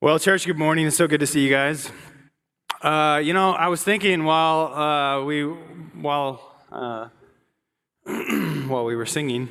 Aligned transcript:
Well, 0.00 0.20
church, 0.20 0.46
good 0.46 0.56
morning. 0.56 0.86
It's 0.86 0.96
so 0.96 1.08
good 1.08 1.18
to 1.18 1.26
see 1.26 1.40
you 1.40 1.50
guys. 1.50 1.90
Uh, 2.82 3.20
you 3.20 3.32
know, 3.32 3.50
I 3.50 3.66
was 3.66 3.82
thinking 3.82 4.22
while 4.22 4.72
uh, 4.72 5.24
we 5.24 5.42
while 5.42 6.40
uh, 6.70 7.08
while 8.68 8.84
we 8.84 8.94
were 8.94 9.06
singing, 9.06 9.48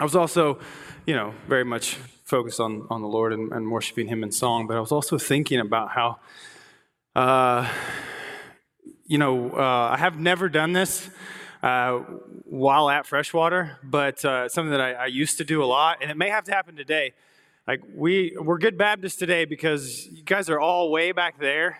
I 0.00 0.02
was 0.02 0.16
also, 0.16 0.58
you 1.06 1.14
know, 1.14 1.34
very 1.46 1.64
much 1.64 1.94
focused 2.24 2.58
on 2.58 2.88
on 2.90 3.00
the 3.00 3.06
Lord 3.06 3.32
and, 3.32 3.52
and 3.52 3.70
worshiping 3.70 4.08
Him 4.08 4.24
in 4.24 4.32
song. 4.32 4.66
But 4.66 4.76
I 4.76 4.80
was 4.80 4.90
also 4.90 5.18
thinking 5.18 5.60
about 5.60 5.92
how, 5.92 6.18
uh, 7.14 7.70
you 9.06 9.18
know, 9.18 9.52
uh, 9.52 9.90
I 9.92 9.98
have 9.98 10.18
never 10.18 10.48
done 10.48 10.72
this. 10.72 11.08
Uh, 11.62 11.98
while 12.44 12.88
at 12.88 13.06
freshwater, 13.06 13.78
but 13.84 14.18
something 14.18 14.70
that 14.70 14.80
I, 14.80 14.92
I 14.94 15.06
used 15.06 15.38
to 15.38 15.44
do 15.44 15.62
a 15.62 15.66
lot, 15.66 15.98
and 16.00 16.10
it 16.10 16.16
may 16.16 16.30
have 16.30 16.42
to 16.44 16.52
happen 16.52 16.74
today 16.74 17.12
like 17.70 17.82
we 17.94 18.36
we're 18.36 18.58
good 18.58 18.76
Baptists 18.76 19.14
today 19.14 19.44
because 19.44 20.08
you 20.08 20.24
guys 20.24 20.50
are 20.50 20.58
all 20.58 20.90
way 20.90 21.12
back 21.12 21.38
there. 21.38 21.78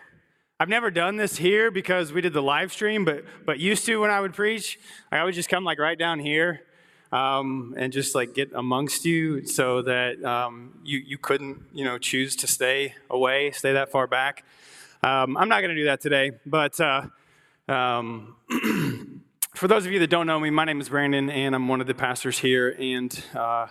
I've 0.60 0.68
never 0.68 0.88
done 0.88 1.16
this 1.16 1.36
here 1.36 1.72
because 1.72 2.12
we 2.12 2.20
did 2.20 2.32
the 2.32 2.40
live 2.40 2.72
stream, 2.72 3.04
but 3.04 3.24
but 3.44 3.58
used 3.58 3.86
to 3.86 3.96
when 3.96 4.08
I 4.08 4.20
would 4.20 4.32
preach, 4.32 4.78
I 5.10 5.24
would 5.24 5.34
just 5.34 5.48
come 5.48 5.64
like 5.64 5.80
right 5.80 5.98
down 5.98 6.20
here 6.20 6.62
um, 7.10 7.74
and 7.76 7.92
just 7.92 8.14
like 8.14 8.34
get 8.34 8.52
amongst 8.54 9.04
you 9.04 9.44
so 9.44 9.82
that 9.82 10.24
um, 10.24 10.78
you 10.84 11.00
you 11.00 11.18
couldn't 11.18 11.60
you 11.72 11.84
know 11.84 11.98
choose 11.98 12.36
to 12.36 12.46
stay 12.46 12.94
away, 13.10 13.50
stay 13.50 13.72
that 13.72 13.90
far 13.90 14.06
back. 14.06 14.44
Um, 15.02 15.36
I'm 15.36 15.48
not 15.48 15.60
going 15.60 15.74
to 15.74 15.80
do 15.82 15.86
that 15.86 16.00
today, 16.00 16.30
but. 16.46 16.78
Uh, 16.78 17.06
um, 17.68 18.36
for 19.54 19.68
those 19.68 19.86
of 19.86 19.92
you 19.92 20.00
that 20.00 20.10
don't 20.10 20.26
know 20.26 20.40
me, 20.40 20.50
my 20.50 20.64
name 20.64 20.80
is 20.80 20.88
Brandon, 20.88 21.30
and 21.30 21.54
I'm 21.54 21.68
one 21.68 21.80
of 21.80 21.86
the 21.86 21.94
pastors 21.94 22.36
here. 22.36 22.74
And 22.80 23.12
uh, 23.32 23.68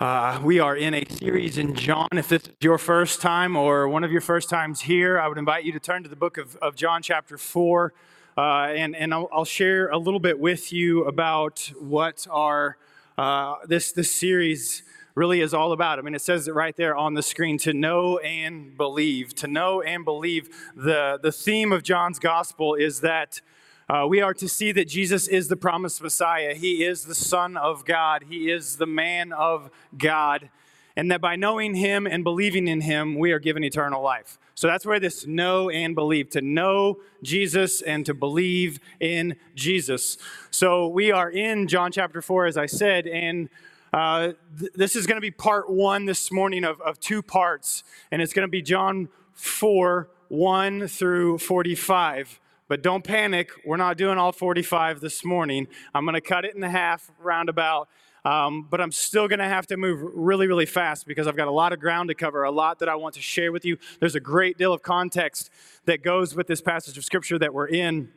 uh, 0.00 0.40
we 0.42 0.58
are 0.58 0.74
in 0.74 0.94
a 0.94 1.04
series 1.10 1.58
in 1.58 1.74
John. 1.74 2.08
If 2.12 2.28
this 2.28 2.44
is 2.44 2.50
your 2.62 2.78
first 2.78 3.20
time 3.20 3.54
or 3.54 3.86
one 3.86 4.02
of 4.02 4.10
your 4.10 4.22
first 4.22 4.48
times 4.48 4.80
here, 4.80 5.20
I 5.20 5.28
would 5.28 5.36
invite 5.36 5.64
you 5.64 5.72
to 5.72 5.78
turn 5.78 6.02
to 6.04 6.08
the 6.08 6.16
book 6.16 6.38
of, 6.38 6.56
of 6.56 6.74
John, 6.74 7.02
chapter 7.02 7.36
4. 7.36 7.92
Uh, 8.38 8.40
and 8.40 8.96
and 8.96 9.12
I'll, 9.12 9.28
I'll, 9.30 9.44
share 9.44 9.90
a 9.90 9.98
little 9.98 10.20
bit 10.20 10.38
with 10.38 10.72
you 10.72 11.04
about 11.04 11.70
what 11.78 12.26
our 12.30 12.78
uh, 13.18 13.56
this, 13.66 13.92
this 13.92 14.10
series 14.10 14.84
really 15.14 15.42
is 15.42 15.52
all 15.52 15.72
about. 15.72 15.98
I 15.98 16.02
mean, 16.02 16.14
it 16.14 16.22
says 16.22 16.48
it 16.48 16.54
right 16.54 16.74
there 16.74 16.96
on 16.96 17.12
the 17.12 17.22
screen 17.22 17.58
to 17.58 17.74
know 17.74 18.16
and 18.18 18.74
believe. 18.78 19.34
To 19.34 19.48
know 19.48 19.82
and 19.82 20.02
believe. 20.02 20.48
The, 20.74 21.18
the 21.22 21.32
theme 21.32 21.72
of 21.72 21.82
John's 21.82 22.18
gospel 22.18 22.74
is 22.74 23.02
that 23.02 23.42
uh, 23.90 24.06
we 24.06 24.20
are 24.20 24.32
to 24.32 24.48
see 24.48 24.70
that 24.70 24.86
Jesus 24.86 25.26
is 25.26 25.48
the 25.48 25.56
promised 25.56 26.00
Messiah. 26.00 26.54
He 26.54 26.84
is 26.84 27.06
the 27.06 27.14
Son 27.14 27.56
of 27.56 27.84
God. 27.84 28.26
He 28.28 28.48
is 28.48 28.76
the 28.76 28.86
man 28.86 29.32
of 29.32 29.68
God. 29.98 30.48
And 30.94 31.10
that 31.10 31.20
by 31.20 31.34
knowing 31.34 31.74
Him 31.74 32.06
and 32.06 32.22
believing 32.22 32.68
in 32.68 32.82
Him, 32.82 33.16
we 33.18 33.32
are 33.32 33.40
given 33.40 33.64
eternal 33.64 34.00
life. 34.00 34.38
So 34.54 34.68
that's 34.68 34.86
where 34.86 35.00
this 35.00 35.26
know 35.26 35.70
and 35.70 35.96
believe, 35.96 36.30
to 36.30 36.40
know 36.40 37.00
Jesus 37.24 37.82
and 37.82 38.06
to 38.06 38.14
believe 38.14 38.78
in 39.00 39.34
Jesus. 39.56 40.18
So 40.52 40.86
we 40.86 41.10
are 41.10 41.28
in 41.28 41.66
John 41.66 41.90
chapter 41.90 42.22
4, 42.22 42.46
as 42.46 42.56
I 42.56 42.66
said, 42.66 43.08
and 43.08 43.48
uh, 43.92 44.34
th- 44.56 44.70
this 44.72 44.94
is 44.94 45.08
going 45.08 45.16
to 45.16 45.20
be 45.20 45.32
part 45.32 45.68
one 45.68 46.04
this 46.04 46.30
morning 46.30 46.62
of, 46.62 46.80
of 46.80 47.00
two 47.00 47.22
parts. 47.22 47.82
And 48.12 48.22
it's 48.22 48.34
going 48.34 48.46
to 48.46 48.50
be 48.52 48.62
John 48.62 49.08
4, 49.34 50.08
1 50.28 50.86
through 50.86 51.38
45. 51.38 52.38
But 52.70 52.82
don't 52.82 53.02
panic. 53.02 53.50
We're 53.64 53.78
not 53.78 53.96
doing 53.96 54.16
all 54.16 54.30
45 54.30 55.00
this 55.00 55.24
morning. 55.24 55.66
I'm 55.92 56.04
going 56.04 56.14
to 56.14 56.20
cut 56.20 56.44
it 56.44 56.54
in 56.54 56.62
half 56.62 57.10
roundabout. 57.18 57.88
Um, 58.24 58.68
but 58.70 58.80
I'm 58.80 58.92
still 58.92 59.26
going 59.26 59.40
to 59.40 59.48
have 59.48 59.66
to 59.68 59.76
move 59.76 59.98
really, 60.14 60.46
really 60.46 60.66
fast 60.66 61.04
because 61.04 61.26
I've 61.26 61.36
got 61.36 61.48
a 61.48 61.50
lot 61.50 61.72
of 61.72 61.80
ground 61.80 62.10
to 62.10 62.14
cover, 62.14 62.44
a 62.44 62.50
lot 62.52 62.78
that 62.78 62.88
I 62.88 62.94
want 62.94 63.16
to 63.16 63.20
share 63.20 63.50
with 63.50 63.64
you. 63.64 63.76
There's 63.98 64.14
a 64.14 64.20
great 64.20 64.56
deal 64.56 64.72
of 64.72 64.82
context 64.82 65.50
that 65.86 66.04
goes 66.04 66.36
with 66.36 66.46
this 66.46 66.60
passage 66.60 66.96
of 66.96 67.04
scripture 67.04 67.40
that 67.40 67.52
we're 67.52 67.66
in. 67.66 68.10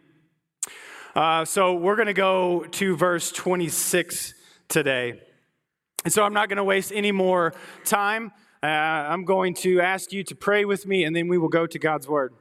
Uh, 1.15 1.45
so 1.45 1.73
we're 1.73 1.95
going 1.95 2.05
to 2.05 2.13
go 2.13 2.67
to 2.73 2.95
verse 2.95 3.31
26 3.31 4.35
today. 4.67 5.19
And 6.03 6.13
so 6.13 6.21
I'm 6.21 6.33
not 6.33 6.47
going 6.47 6.57
to 6.57 6.63
waste 6.63 6.91
any 6.93 7.11
more 7.11 7.55
time. 7.85 8.31
Uh, 8.61 8.67
I'm 8.67 9.25
going 9.25 9.55
to 9.55 9.81
ask 9.81 10.13
you 10.13 10.23
to 10.25 10.35
pray 10.35 10.63
with 10.63 10.85
me, 10.85 11.05
and 11.05 11.15
then 11.15 11.27
we 11.27 11.39
will 11.39 11.49
go 11.49 11.65
to 11.65 11.79
God's 11.79 12.07
word. 12.07 12.35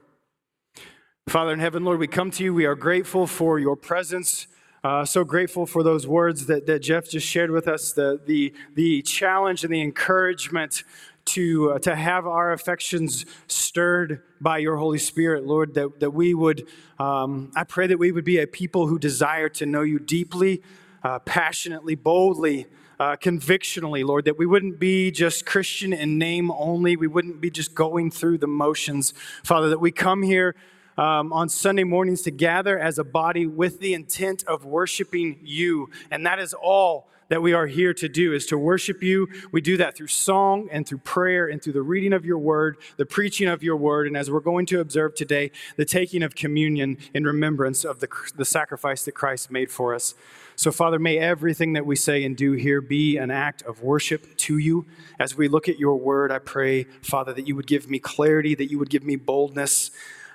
Father 1.27 1.53
in 1.53 1.59
heaven, 1.59 1.85
Lord, 1.85 1.99
we 1.99 2.07
come 2.07 2.31
to 2.31 2.43
you. 2.43 2.53
We 2.53 2.65
are 2.65 2.75
grateful 2.75 3.27
for 3.27 3.57
your 3.57 3.77
presence. 3.77 4.45
Uh, 4.83 5.05
so 5.05 5.23
grateful 5.23 5.65
for 5.65 5.81
those 5.81 6.05
words 6.05 6.47
that, 6.47 6.67
that 6.67 6.79
Jeff 6.79 7.09
just 7.09 7.25
shared 7.25 7.49
with 7.49 7.65
us, 7.65 7.93
the, 7.93 8.19
the, 8.25 8.53
the 8.75 9.01
challenge 9.03 9.63
and 9.63 9.73
the 9.73 9.81
encouragement 9.81 10.83
to, 11.25 11.71
uh, 11.71 11.79
to 11.79 11.95
have 11.95 12.27
our 12.27 12.51
affections 12.51 13.25
stirred 13.47 14.21
by 14.41 14.57
your 14.57 14.75
Holy 14.75 14.99
Spirit, 14.99 15.45
Lord, 15.45 15.75
that, 15.75 16.01
that 16.01 16.11
we 16.11 16.33
would, 16.33 16.67
um, 16.99 17.51
I 17.55 17.63
pray 17.63 17.87
that 17.87 17.97
we 17.97 18.11
would 18.11 18.25
be 18.25 18.39
a 18.39 18.45
people 18.45 18.87
who 18.87 18.99
desire 18.99 19.47
to 19.49 19.65
know 19.65 19.81
you 19.81 19.99
deeply, 19.99 20.61
uh, 21.03 21.19
passionately, 21.19 21.95
boldly, 21.95 22.67
uh, 22.99 23.15
convictionally, 23.15 24.03
Lord, 24.03 24.25
that 24.25 24.37
we 24.37 24.45
wouldn't 24.45 24.77
be 24.77 25.09
just 25.09 25.45
Christian 25.45 25.93
in 25.93 26.17
name 26.17 26.51
only. 26.51 26.97
We 26.97 27.07
wouldn't 27.07 27.39
be 27.39 27.49
just 27.49 27.73
going 27.73 28.11
through 28.11 28.39
the 28.39 28.47
motions. 28.47 29.13
Father, 29.43 29.69
that 29.69 29.79
we 29.79 29.91
come 29.91 30.21
here 30.21 30.53
um, 30.97 31.33
on 31.33 31.49
Sunday 31.49 31.83
mornings 31.83 32.21
to 32.23 32.31
gather 32.31 32.77
as 32.77 32.97
a 32.97 33.03
body 33.03 33.45
with 33.45 33.79
the 33.79 33.93
intent 33.93 34.43
of 34.45 34.65
worshiping 34.65 35.39
you. 35.41 35.89
And 36.11 36.25
that 36.25 36.39
is 36.39 36.53
all 36.53 37.07
that 37.29 37.41
we 37.41 37.53
are 37.53 37.67
here 37.67 37.93
to 37.95 38.07
do 38.07 38.33
is 38.33 38.45
to 38.47 38.57
worship 38.57 39.01
you. 39.01 39.27
We 39.51 39.61
do 39.61 39.77
that 39.77 39.95
through 39.95 40.07
song 40.07 40.67
and 40.71 40.87
through 40.87 40.99
prayer 40.99 41.47
and 41.47 41.61
through 41.61 41.73
the 41.73 41.81
reading 41.81 42.13
of 42.13 42.25
your 42.25 42.37
word, 42.37 42.77
the 42.97 43.05
preaching 43.05 43.47
of 43.47 43.63
your 43.63 43.75
word, 43.75 44.07
and 44.07 44.15
as 44.15 44.29
we're 44.29 44.39
going 44.39 44.65
to 44.67 44.79
observe 44.79 45.15
today, 45.15 45.49
the 45.75 45.85
taking 45.85 46.21
of 46.21 46.35
communion 46.35 46.97
in 47.13 47.23
remembrance 47.23 47.83
of 47.83 48.01
the, 48.01 48.07
the 48.35 48.45
sacrifice 48.45 49.03
that 49.05 49.13
Christ 49.13 49.49
made 49.49 49.71
for 49.71 49.95
us. 49.95 50.13
So, 50.55 50.71
Father, 50.71 50.99
may 50.99 51.17
everything 51.17 51.73
that 51.73 51.85
we 51.85 51.95
say 51.95 52.23
and 52.23 52.37
do 52.37 52.51
here 52.51 52.81
be 52.81 53.17
an 53.17 53.31
act 53.31 53.63
of 53.63 53.81
worship 53.81 54.37
to 54.37 54.59
you. 54.59 54.85
As 55.19 55.35
we 55.35 55.47
look 55.47 55.67
at 55.67 55.79
your 55.79 55.95
word, 55.95 56.31
I 56.31 56.37
pray, 56.37 56.83
Father, 57.01 57.33
that 57.33 57.47
you 57.47 57.55
would 57.55 57.65
give 57.65 57.89
me 57.89 57.97
clarity, 57.97 58.53
that 58.53 58.69
you 58.69 58.77
would 58.77 58.91
give 58.91 59.03
me 59.03 59.15
boldness 59.15 59.89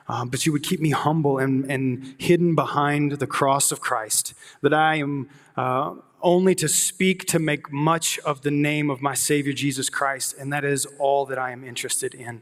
um, 0.08 0.28
but 0.28 0.46
you 0.46 0.52
would 0.52 0.62
keep 0.62 0.80
me 0.80 0.90
humble 0.90 1.38
and, 1.38 1.70
and 1.70 2.14
hidden 2.18 2.54
behind 2.54 3.12
the 3.12 3.26
cross 3.26 3.70
of 3.70 3.80
Christ, 3.80 4.34
that 4.62 4.72
I 4.72 4.96
am 4.96 5.28
uh, 5.56 5.94
only 6.22 6.54
to 6.56 6.68
speak 6.68 7.26
to 7.26 7.38
make 7.38 7.70
much 7.72 8.18
of 8.20 8.42
the 8.42 8.50
name 8.50 8.90
of 8.90 9.00
my 9.02 9.14
Savior 9.14 9.52
Jesus 9.52 9.90
Christ, 9.90 10.34
and 10.38 10.52
that 10.52 10.64
is 10.64 10.86
all 10.98 11.26
that 11.26 11.38
I 11.38 11.50
am 11.52 11.62
interested 11.62 12.14
in. 12.14 12.40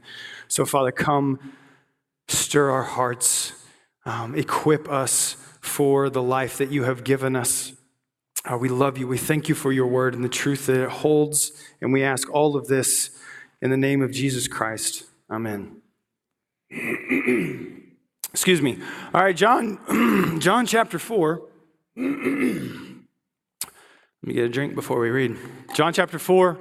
So, 0.49 0.65
Father, 0.65 0.93
come, 0.93 1.54
stir 2.28 2.71
our 2.71 2.84
hearts, 2.84 3.53
um, 4.04 4.34
equip 4.34 4.88
us 4.88 5.37
for 5.60 6.09
the 6.09 6.22
life 6.22 6.56
that 6.59 6.71
you 6.71 6.84
have 6.84 7.04
given 7.04 7.34
us. 7.34 7.72
Uh, 8.44 8.56
we 8.56 8.69
love 8.69 8.97
you. 8.97 9.09
We 9.09 9.19
thank 9.19 9.48
you 9.48 9.56
for 9.56 9.72
your 9.72 9.88
word 9.88 10.15
and 10.15 10.22
the 10.22 10.28
truth 10.28 10.66
that 10.66 10.81
it 10.81 10.88
holds, 10.88 11.53
and 11.81 11.93
we 11.93 12.04
ask 12.04 12.31
all 12.31 12.56
of 12.56 12.69
this 12.69 13.10
in 13.60 13.71
the 13.71 13.77
name 13.77 14.03
of 14.03 14.12
Jesus 14.12 14.47
Christ. 14.47 15.04
Amen. 15.28 15.76
Excuse 18.32 18.60
me. 18.60 18.78
All 19.15 19.22
right, 19.22 19.37
John, 19.37 20.41
John 20.41 20.66
chapter 20.66 20.99
4. 20.99 21.43
Let 21.97 22.06
me 24.22 24.34
get 24.34 24.44
a 24.44 24.49
drink 24.49 24.75
before 24.75 24.99
we 25.00 25.10
read. 25.10 25.37
John 25.75 25.93
chapter 25.93 26.19
4, 26.19 26.59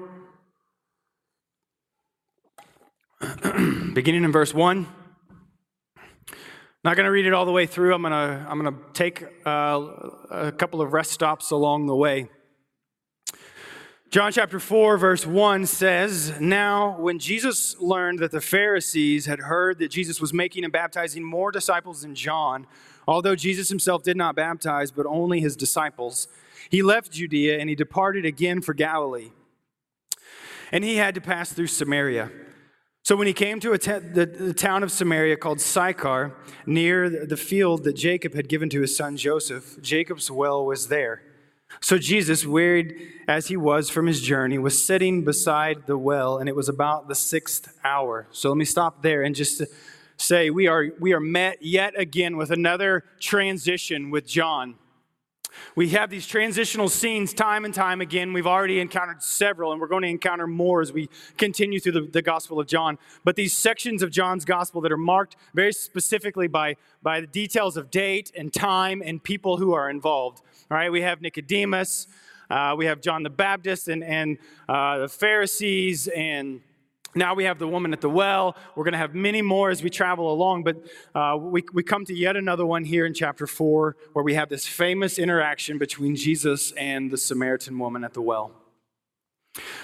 beginning 3.94 4.24
in 4.24 4.32
verse 4.32 4.54
1. 4.54 4.88
Not 6.84 6.96
going 6.96 7.06
to 7.06 7.12
read 7.12 7.26
it 7.26 7.34
all 7.34 7.46
the 7.46 7.52
way 7.52 7.66
through. 7.66 7.96
I'm 7.96 8.04
going 8.04 8.12
to 8.12 8.46
I'm 8.48 8.62
going 8.62 8.72
to 8.72 8.80
take 8.94 9.24
uh, 9.46 9.82
a 10.30 10.52
couple 10.52 10.82
of 10.82 10.94
rest 10.94 11.12
stops 11.12 11.50
along 11.50 11.88
the 11.88 11.96
way. 11.96 12.30
John 14.12 14.32
chapter 14.32 14.60
4, 14.60 14.98
verse 14.98 15.26
1 15.26 15.66
says, 15.66 16.40
Now, 16.40 16.96
when 17.00 17.20
Jesus 17.20 17.76
learned 17.80 18.20
that 18.20 18.32
the 18.32 18.40
Pharisees 18.40 19.26
had 19.26 19.40
heard 19.40 19.80
that 19.80 19.90
Jesus 19.90 20.22
was 20.22 20.32
making 20.32 20.64
and 20.64 20.72
baptizing 20.72 21.24
more 21.24 21.52
disciples 21.52 22.02
than 22.02 22.16
John, 22.16 22.68
although 23.08 23.36
Jesus 23.36 23.68
himself 23.68 24.04
did 24.04 24.16
not 24.16 24.36
baptize, 24.36 24.92
but 24.92 25.06
only 25.06 25.42
his 25.42 25.56
disciples, 25.56 26.28
he 26.70 26.82
left 26.82 27.12
Judea 27.12 27.60
and 27.60 27.68
he 27.68 27.76
departed 27.76 28.26
again 28.26 28.62
for 28.62 28.74
Galilee. 28.74 29.32
And 30.72 30.84
he 30.84 30.96
had 30.96 31.16
to 31.16 31.22
pass 31.22 31.52
through 31.52 31.68
Samaria. 31.68 32.32
So 33.04 33.16
when 33.16 33.28
he 33.28 33.34
came 33.34 33.60
to 33.60 33.72
the, 33.72 34.26
the 34.26 34.54
town 34.54 34.82
of 34.82 34.92
Samaria 34.92 35.38
called 35.38 35.60
Sychar, 35.60 36.34
near 36.66 37.10
the 37.10 37.38
field 37.38 37.84
that 37.84 37.94
Jacob 37.94 38.34
had 38.34 38.48
given 38.48 38.70
to 38.70 38.82
his 38.82 38.96
son 38.96 39.18
Joseph, 39.18 39.82
Jacob's 39.82 40.32
well 40.32 40.66
was 40.66 40.88
there. 40.88 41.22
So 41.82 41.98
Jesus, 41.98 42.46
wearied 42.46 42.96
as 43.28 43.48
he 43.48 43.58
was 43.58 43.90
from 43.90 44.08
his 44.08 44.22
journey, 44.22 44.58
was 44.58 44.86
sitting 44.86 45.24
beside 45.24 45.88
the 45.88 45.98
well, 45.98 46.38
and 46.38 46.48
it 46.50 46.56
was 46.56 46.70
about 46.70 47.08
the 47.08 47.16
sixth 47.16 47.78
hour. 47.84 48.28
So 48.32 48.50
let 48.50 48.58
me 48.58 48.66
stop 48.66 49.02
there 49.02 49.24
and 49.24 49.36
just 49.36 49.62
say 50.18 50.50
we 50.50 50.68
are 50.68 50.88
we 51.00 51.14
are 51.14 51.20
met 51.20 51.62
yet 51.62 52.00
again 52.00 52.38
with 52.38 52.52
another 52.52 53.04
transition 53.20 54.12
with 54.12 54.26
John. 54.26 54.76
We 55.76 55.90
have 55.90 56.10
these 56.10 56.28
transitional 56.28 56.90
scenes 56.90 57.34
time 57.34 57.66
and 57.66 57.74
time 57.74 58.02
again. 58.02 58.34
We've 58.34 58.48
already 58.48 58.80
encountered 58.80 59.24
several, 59.24 59.72
and 59.72 59.80
we're 59.80 59.88
going 59.88 60.04
to 60.04 60.10
encounter 60.10 60.48
more 60.48 60.82
as 60.82 60.92
we 60.92 61.10
continue 61.38 61.80
through 61.80 61.94
the, 61.94 62.02
the, 62.02 62.22
Gospel 62.22 62.60
of 62.60 62.68
John. 62.68 62.98
But 63.24 63.36
these 63.36 63.54
sections 63.54 64.04
of 64.04 64.12
John's 64.12 64.46
Gospel 64.46 64.82
that 64.82 64.92
are 64.92 64.98
marked 64.98 65.36
very 65.54 65.74
specifically 65.74 66.48
by, 66.48 66.76
by 67.02 67.22
the 67.22 67.28
details 67.28 67.78
of 67.78 67.90
date 67.90 68.32
and 68.38 68.54
time 68.54 69.02
and 69.06 69.24
people 69.24 69.58
who 69.58 69.74
are 69.74 69.90
involved. 69.90 70.42
All 70.72 70.78
right, 70.78 70.92
we 70.92 71.04
have 71.04 71.22
Nicodemus, 71.22 72.08
uh, 72.50 72.74
we 72.76 72.88
have 72.88 73.00
John 73.00 73.22
the 73.22 73.30
Baptist, 73.30 73.88
and, 73.88 74.04
and 74.04 74.40
uh, 74.68 74.98
the 74.98 75.08
Pharisees, 75.08 76.08
and 76.08 76.60
now 77.14 77.36
we 77.36 77.44
have 77.44 77.60
the 77.60 77.68
woman 77.68 77.94
at 77.94 78.02
the 78.02 78.10
well. 78.10 78.58
We're 78.76 78.84
going 78.84 78.94
to 78.94 78.98
have 78.98 79.14
many 79.14 79.44
more 79.44 79.70
as 79.70 79.84
we 79.84 79.92
travel 79.92 80.34
along, 80.34 80.64
but 80.64 80.78
uh, 81.14 81.38
we, 81.40 81.64
we 81.72 81.84
come 81.84 82.04
to 82.06 82.16
yet 82.16 82.36
another 82.36 82.66
one 82.66 82.84
here 82.84 83.06
in 83.06 83.14
chapter 83.14 83.46
4 83.46 83.96
where 84.14 84.26
we 84.26 84.34
have 84.34 84.50
this 84.50 84.66
famous 84.66 85.20
interaction 85.20 85.78
between 85.78 86.16
Jesus 86.16 86.72
and 86.72 87.12
the 87.12 87.18
Samaritan 87.18 87.78
woman 87.78 88.04
at 88.04 88.16
the 88.16 88.22
well. 88.24 88.52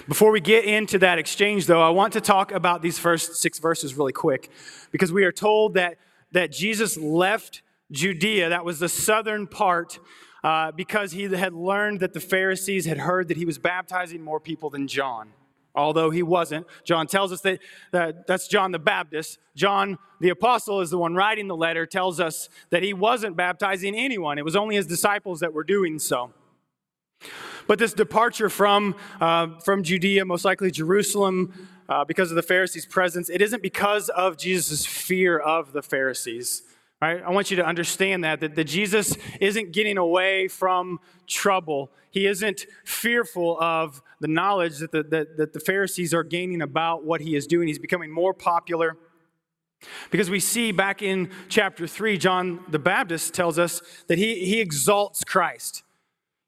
Before 0.08 0.32
we 0.32 0.40
get 0.40 0.64
into 0.64 0.98
that 0.98 1.18
exchange, 1.18 1.66
though, 1.66 1.80
I 1.80 1.90
want 1.90 2.12
to 2.14 2.20
talk 2.20 2.50
about 2.50 2.82
these 2.82 2.98
first 2.98 3.36
six 3.36 3.60
verses 3.60 3.94
really 3.94 4.12
quick 4.12 4.50
because 4.90 5.12
we 5.12 5.22
are 5.22 5.32
told 5.32 5.74
that, 5.74 5.98
that 6.32 6.50
Jesus 6.50 6.98
left 6.98 7.62
Judea, 7.92 8.48
that 8.48 8.64
was 8.64 8.78
the 8.78 8.88
southern 8.88 9.46
part, 9.46 10.00
uh, 10.42 10.72
because 10.72 11.12
he 11.12 11.22
had 11.24 11.52
learned 11.52 12.00
that 12.00 12.12
the 12.12 12.20
Pharisees 12.20 12.86
had 12.86 12.98
heard 12.98 13.28
that 13.28 13.36
he 13.36 13.44
was 13.44 13.58
baptizing 13.58 14.22
more 14.22 14.40
people 14.40 14.70
than 14.70 14.88
John 14.88 15.32
although 15.74 16.10
he 16.10 16.22
wasn't. 16.22 16.66
John 16.84 17.06
tells 17.06 17.32
us 17.32 17.40
that, 17.42 17.60
that 17.92 18.26
that's 18.26 18.48
John 18.48 18.72
the 18.72 18.78
Baptist. 18.78 19.38
John 19.54 19.98
the 20.20 20.28
apostle 20.28 20.80
is 20.80 20.90
the 20.90 20.98
one 20.98 21.14
writing 21.14 21.48
the 21.48 21.56
letter, 21.56 21.86
tells 21.86 22.20
us 22.20 22.48
that 22.70 22.82
he 22.82 22.92
wasn't 22.92 23.36
baptizing 23.36 23.94
anyone, 23.96 24.38
it 24.38 24.44
was 24.44 24.56
only 24.56 24.76
his 24.76 24.86
disciples 24.86 25.40
that 25.40 25.52
were 25.52 25.64
doing 25.64 25.98
so. 25.98 26.32
But 27.66 27.78
this 27.78 27.92
departure 27.92 28.48
from, 28.48 28.96
uh, 29.20 29.60
from 29.60 29.82
Judea, 29.82 30.24
most 30.24 30.44
likely 30.44 30.70
Jerusalem, 30.70 31.68
uh, 31.88 32.04
because 32.04 32.30
of 32.30 32.36
the 32.36 32.42
Pharisees' 32.42 32.86
presence, 32.86 33.30
it 33.30 33.40
isn't 33.40 33.62
because 33.62 34.08
of 34.08 34.36
Jesus' 34.36 34.84
fear 34.84 35.38
of 35.38 35.72
the 35.72 35.82
Pharisees. 35.82 36.62
Right? 37.02 37.20
I 37.20 37.30
want 37.30 37.50
you 37.50 37.56
to 37.56 37.66
understand 37.66 38.22
that, 38.22 38.38
that, 38.38 38.54
that 38.54 38.62
Jesus 38.62 39.16
isn't 39.40 39.72
getting 39.72 39.98
away 39.98 40.46
from 40.46 41.00
trouble. 41.26 41.90
He 42.12 42.26
isn't 42.26 42.64
fearful 42.84 43.60
of 43.60 44.00
the 44.20 44.28
knowledge 44.28 44.78
that 44.78 44.92
the, 44.92 45.02
that, 45.02 45.36
that 45.36 45.52
the 45.52 45.58
Pharisees 45.58 46.14
are 46.14 46.22
gaining 46.22 46.62
about 46.62 47.04
what 47.04 47.20
he 47.20 47.34
is 47.34 47.48
doing. 47.48 47.66
He's 47.66 47.80
becoming 47.80 48.12
more 48.12 48.32
popular. 48.32 48.96
Because 50.12 50.30
we 50.30 50.38
see 50.38 50.70
back 50.70 51.02
in 51.02 51.30
chapter 51.48 51.88
3, 51.88 52.18
John 52.18 52.64
the 52.68 52.78
Baptist 52.78 53.34
tells 53.34 53.58
us 53.58 53.82
that 54.06 54.18
he, 54.18 54.44
he 54.44 54.60
exalts 54.60 55.24
Christ. 55.24 55.82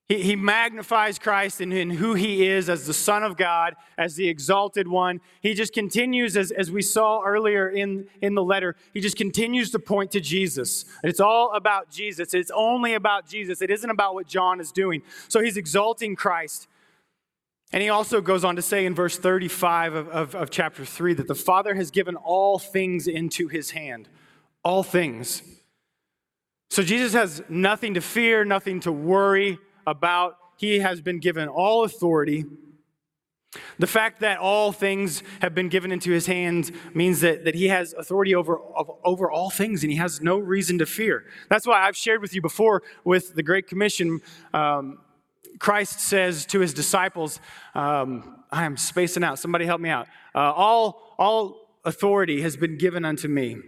He, 0.06 0.22
he 0.22 0.36
magnifies 0.36 1.18
Christ 1.18 1.60
in 1.60 1.90
who 1.90 2.14
he 2.14 2.46
is 2.46 2.68
as 2.68 2.86
the 2.86 2.92
Son 2.92 3.22
of 3.22 3.36
God, 3.36 3.74
as 3.96 4.16
the 4.16 4.28
exalted 4.28 4.86
one. 4.86 5.20
He 5.40 5.54
just 5.54 5.72
continues, 5.72 6.36
as, 6.36 6.50
as 6.50 6.70
we 6.70 6.82
saw 6.82 7.22
earlier 7.22 7.70
in, 7.70 8.06
in 8.20 8.34
the 8.34 8.42
letter, 8.42 8.76
he 8.92 9.00
just 9.00 9.16
continues 9.16 9.70
to 9.70 9.78
point 9.78 10.10
to 10.10 10.20
Jesus. 10.20 10.84
It's 11.02 11.20
all 11.20 11.52
about 11.54 11.90
Jesus. 11.90 12.34
It's 12.34 12.50
only 12.54 12.94
about 12.94 13.26
Jesus. 13.26 13.62
It 13.62 13.70
isn't 13.70 13.88
about 13.88 14.14
what 14.14 14.26
John 14.26 14.60
is 14.60 14.72
doing. 14.72 15.02
So 15.28 15.40
he's 15.40 15.56
exalting 15.56 16.16
Christ. 16.16 16.68
And 17.72 17.82
he 17.82 17.88
also 17.88 18.20
goes 18.20 18.44
on 18.44 18.56
to 18.56 18.62
say 18.62 18.84
in 18.84 18.94
verse 18.94 19.16
35 19.16 19.94
of, 19.94 20.08
of, 20.08 20.34
of 20.34 20.50
chapter 20.50 20.84
3 20.84 21.14
that 21.14 21.28
the 21.28 21.34
Father 21.34 21.74
has 21.74 21.90
given 21.90 22.14
all 22.14 22.58
things 22.58 23.08
into 23.08 23.48
his 23.48 23.70
hand. 23.70 24.08
All 24.62 24.82
things. 24.82 25.42
So 26.70 26.82
Jesus 26.82 27.14
has 27.14 27.42
nothing 27.48 27.94
to 27.94 28.00
fear, 28.00 28.44
nothing 28.44 28.80
to 28.80 28.92
worry 28.92 29.58
about 29.86 30.36
he 30.56 30.80
has 30.80 31.00
been 31.00 31.18
given 31.18 31.48
all 31.48 31.84
authority. 31.84 32.44
The 33.78 33.86
fact 33.86 34.20
that 34.20 34.38
all 34.38 34.72
things 34.72 35.22
have 35.40 35.54
been 35.54 35.68
given 35.68 35.92
into 35.92 36.10
his 36.10 36.26
hands 36.26 36.72
means 36.92 37.20
that, 37.20 37.44
that 37.44 37.54
he 37.54 37.68
has 37.68 37.92
authority 37.92 38.34
over, 38.34 38.58
over 39.04 39.30
all 39.30 39.50
things 39.50 39.82
and 39.82 39.92
he 39.92 39.98
has 39.98 40.20
no 40.20 40.38
reason 40.38 40.78
to 40.78 40.86
fear. 40.86 41.24
That's 41.48 41.66
why 41.66 41.86
I've 41.86 41.96
shared 41.96 42.20
with 42.20 42.34
you 42.34 42.42
before 42.42 42.82
with 43.04 43.34
the 43.34 43.42
Great 43.42 43.68
Commission. 43.68 44.20
Um, 44.52 44.98
Christ 45.58 46.00
says 46.00 46.46
to 46.46 46.60
his 46.60 46.74
disciples, 46.74 47.38
um, 47.74 48.42
I 48.50 48.64
am 48.64 48.76
spacing 48.76 49.22
out. 49.22 49.38
Somebody 49.38 49.66
help 49.66 49.80
me 49.80 49.88
out. 49.88 50.08
Uh, 50.34 50.52
all, 50.52 51.14
all 51.16 51.78
authority 51.84 52.42
has 52.42 52.56
been 52.56 52.76
given 52.76 53.04
unto 53.04 53.28
me. 53.28 53.58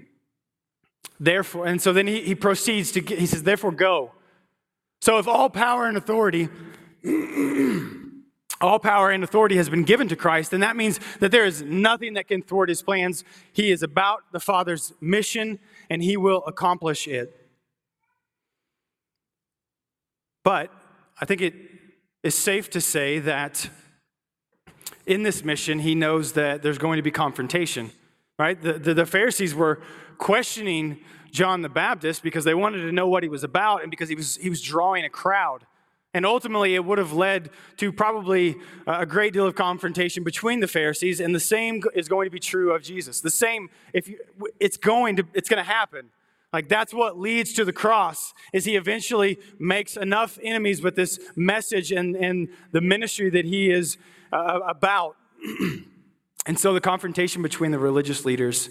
Therefore, 1.20 1.66
and 1.66 1.80
so 1.80 1.92
then 1.92 2.06
he, 2.08 2.22
he 2.22 2.34
proceeds 2.34 2.90
to, 2.92 3.00
he 3.00 3.26
says, 3.26 3.44
therefore 3.44 3.72
go 3.72 4.12
so, 5.00 5.18
if 5.18 5.28
all 5.28 5.50
power 5.50 5.86
and 5.86 5.96
authority, 5.96 6.48
all 8.60 8.78
power 8.78 9.10
and 9.10 9.22
authority 9.22 9.56
has 9.56 9.68
been 9.68 9.84
given 9.84 10.08
to 10.08 10.16
Christ, 10.16 10.50
then 10.50 10.60
that 10.60 10.76
means 10.76 10.98
that 11.20 11.30
there 11.30 11.44
is 11.44 11.62
nothing 11.62 12.14
that 12.14 12.28
can 12.28 12.42
thwart 12.42 12.68
his 12.68 12.82
plans. 12.82 13.24
He 13.52 13.70
is 13.70 13.82
about 13.82 14.22
the 14.32 14.40
Father's 14.40 14.92
mission 15.00 15.58
and 15.90 16.02
he 16.02 16.16
will 16.16 16.42
accomplish 16.46 17.06
it. 17.06 17.34
But 20.42 20.70
I 21.20 21.24
think 21.24 21.40
it 21.40 21.54
is 22.22 22.34
safe 22.34 22.70
to 22.70 22.80
say 22.80 23.18
that 23.20 23.68
in 25.06 25.22
this 25.22 25.44
mission, 25.44 25.80
he 25.80 25.94
knows 25.94 26.32
that 26.32 26.62
there's 26.62 26.78
going 26.78 26.96
to 26.96 27.02
be 27.02 27.10
confrontation, 27.10 27.90
right? 28.38 28.60
The, 28.60 28.74
the, 28.74 28.94
the 28.94 29.06
Pharisees 29.06 29.54
were 29.54 29.80
questioning 30.18 30.98
John 31.30 31.62
the 31.62 31.68
Baptist 31.68 32.22
because 32.22 32.44
they 32.44 32.54
wanted 32.54 32.82
to 32.82 32.92
know 32.92 33.08
what 33.08 33.22
he 33.22 33.28
was 33.28 33.44
about 33.44 33.82
and 33.82 33.90
because 33.90 34.08
he 34.08 34.14
was, 34.14 34.36
he 34.36 34.50
was 34.50 34.60
drawing 34.60 35.04
a 35.04 35.10
crowd. 35.10 35.66
And 36.14 36.24
ultimately, 36.24 36.74
it 36.74 36.82
would 36.82 36.96
have 36.96 37.12
led 37.12 37.50
to 37.76 37.92
probably 37.92 38.56
a 38.86 39.04
great 39.04 39.34
deal 39.34 39.46
of 39.46 39.54
confrontation 39.54 40.24
between 40.24 40.60
the 40.60 40.68
Pharisees, 40.68 41.20
and 41.20 41.34
the 41.34 41.40
same 41.40 41.82
is 41.94 42.08
going 42.08 42.26
to 42.26 42.30
be 42.30 42.38
true 42.38 42.72
of 42.72 42.82
Jesus. 42.82 43.20
The 43.20 43.30
same, 43.30 43.68
if 43.92 44.08
you, 44.08 44.18
it's 44.58 44.78
going 44.78 45.16
to, 45.16 45.24
it's 45.34 45.50
going 45.50 45.62
to 45.62 45.70
happen. 45.70 46.08
Like 46.54 46.70
that's 46.70 46.94
what 46.94 47.18
leads 47.18 47.52
to 47.54 47.66
the 47.66 47.72
cross, 47.72 48.32
is 48.54 48.64
he 48.64 48.76
eventually 48.76 49.38
makes 49.58 49.94
enough 49.94 50.38
enemies 50.42 50.80
with 50.80 50.96
this 50.96 51.20
message 51.36 51.92
and, 51.92 52.16
and 52.16 52.48
the 52.72 52.80
ministry 52.80 53.28
that 53.28 53.44
he 53.44 53.70
is 53.70 53.98
uh, 54.32 54.60
about. 54.66 55.16
and 56.46 56.58
so 56.58 56.72
the 56.72 56.80
confrontation 56.80 57.42
between 57.42 57.70
the 57.70 57.78
religious 57.78 58.24
leaders 58.24 58.70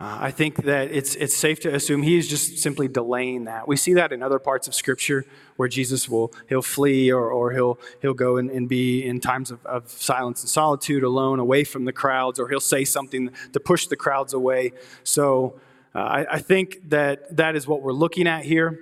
uh, 0.00 0.16
I 0.18 0.30
think 0.30 0.62
that 0.64 0.90
it's, 0.90 1.14
it's 1.14 1.36
safe 1.36 1.60
to 1.60 1.74
assume 1.74 2.02
he 2.02 2.16
is 2.16 2.26
just 2.26 2.56
simply 2.56 2.88
delaying 2.88 3.44
that. 3.44 3.68
We 3.68 3.76
see 3.76 3.92
that 3.94 4.12
in 4.12 4.22
other 4.22 4.38
parts 4.38 4.66
of 4.66 4.74
Scripture 4.74 5.26
where 5.56 5.68
Jesus 5.68 6.08
will 6.08 6.32
he'll 6.48 6.62
flee 6.62 7.12
or, 7.12 7.30
or 7.30 7.52
he'll, 7.52 7.78
he'll 8.00 8.14
go 8.14 8.38
and, 8.38 8.50
and 8.50 8.66
be 8.66 9.04
in 9.04 9.20
times 9.20 9.50
of, 9.50 9.64
of 9.66 9.90
silence 9.90 10.40
and 10.40 10.48
solitude, 10.48 11.02
alone, 11.02 11.38
away 11.38 11.64
from 11.64 11.84
the 11.84 11.92
crowds, 11.92 12.40
or 12.40 12.48
he'll 12.48 12.60
say 12.60 12.82
something 12.82 13.30
to 13.52 13.60
push 13.60 13.88
the 13.88 13.96
crowds 13.96 14.32
away. 14.32 14.72
So 15.04 15.60
uh, 15.94 15.98
I, 15.98 16.36
I 16.36 16.38
think 16.38 16.88
that 16.88 17.36
that 17.36 17.54
is 17.54 17.66
what 17.66 17.82
we're 17.82 17.92
looking 17.92 18.26
at 18.26 18.46
here. 18.46 18.78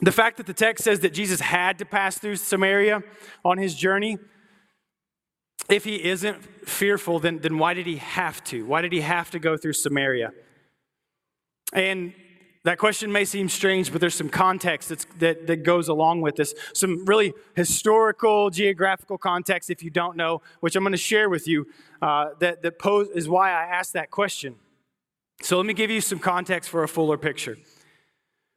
The 0.00 0.12
fact 0.12 0.38
that 0.38 0.46
the 0.46 0.54
text 0.54 0.84
says 0.84 1.00
that 1.00 1.12
Jesus 1.12 1.40
had 1.40 1.78
to 1.80 1.84
pass 1.84 2.16
through 2.16 2.36
Samaria 2.36 3.02
on 3.44 3.58
his 3.58 3.74
journey 3.74 4.16
if 5.68 5.84
he 5.84 6.04
isn't 6.04 6.68
fearful, 6.68 7.18
then, 7.18 7.38
then 7.38 7.58
why 7.58 7.74
did 7.74 7.86
he 7.86 7.96
have 7.96 8.42
to? 8.44 8.64
Why 8.64 8.80
did 8.80 8.92
he 8.92 9.00
have 9.02 9.30
to 9.32 9.38
go 9.38 9.56
through 9.56 9.74
Samaria? 9.74 10.32
And 11.72 12.14
that 12.64 12.78
question 12.78 13.12
may 13.12 13.24
seem 13.24 13.48
strange, 13.48 13.92
but 13.92 14.00
there's 14.00 14.14
some 14.14 14.28
context 14.28 14.88
that, 15.20 15.46
that 15.46 15.62
goes 15.62 15.88
along 15.88 16.22
with 16.22 16.36
this. 16.36 16.54
Some 16.74 17.04
really 17.04 17.32
historical, 17.54 18.50
geographical 18.50 19.18
context, 19.18 19.70
if 19.70 19.82
you 19.82 19.90
don't 19.90 20.16
know, 20.16 20.42
which 20.60 20.74
I'm 20.74 20.82
going 20.82 20.92
to 20.92 20.98
share 20.98 21.28
with 21.28 21.46
you, 21.46 21.66
uh, 22.02 22.30
that, 22.40 22.62
that 22.62 22.78
pose, 22.78 23.08
is 23.14 23.28
why 23.28 23.50
I 23.50 23.64
asked 23.64 23.92
that 23.92 24.10
question. 24.10 24.56
So 25.40 25.56
let 25.56 25.66
me 25.66 25.74
give 25.74 25.90
you 25.90 26.00
some 26.00 26.18
context 26.18 26.68
for 26.68 26.82
a 26.82 26.88
fuller 26.88 27.16
picture. 27.16 27.56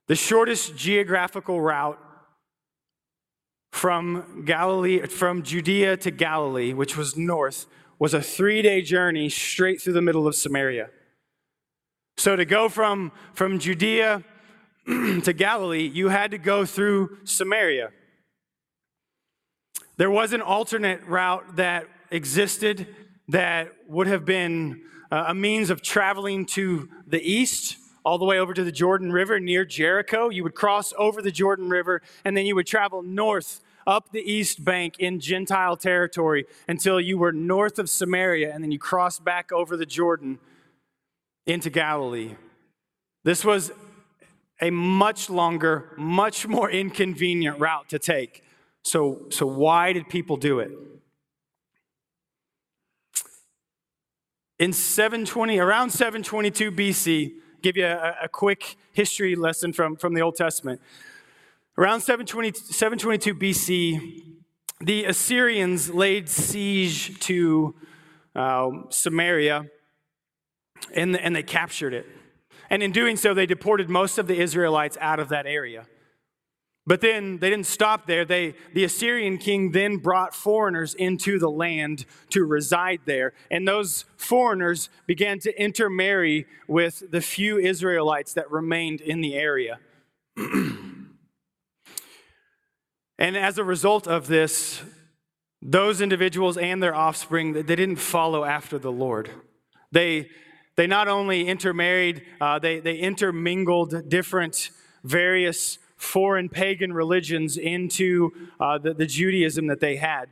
The 0.07 0.15
shortest 0.15 0.75
geographical 0.75 1.61
route 1.61 1.99
from 3.71 4.43
Galilee, 4.45 5.05
from 5.07 5.43
Judea 5.43 5.97
to 5.97 6.11
Galilee, 6.11 6.73
which 6.73 6.97
was 6.97 7.17
north, 7.17 7.65
was 7.99 8.13
a 8.13 8.21
three 8.21 8.61
day 8.61 8.81
journey 8.81 9.29
straight 9.29 9.81
through 9.81 9.93
the 9.93 10.01
middle 10.01 10.27
of 10.27 10.35
Samaria. 10.35 10.89
So 12.17 12.35
to 12.35 12.45
go 12.45 12.69
from, 12.69 13.11
from 13.33 13.59
Judea 13.59 14.23
to 14.85 15.33
Galilee, 15.33 15.89
you 15.91 16.09
had 16.09 16.31
to 16.31 16.37
go 16.37 16.65
through 16.65 17.17
Samaria. 17.23 17.91
There 19.97 20.11
was 20.11 20.33
an 20.33 20.41
alternate 20.41 21.03
route 21.05 21.55
that 21.55 21.87
existed 22.09 22.87
that 23.29 23.71
would 23.87 24.07
have 24.07 24.25
been 24.25 24.81
uh, 25.11 25.25
a 25.27 25.35
means 25.35 25.69
of 25.69 25.81
traveling 25.81 26.45
to 26.45 26.89
the 27.07 27.21
east 27.21 27.77
all 28.03 28.17
the 28.17 28.25
way 28.25 28.39
over 28.39 28.53
to 28.53 28.63
the 28.63 28.71
Jordan 28.71 29.11
River 29.11 29.39
near 29.39 29.65
Jericho. 29.65 30.29
You 30.29 30.43
would 30.43 30.55
cross 30.55 30.93
over 30.97 31.21
the 31.21 31.31
Jordan 31.31 31.69
River, 31.69 32.01
and 32.25 32.35
then 32.35 32.45
you 32.45 32.55
would 32.55 32.67
travel 32.67 33.01
north 33.01 33.61
up 33.87 34.11
the 34.11 34.19
east 34.19 34.63
bank 34.63 34.99
in 34.99 35.19
Gentile 35.19 35.75
territory 35.75 36.45
until 36.67 36.99
you 36.99 37.17
were 37.17 37.31
north 37.31 37.79
of 37.79 37.89
Samaria, 37.89 38.53
and 38.53 38.63
then 38.63 38.71
you 38.71 38.79
crossed 38.79 39.23
back 39.23 39.51
over 39.51 39.75
the 39.75 39.85
Jordan 39.85 40.39
into 41.45 41.69
Galilee. 41.69 42.35
This 43.23 43.43
was 43.43 43.71
a 44.61 44.69
much 44.69 45.29
longer, 45.29 45.93
much 45.97 46.47
more 46.47 46.69
inconvenient 46.69 47.59
route 47.59 47.89
to 47.89 47.99
take. 47.99 48.43
So, 48.83 49.27
so 49.29 49.45
why 49.45 49.93
did 49.93 50.09
people 50.09 50.37
do 50.37 50.59
it? 50.59 50.71
In 54.59 54.73
720, 54.73 55.57
around 55.57 55.89
722 55.89 56.71
BC, 56.71 57.33
give 57.61 57.77
you 57.77 57.85
a, 57.85 58.15
a 58.23 58.29
quick 58.29 58.75
history 58.93 59.35
lesson 59.35 59.73
from, 59.73 59.95
from 59.95 60.13
the 60.13 60.21
Old 60.21 60.35
Testament. 60.35 60.81
Around 61.77 62.01
720, 62.01 62.53
722 62.53 63.35
BC, 63.35 64.23
the 64.81 65.05
Assyrians 65.05 65.93
laid 65.93 66.27
siege 66.27 67.19
to 67.21 67.75
uh, 68.35 68.69
Samaria 68.89 69.65
and, 70.93 71.15
and 71.17 71.35
they 71.35 71.43
captured 71.43 71.93
it. 71.93 72.07
And 72.69 72.81
in 72.81 72.91
doing 72.91 73.17
so, 73.17 73.33
they 73.33 73.45
deported 73.45 73.89
most 73.89 74.17
of 74.17 74.27
the 74.27 74.39
Israelites 74.39 74.97
out 75.01 75.19
of 75.19 75.29
that 75.29 75.45
area. 75.45 75.85
But 76.87 77.01
then 77.01 77.37
they 77.37 77.49
didn't 77.49 77.67
stop 77.67 78.07
there. 78.07 78.25
They, 78.25 78.55
the 78.73 78.83
Assyrian 78.83 79.37
king 79.37 79.71
then 79.71 79.97
brought 79.97 80.33
foreigners 80.33 80.95
into 80.95 81.37
the 81.37 81.49
land 81.49 82.05
to 82.31 82.43
reside 82.43 83.01
there. 83.05 83.33
And 83.51 83.67
those 83.67 84.05
foreigners 84.17 84.89
began 85.05 85.37
to 85.39 85.61
intermarry 85.61 86.47
with 86.67 87.03
the 87.11 87.21
few 87.21 87.59
Israelites 87.59 88.33
that 88.33 88.49
remained 88.49 88.99
in 88.99 89.21
the 89.21 89.35
area. 89.35 89.79
and 90.37 91.05
as 93.19 93.59
a 93.59 93.63
result 93.63 94.07
of 94.07 94.25
this, 94.25 94.81
those 95.61 96.01
individuals 96.01 96.57
and 96.57 96.81
their 96.81 96.95
offspring, 96.95 97.53
they 97.53 97.61
didn't 97.61 97.97
follow 97.97 98.43
after 98.43 98.79
the 98.79 98.91
Lord. 98.91 99.29
They, 99.91 100.29
they 100.77 100.87
not 100.87 101.07
only 101.07 101.47
intermarried, 101.47 102.23
uh, 102.39 102.57
they, 102.57 102.79
they 102.79 102.95
intermingled 102.95 104.09
different 104.09 104.71
various 105.03 105.77
foreign 106.01 106.49
pagan 106.49 106.91
religions 106.91 107.57
into 107.57 108.31
uh, 108.59 108.77
the, 108.77 108.93
the 108.93 109.05
Judaism 109.05 109.67
that 109.67 109.79
they 109.79 109.97
had. 109.97 110.29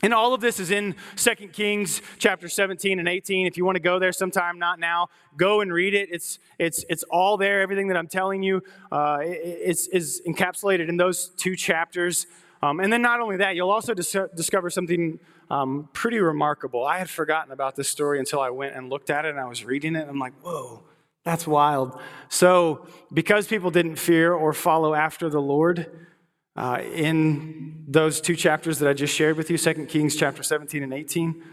And 0.00 0.14
all 0.14 0.32
of 0.32 0.40
this 0.40 0.60
is 0.60 0.70
in 0.70 0.94
2 1.16 1.48
Kings 1.48 2.00
chapter 2.18 2.48
17 2.48 3.00
and 3.00 3.08
18. 3.08 3.48
If 3.48 3.56
you 3.56 3.64
want 3.64 3.74
to 3.74 3.80
go 3.80 3.98
there 3.98 4.12
sometime, 4.12 4.56
not 4.60 4.78
now, 4.78 5.08
go 5.36 5.60
and 5.60 5.72
read 5.72 5.92
it. 5.94 6.08
It's, 6.12 6.38
it's, 6.60 6.84
it's 6.88 7.02
all 7.10 7.36
there. 7.36 7.60
Everything 7.60 7.88
that 7.88 7.96
I'm 7.96 8.06
telling 8.06 8.44
you 8.44 8.62
uh, 8.92 9.18
is, 9.22 9.88
is 9.88 10.22
encapsulated 10.24 10.88
in 10.88 10.96
those 10.96 11.30
two 11.30 11.56
chapters. 11.56 12.28
Um, 12.62 12.78
and 12.78 12.92
then 12.92 13.02
not 13.02 13.18
only 13.18 13.38
that, 13.38 13.56
you'll 13.56 13.70
also 13.70 13.92
dis- 13.92 14.16
discover 14.36 14.70
something 14.70 15.18
um, 15.50 15.88
pretty 15.92 16.20
remarkable. 16.20 16.86
I 16.86 16.98
had 16.98 17.10
forgotten 17.10 17.50
about 17.50 17.74
this 17.74 17.88
story 17.88 18.20
until 18.20 18.40
I 18.40 18.50
went 18.50 18.76
and 18.76 18.88
looked 18.88 19.10
at 19.10 19.24
it 19.24 19.30
and 19.30 19.40
I 19.40 19.46
was 19.48 19.64
reading 19.64 19.96
it. 19.96 20.02
And 20.02 20.10
I'm 20.10 20.18
like, 20.20 20.34
whoa, 20.42 20.84
that's 21.28 21.46
wild. 21.46 22.00
So, 22.30 22.86
because 23.12 23.46
people 23.46 23.70
didn't 23.70 23.96
fear 23.96 24.32
or 24.32 24.54
follow 24.54 24.94
after 24.94 25.28
the 25.28 25.40
Lord, 25.40 26.08
uh, 26.56 26.80
in 26.94 27.84
those 27.86 28.22
two 28.22 28.34
chapters 28.34 28.78
that 28.78 28.88
I 28.88 28.94
just 28.94 29.14
shared 29.14 29.36
with 29.36 29.50
you, 29.50 29.58
2 29.58 29.86
Kings 29.86 30.16
chapter 30.16 30.42
17 30.42 30.82
and 30.82 30.94
18, 30.94 31.44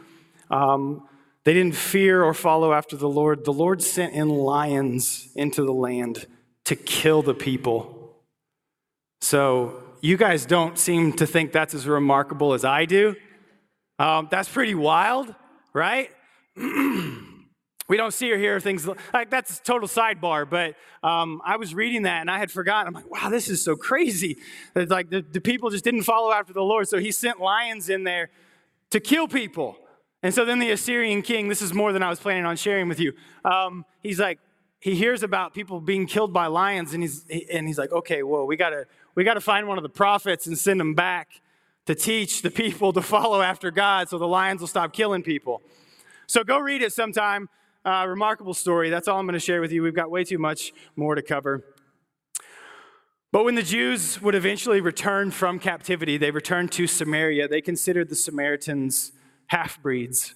um, 0.50 1.08
they 1.44 1.54
didn't 1.54 1.76
fear 1.76 2.24
or 2.24 2.34
follow 2.34 2.72
after 2.74 2.96
the 2.96 3.10
Lord. 3.10 3.44
The 3.44 3.52
Lord 3.52 3.84
sent 3.84 4.14
in 4.14 4.30
lions 4.30 5.28
into 5.36 5.64
the 5.64 5.74
land 5.74 6.26
to 6.64 6.78
kill 6.78 7.22
the 7.22 7.36
people. 7.36 8.16
So, 9.20 9.84
you 10.00 10.16
guys 10.16 10.46
don't 10.46 10.80
seem 10.80 11.14
to 11.14 11.28
think 11.28 11.52
that's 11.52 11.74
as 11.74 11.86
remarkable 11.86 12.54
as 12.54 12.64
I 12.64 12.86
do. 12.86 13.16
Um, 14.00 14.30
that's 14.32 14.48
pretty 14.48 14.76
wild, 14.76 15.36
right? 15.74 16.10
we 17.88 17.98
don't 17.98 18.14
see 18.14 18.32
or 18.32 18.38
hear 18.38 18.60
things 18.60 18.88
like 19.14 19.30
that's 19.30 19.60
a 19.60 19.64
total 19.64 19.88
sidebar 19.88 20.50
but 20.50 20.76
um, 21.08 21.42
i 21.46 21.58
was 21.58 21.74
reading 21.76 22.04
that 22.04 22.22
and 22.22 22.32
i 22.32 22.38
had 22.38 22.52
forgotten. 22.52 22.88
I'm 22.88 22.94
like 22.94 23.10
wow 23.10 23.30
this 23.30 23.50
is 23.50 23.64
so 23.64 23.76
crazy. 23.76 24.38
It's 24.76 24.92
like 24.92 25.10
the, 25.10 25.22
the 25.22 25.42
people 25.42 25.70
just 25.70 25.84
didn't 25.84 26.04
follow 26.04 26.32
after 26.32 26.54
the 26.54 26.64
lord 26.64 26.88
so 26.88 27.00
he 27.00 27.12
sent 27.12 27.40
lions 27.40 27.90
in 27.90 28.04
there 28.04 28.30
to 28.92 29.00
kill 29.00 29.28
people. 29.28 29.78
And 30.24 30.34
so 30.34 30.46
then 30.46 30.60
the 30.60 30.72
assyrian 30.72 31.22
king 31.22 31.50
this 31.50 31.62
is 31.62 31.74
more 31.74 31.94
than 31.94 32.02
i 32.02 32.10
was 32.10 32.20
planning 32.20 32.46
on 32.46 32.56
sharing 32.56 32.88
with 32.88 33.00
you 33.00 33.14
um, 33.44 33.86
he's 34.02 34.20
like 34.20 34.40
he 34.80 34.96
hears 34.96 35.24
about 35.24 35.54
people 35.54 35.80
being 35.80 36.08
killed 36.08 36.34
by 36.34 36.48
lions 36.48 36.94
and 36.94 37.04
he's 37.04 37.26
and 37.52 37.68
he's 37.68 37.78
like 37.78 37.92
okay 37.92 38.24
whoa 38.24 38.46
we 38.46 38.56
gotta 38.56 38.86
we 39.14 39.24
gotta 39.24 39.42
find 39.42 39.68
one 39.68 39.78
of 39.78 39.84
the 39.84 39.90
prophets 39.90 40.48
and 40.48 40.58
send 40.58 40.82
him 40.82 40.94
back 40.96 41.42
to 41.86 41.94
teach 41.94 42.42
the 42.42 42.50
people 42.50 42.92
to 42.94 43.02
follow 43.02 43.42
after 43.42 43.70
god 43.70 44.10
so 44.10 44.18
the 44.18 44.28
lions 44.28 44.62
will 44.62 44.68
stop 44.68 44.94
killing 44.94 45.22
people. 45.22 45.62
So 46.28 46.44
go 46.44 46.58
read 46.58 46.82
it 46.82 46.92
sometime 46.92 47.50
uh, 47.86 48.06
remarkable 48.08 48.54
story. 48.54 48.90
That's 48.90 49.08
all 49.08 49.20
I'm 49.20 49.26
going 49.26 49.34
to 49.34 49.40
share 49.40 49.62
with 49.62 49.72
you. 49.72 49.84
We've 49.84 49.96
got 49.96 50.10
way 50.10 50.24
too 50.24 50.40
much 50.40 50.74
more 50.96 51.16
to 51.16 51.22
cover. 51.22 51.64
But 53.32 53.44
when 53.44 53.56
the 53.56 53.64
Jews 53.64 54.22
would 54.22 54.34
eventually 54.34 54.82
return 54.82 55.30
from 55.32 55.60
captivity, 55.60 56.18
they 56.18 56.32
returned 56.32 56.72
to 56.74 56.88
Samaria. 56.88 57.48
They 57.48 57.62
considered 57.62 58.10
the 58.10 58.16
Samaritans 58.16 59.12
half 59.48 59.82
breeds 59.82 60.36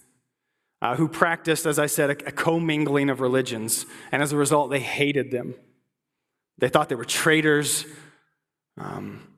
uh, 0.81 0.95
who 0.95 1.07
practiced, 1.07 1.65
as 1.65 1.79
I 1.79 1.87
said, 1.87 2.09
a, 2.09 2.27
a 2.27 2.31
commingling 2.31 3.09
of 3.09 3.21
religions. 3.21 3.85
And 4.11 4.21
as 4.21 4.31
a 4.31 4.37
result, 4.37 4.69
they 4.69 4.79
hated 4.79 5.31
them. 5.31 5.55
They 6.57 6.69
thought 6.69 6.89
they 6.89 6.95
were 6.95 7.05
traitors. 7.05 7.85
Um, 8.77 9.37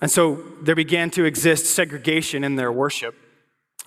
and 0.00 0.10
so 0.10 0.42
there 0.62 0.74
began 0.74 1.10
to 1.10 1.24
exist 1.24 1.66
segregation 1.66 2.44
in 2.44 2.56
their 2.56 2.70
worship. 2.70 3.14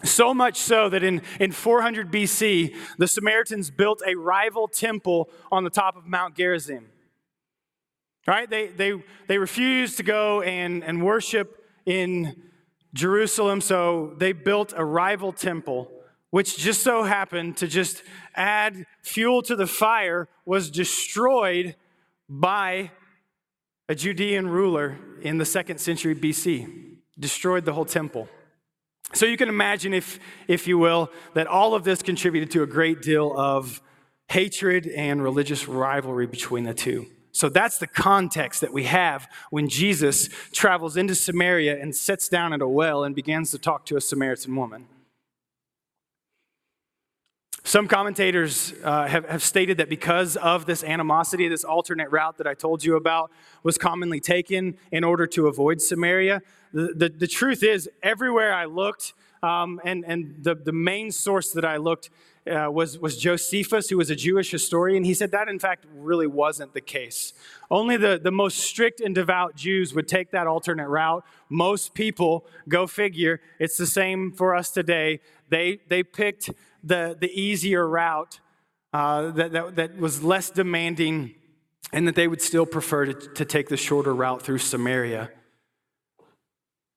So 0.04 0.34
much 0.34 0.58
so 0.58 0.90
that 0.90 1.04
in, 1.04 1.22
in 1.40 1.52
400 1.52 2.12
BC, 2.12 2.76
the 2.98 3.08
Samaritans 3.08 3.72
built 3.72 4.02
a 4.06 4.16
rival 4.16 4.68
temple 4.68 5.30
on 5.52 5.64
the 5.64 5.72
top 5.72 5.98
of 5.98 6.06
Mount 6.06 6.36
Gerizim. 6.36 6.90
Right? 8.28 8.50
They, 8.50 8.68
they, 8.68 9.02
they 9.28 9.38
refused 9.38 9.98
to 9.98 10.04
go 10.04 10.42
and, 10.42 10.84
and 10.84 11.04
worship 11.04 11.64
in 11.86 12.36
Jerusalem, 12.94 13.62
so 13.62 14.14
they 14.18 14.34
built 14.34 14.74
a 14.76 14.84
rival 14.84 15.32
temple, 15.32 15.90
which 16.30 16.58
just 16.58 16.82
so 16.82 17.04
happened 17.04 17.58
to 17.58 17.68
just 17.68 18.04
add 18.36 18.86
fuel 19.02 19.42
to 19.44 19.56
the 19.56 19.68
fire, 19.68 20.28
was 20.46 20.70
destroyed 20.70 21.76
by 22.30 22.92
a 23.90 23.96
Judean 23.96 24.48
ruler 24.48 25.00
in 25.22 25.38
the 25.38 25.46
second 25.46 25.80
century 25.80 26.14
BC. 26.14 26.98
Destroyed 27.18 27.66
the 27.66 27.74
whole 27.74 27.86
temple. 27.86 28.28
So 29.14 29.26
you 29.26 29.38
can 29.38 29.50
imagine, 29.50 29.94
if, 29.94 30.20
if 30.48 30.68
you 30.68 30.78
will, 30.78 31.10
that 31.34 31.48
all 31.48 31.74
of 31.74 31.84
this 31.84 32.02
contributed 32.02 32.52
to 32.52 32.64
a 32.64 32.68
great 32.68 33.02
deal 33.02 33.34
of 33.38 33.82
hatred 34.30 34.88
and 34.88 35.24
religious 35.24 35.68
rivalry 35.68 36.28
between 36.28 36.66
the 36.66 36.74
two. 36.74 37.08
So 37.32 37.50
that's 37.50 37.78
the 37.78 37.88
context 37.88 38.62
that 38.62 38.74
we 38.74 38.84
have 38.84 39.28
when 39.52 39.70
Jesus 39.70 40.28
travels 40.52 40.98
into 40.98 41.16
Samaria 41.16 41.80
and 41.80 41.96
sits 41.96 42.28
down 42.28 42.52
at 42.52 42.62
a 42.62 42.68
well 42.68 43.04
and 43.04 43.16
begins 43.16 43.52
to 43.52 43.60
talk 43.60 43.86
to 43.86 43.96
a 43.96 44.02
Samaritan 44.02 44.56
woman. 44.56 44.88
Some 47.64 47.88
commentators 47.88 48.74
uh, 48.84 49.08
have, 49.08 49.26
have 49.28 49.44
stated 49.44 49.78
that 49.78 49.90
because 49.90 50.38
of 50.38 50.66
this 50.66 50.84
animosity, 50.84 51.50
this 51.50 51.66
alternate 51.66 52.10
route 52.12 52.38
that 52.38 52.48
I 52.48 52.54
told 52.54 52.84
you 52.84 52.96
about 52.96 53.30
was 53.62 53.78
commonly 53.78 54.22
taken 54.22 54.78
in 54.92 55.04
order 55.04 55.28
to 55.28 55.48
avoid 55.48 55.82
Samaria, 55.82 56.42
the, 56.74 56.94
the, 56.96 57.10
the 57.10 57.28
truth 57.28 57.64
is, 57.64 57.90
everywhere 58.04 58.54
I 58.54 58.66
looked, 58.66 59.14
um, 59.44 59.82
and, 59.84 60.06
and 60.06 60.36
the, 60.42 60.56
the 60.56 60.72
main 60.72 61.12
source 61.12 61.52
that 61.52 61.66
I 61.66 61.78
looked 61.78 62.10
uh, 62.48 62.72
was, 62.72 62.98
was 62.98 63.18
Josephus, 63.18 63.90
who 63.90 63.98
was 63.98 64.10
a 64.10 64.16
Jewish 64.16 64.52
historian. 64.52 65.04
He 65.04 65.14
said 65.14 65.32
that, 65.32 65.50
in 65.50 65.60
fact, 65.60 65.86
really 65.94 66.28
wasn't 66.28 66.74
the 66.74 66.82
case. 66.82 67.34
Only 67.70 67.98
the, 67.98 68.20
the 68.22 68.32
most 68.32 68.60
strict 68.60 69.02
and 69.02 69.14
devout 69.14 69.56
Jews 69.56 69.94
would 69.94 70.08
take 70.08 70.32
that 70.32 70.48
alternate 70.48 70.88
route. 70.88 71.26
Most 71.50 71.94
people, 71.94 72.46
go 72.70 72.88
figure, 72.88 73.42
it's 73.60 73.78
the 73.78 73.86
same 73.86 74.32
for 74.32 74.56
us 74.56 74.72
today. 74.72 75.20
They, 75.50 75.80
they 75.88 76.04
picked 76.04 76.50
the, 76.84 77.18
the 77.20 77.30
easier 77.30 77.88
route 77.88 78.40
uh, 78.94 79.32
that, 79.32 79.52
that, 79.52 79.76
that 79.76 79.98
was 79.98 80.24
less 80.24 80.50
demanding 80.50 81.36
and 81.94 82.08
that 82.08 82.16
they 82.16 82.28
would 82.28 82.42
still 82.42 82.66
prefer 82.66 83.06
to, 83.06 83.14
to 83.14 83.46
take 83.46 83.70
the 83.70 83.78
shorter 83.78 84.14
route 84.14 84.42
through 84.42 84.58
Samaria. 84.58 85.32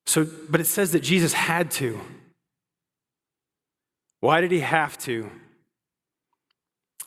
So, 0.06 0.26
but 0.48 0.60
it 0.60 0.66
says 0.66 0.92
that 0.92 1.00
Jesus 1.00 1.32
had 1.32 1.70
to. 1.72 2.00
Why 4.20 4.40
did 4.40 4.50
he 4.50 4.60
have 4.60 4.98
to? 4.98 5.30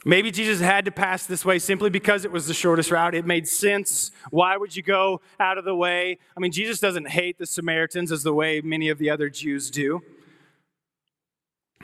Maybe 0.05 0.31
Jesus 0.31 0.59
had 0.59 0.85
to 0.85 0.91
pass 0.91 1.25
this 1.25 1.45
way 1.45 1.59
simply 1.59 1.89
because 1.89 2.25
it 2.25 2.31
was 2.31 2.47
the 2.47 2.53
shortest 2.53 2.91
route. 2.91 3.15
It 3.15 3.25
made 3.25 3.47
sense. 3.47 4.11
Why 4.31 4.57
would 4.57 4.75
you 4.75 4.83
go 4.83 5.21
out 5.39 5.57
of 5.57 5.63
the 5.63 5.75
way? 5.75 6.17
I 6.35 6.39
mean, 6.41 6.51
Jesus 6.51 6.79
doesn't 6.79 7.07
hate 7.07 7.37
the 7.37 7.45
Samaritans 7.45 8.11
as 8.11 8.23
the 8.23 8.33
way 8.33 8.59
many 8.59 8.89
of 8.89 8.97
the 8.97 9.09
other 9.09 9.29
Jews 9.29 9.71
do. 9.71 10.01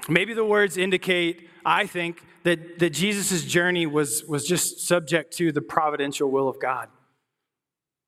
Maybe 0.07 0.33
the 0.33 0.45
words 0.45 0.77
indicate, 0.77 1.49
I 1.65 1.85
think, 1.85 2.23
that, 2.43 2.79
that 2.79 2.91
Jesus' 2.91 3.43
journey 3.43 3.85
was, 3.85 4.23
was 4.25 4.45
just 4.45 4.87
subject 4.87 5.35
to 5.37 5.51
the 5.51 5.61
providential 5.61 6.31
will 6.31 6.47
of 6.47 6.59
God. 6.59 6.89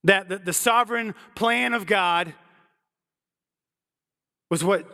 That 0.04 0.30
the, 0.30 0.38
the 0.38 0.54
sovereign 0.54 1.14
plan 1.36 1.74
of 1.74 1.86
God 1.86 2.34
was 4.50 4.64
what 4.64 4.86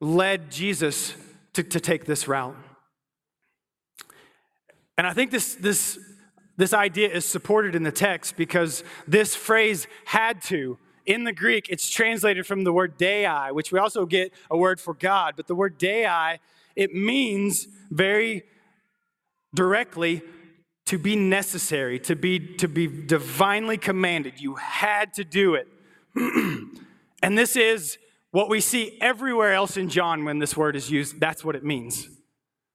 led 0.00 0.50
Jesus 0.50 1.14
to, 1.54 1.62
to 1.62 1.80
take 1.80 2.04
this 2.04 2.28
route. 2.28 2.56
And 4.98 5.06
I 5.06 5.12
think 5.12 5.30
this, 5.30 5.54
this, 5.54 5.98
this 6.56 6.72
idea 6.72 7.08
is 7.08 7.24
supported 7.24 7.74
in 7.74 7.82
the 7.82 7.92
text 7.92 8.36
because 8.36 8.84
this 9.06 9.34
phrase 9.34 9.86
had 10.04 10.42
to. 10.42 10.78
In 11.06 11.24
the 11.24 11.32
Greek, 11.32 11.68
it's 11.68 11.88
translated 11.88 12.46
from 12.46 12.64
the 12.64 12.72
word 12.72 12.96
dei, 12.96 13.48
which 13.50 13.72
we 13.72 13.78
also 13.78 14.06
get 14.06 14.32
a 14.50 14.56
word 14.56 14.80
for 14.80 14.94
God. 14.94 15.34
But 15.36 15.46
the 15.46 15.54
word 15.54 15.78
dei, 15.78 16.38
it 16.76 16.94
means 16.94 17.66
very 17.90 18.44
directly 19.54 20.22
to 20.86 20.98
be 20.98 21.16
necessary, 21.16 21.98
to 22.00 22.16
be, 22.16 22.38
to 22.56 22.68
be 22.68 22.86
divinely 22.86 23.78
commanded. 23.78 24.40
You 24.40 24.56
had 24.56 25.14
to 25.14 25.24
do 25.24 25.54
it. 25.54 25.68
and 27.22 27.38
this 27.38 27.56
is 27.56 27.98
what 28.30 28.48
we 28.48 28.60
see 28.60 28.98
everywhere 29.00 29.52
else 29.52 29.76
in 29.76 29.88
John 29.88 30.24
when 30.24 30.38
this 30.38 30.56
word 30.56 30.74
is 30.74 30.90
used. 30.90 31.20
That's 31.20 31.44
what 31.44 31.54
it 31.54 31.64
means. 31.64 32.08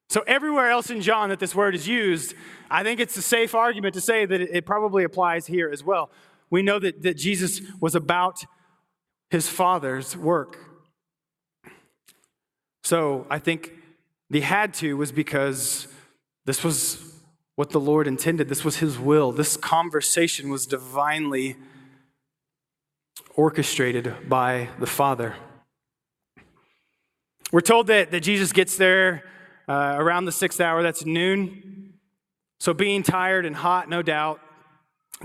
So, 0.09 0.23
everywhere 0.25 0.69
else 0.69 0.89
in 0.89 1.01
John 1.01 1.29
that 1.29 1.39
this 1.39 1.53
word 1.53 1.75
is 1.75 1.85
used, 1.85 2.33
I 2.71 2.81
think 2.81 3.01
it's 3.01 3.17
a 3.17 3.21
safe 3.21 3.53
argument 3.53 3.93
to 3.95 4.01
say 4.01 4.25
that 4.25 4.39
it 4.39 4.65
probably 4.65 5.03
applies 5.03 5.47
here 5.47 5.69
as 5.69 5.83
well. 5.83 6.09
We 6.49 6.61
know 6.61 6.79
that, 6.79 7.01
that 7.03 7.15
Jesus 7.15 7.61
was 7.79 7.95
about 7.95 8.45
his 9.29 9.49
Father's 9.49 10.15
work. 10.15 10.57
So, 12.83 13.27
I 13.29 13.39
think 13.39 13.73
the 14.29 14.41
had 14.41 14.73
to 14.75 14.95
was 14.95 15.11
because 15.11 15.87
this 16.45 16.63
was 16.63 17.13
what 17.55 17.71
the 17.71 17.79
Lord 17.79 18.07
intended, 18.07 18.47
this 18.47 18.63
was 18.63 18.77
his 18.77 18.97
will. 18.97 19.31
This 19.31 19.57
conversation 19.57 20.49
was 20.49 20.65
divinely 20.65 21.57
orchestrated 23.35 24.29
by 24.29 24.69
the 24.79 24.85
Father. 24.85 25.35
We're 27.51 27.61
told 27.61 27.87
that, 27.87 28.11
that 28.11 28.21
Jesus 28.21 28.53
gets 28.53 28.77
there 28.77 29.23
uh, 29.67 29.95
around 29.97 30.25
the 30.25 30.31
sixth 30.31 30.61
hour, 30.61 30.81
that's 30.83 31.05
noon. 31.05 31.93
So, 32.59 32.73
being 32.73 33.03
tired 33.03 33.45
and 33.45 33.55
hot, 33.55 33.89
no 33.89 34.01
doubt, 34.01 34.39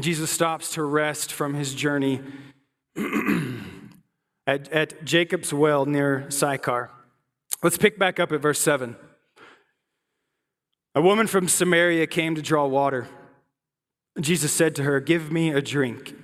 Jesus 0.01 0.31
stops 0.31 0.73
to 0.75 0.83
rest 0.83 1.33
from 1.33 1.55
his 1.55 1.75
journey 1.75 2.21
at, 4.47 4.69
at 4.73 5.05
Jacob's 5.05 5.53
well 5.53 5.85
near 5.85 6.31
Sychar. 6.31 6.91
Let's 7.63 7.77
pick 7.77 7.99
back 7.99 8.19
up 8.19 8.33
at 8.33 8.41
verse 8.41 8.61
7. 8.61 8.97
A 10.95 11.03
woman 11.03 11.27
from 11.27 11.49
Samaria 11.49 12.07
came 12.07 12.35
to 12.35 12.43
draw 12.43 12.67
water. 12.67 13.09
Jesus 14.21 14.53
said 14.53 14.75
to 14.77 14.83
her, 14.83 15.01
Give 15.01 15.31
me 15.31 15.51
a 15.51 15.63
drink. 15.63 16.15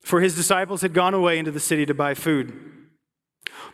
For 0.00 0.20
his 0.20 0.34
disciples 0.34 0.82
had 0.82 0.94
gone 0.94 1.14
away 1.14 1.38
into 1.38 1.52
the 1.52 1.60
city 1.60 1.86
to 1.86 1.94
buy 1.94 2.14
food. 2.14 2.52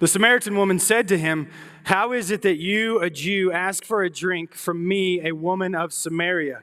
The 0.01 0.09
Samaritan 0.09 0.57
woman 0.57 0.79
said 0.79 1.09
to 1.09 1.19
him, 1.19 1.51
How 1.85 2.13
is 2.13 2.31
it 2.31 2.43
that 2.43 2.57
you, 2.57 3.01
a 3.01 3.11
Jew, 3.11 3.51
ask 3.51 3.85
for 3.85 4.03
a 4.03 4.11
drink 4.11 4.55
from 4.55 4.87
me, 4.87 5.27
a 5.27 5.33
woman 5.33 5.75
of 5.75 5.93
Samaria? 5.93 6.63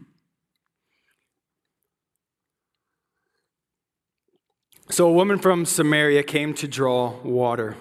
so, 4.91 5.07
a 5.07 5.11
woman 5.13 5.39
from 5.39 5.63
Samaria 5.63 6.21
came 6.21 6.53
to 6.55 6.67
draw 6.67 7.17
water 7.21 7.77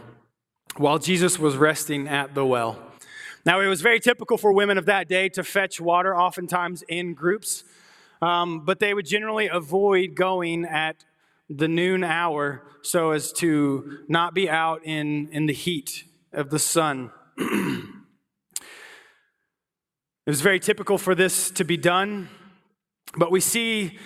while 0.76 1.00
Jesus 1.00 1.40
was 1.40 1.56
resting 1.56 2.06
at 2.06 2.36
the 2.36 2.46
well. 2.46 2.78
Now, 3.44 3.58
it 3.60 3.66
was 3.66 3.80
very 3.80 3.98
typical 3.98 4.38
for 4.38 4.52
women 4.52 4.78
of 4.78 4.86
that 4.86 5.08
day 5.08 5.28
to 5.30 5.42
fetch 5.42 5.80
water, 5.80 6.16
oftentimes 6.16 6.82
in 6.82 7.14
groups, 7.14 7.64
um, 8.22 8.64
but 8.64 8.78
they 8.78 8.94
would 8.94 9.06
generally 9.06 9.48
avoid 9.48 10.14
going 10.14 10.64
at 10.64 11.04
the 11.48 11.66
noon 11.66 12.04
hour 12.04 12.62
so 12.82 13.10
as 13.10 13.32
to 13.32 14.04
not 14.06 14.32
be 14.32 14.48
out 14.48 14.84
in, 14.84 15.30
in 15.32 15.46
the 15.46 15.52
heat 15.52 16.04
of 16.32 16.50
the 16.50 16.60
sun. 16.60 17.10
it 17.36 18.60
was 20.26 20.42
very 20.42 20.60
typical 20.60 20.96
for 20.96 21.16
this 21.16 21.50
to 21.50 21.64
be 21.64 21.76
done, 21.76 22.28
but 23.16 23.32
we 23.32 23.40
see 23.40 23.98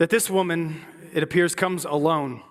that 0.00 0.10
this 0.10 0.28
woman, 0.28 0.80
it 1.12 1.22
appears, 1.22 1.54
comes 1.54 1.84
alone. 1.84 2.42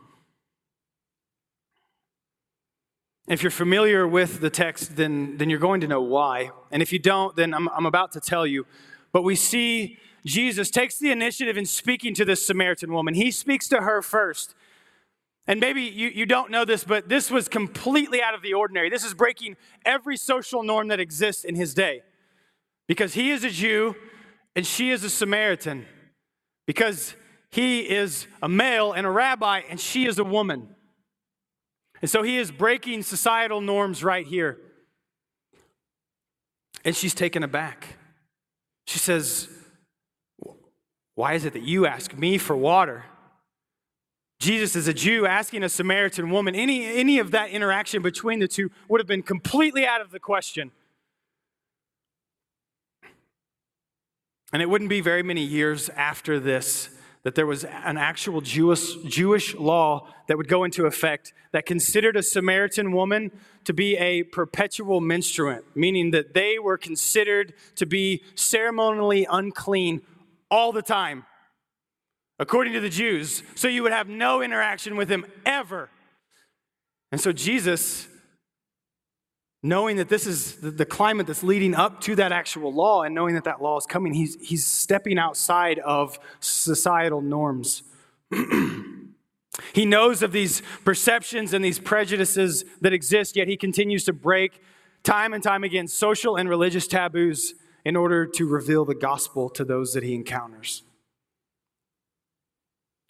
If 3.28 3.43
you're 3.43 3.52
familiar 3.52 4.08
with 4.08 4.41
the 4.41 4.50
text, 4.50 4.95
then, 4.97 5.38
then 5.38 5.50
you're 5.50 5.60
going 5.60 5.82
to 5.82 5.88
know 5.88 6.02
why. 6.02 6.52
And 6.71 6.82
if 6.82 6.91
you 6.91 7.00
don't, 7.00 7.36
then 7.36 7.54
I'm, 7.54 7.69
I'm 7.69 7.86
about 7.86 8.12
to 8.13 8.19
tell 8.19 8.45
you. 8.45 8.65
But 9.12 9.24
we 9.24 9.36
see 9.36 9.97
Jesus 10.26 10.69
takes 10.69 11.00
the 11.00 11.12
initiative 11.12 11.58
in 11.58 11.65
speaking 11.65 12.13
to 12.15 12.26
this 12.26 12.45
Samaritan 12.45 12.91
woman. 12.91 13.13
He 13.13 13.32
speaks 13.32 13.67
to 13.69 13.78
her 13.78 14.02
first. 14.02 14.54
And 15.47 15.60
maybe 15.60 15.82
you, 15.82 16.10
you 16.10 16.26
don't 16.26 16.52
know 16.52 16.65
this, 16.65 16.84
but 16.84 17.10
this 17.10 17.32
was 17.32 17.47
completely 17.47 18.21
out 18.21 18.36
of 18.36 18.41
the 18.41 18.54
ordinary. 18.54 18.89
This 18.89 19.04
is 19.04 19.13
breaking 19.13 19.58
every 19.86 20.17
social 20.17 20.62
norm 20.62 20.89
that 20.89 21.00
exists 21.00 21.43
in 21.43 21.56
his 21.56 21.74
day. 21.74 22.02
Because 22.88 23.13
he 23.13 23.32
is 23.32 23.43
a 23.43 23.50
Jew 23.50 23.95
and 24.56 24.65
she 24.65 24.91
is 24.91 25.04
a 25.04 25.10
Samaritan. 25.10 25.86
Because 26.67 27.15
he 27.52 27.82
is 27.82 28.28
a 28.42 28.48
male 28.48 28.94
and 28.94 29.06
a 29.06 29.10
rabbi 29.10 29.62
and 29.70 29.80
she 29.80 30.06
is 30.06 30.18
a 30.18 30.24
woman. 30.24 30.70
And 32.02 32.10
so 32.10 32.24
he 32.24 32.38
is 32.38 32.50
breaking 32.50 33.04
societal 33.04 33.62
norms 33.62 34.04
right 34.04 34.26
here. 34.26 34.58
And 36.84 36.96
she's 36.96 37.14
taken 37.14 37.44
aback. 37.44 37.98
She 38.88 38.98
says, 38.98 39.50
why 41.16 41.34
is 41.34 41.46
it 41.46 41.54
that 41.54 41.62
you 41.62 41.86
ask 41.86 42.18
me 42.18 42.38
for 42.38 42.56
water? 42.56 43.06
Jesus 44.40 44.76
is 44.76 44.88
a 44.88 44.94
Jew 44.94 45.28
asking 45.28 45.62
a 45.62 45.70
Samaritan 45.70 46.32
woman. 46.32 46.56
Any, 46.56 46.86
any 46.86 47.20
of 47.20 47.30
that 47.32 47.52
interaction 47.52 48.02
between 48.02 48.40
the 48.40 48.48
two 48.48 48.72
would 48.88 49.00
have 49.00 49.08
been 49.08 49.22
completely 49.22 49.86
out 49.86 50.02
of 50.02 50.10
the 50.10 50.20
question. 50.20 50.72
And 54.52 54.62
it 54.62 54.70
wouldn't 54.70 54.90
be 54.90 55.02
very 55.02 55.22
many 55.22 55.44
years 55.44 55.90
after 55.90 56.40
this 56.40 56.90
that 57.24 57.36
there 57.36 57.46
was 57.46 57.64
an 57.64 57.98
actual 57.98 58.42
Jewish, 58.42 58.96
Jewish 59.04 59.56
law 59.56 60.08
that 60.28 60.38
would 60.38 60.48
go 60.48 60.64
into 60.64 60.86
effect 60.86 61.34
that 61.52 61.66
considered 61.66 62.16
a 62.16 62.24
Samaritan 62.24 62.92
woman 62.92 63.32
to 63.66 63.74
be 63.74 63.96
a 63.98 64.24
perpetual 64.24 65.02
menstruant, 65.02 65.64
meaning 65.76 66.12
that 66.12 66.34
they 66.34 66.58
were 66.58 66.78
considered 66.78 67.54
to 67.76 67.86
be 67.86 68.24
ceremonially 68.36 69.28
unclean 69.30 70.02
all 70.50 70.72
the 70.72 70.82
time, 70.82 71.26
according 72.40 72.74
to 72.74 72.80
the 72.80 72.90
Jews, 72.90 73.44
so 73.56 73.68
you 73.68 73.84
would 73.84 73.92
have 73.92 74.10
no 74.10 74.42
interaction 74.42 74.96
with 74.96 75.08
them 75.08 75.26
ever. 75.46 75.90
And 77.12 77.22
so 77.22 77.32
Jesus, 77.32 78.08
knowing 79.63 79.97
that 79.97 80.10
this 80.10 80.26
is 80.26 80.56
the 80.56 80.86
climate 80.86 81.28
that's 81.28 81.43
leading 81.43 81.76
up 81.76 82.02
to 82.02 82.15
that 82.15 82.32
actual 82.32 82.74
law 82.74 83.04
and 83.04 83.13
knowing 83.13 83.36
that 83.36 83.43
that 83.43 83.62
law 83.62 83.78
is 83.78 83.86
coming, 83.86 84.13
he's, 84.13 84.36
he's 84.41 84.65
stepping 84.65 85.19
outside 85.19 85.78
of 85.80 86.19
societal 86.39 87.21
norms. 87.21 87.84
he 89.74 89.86
knows 89.86 90.24
of 90.24 90.32
these 90.32 90.63
perceptions 90.84 91.54
and 91.54 91.63
these 91.63 91.78
prejudices 91.78 92.65
that 92.82 92.91
exist, 92.91 93.36
yet 93.36 93.47
he 93.47 93.56
continues 93.56 94.04
to 94.04 94.13
break 94.13 94.62
time 95.04 95.34
and 95.34 95.43
time 95.43 95.63
again 95.63 95.88
social 95.88 96.36
and 96.36 96.50
religious 96.50 96.88
taboos 96.88 97.54
in 97.86 97.95
order 97.95 98.26
to 98.26 98.47
reveal 98.47 98.86
the 98.86 98.95
gospel 98.95 99.50
to 99.50 99.63
those 99.63 99.93
that 99.93 100.04
he 100.04 100.13
encounters. 100.13 100.84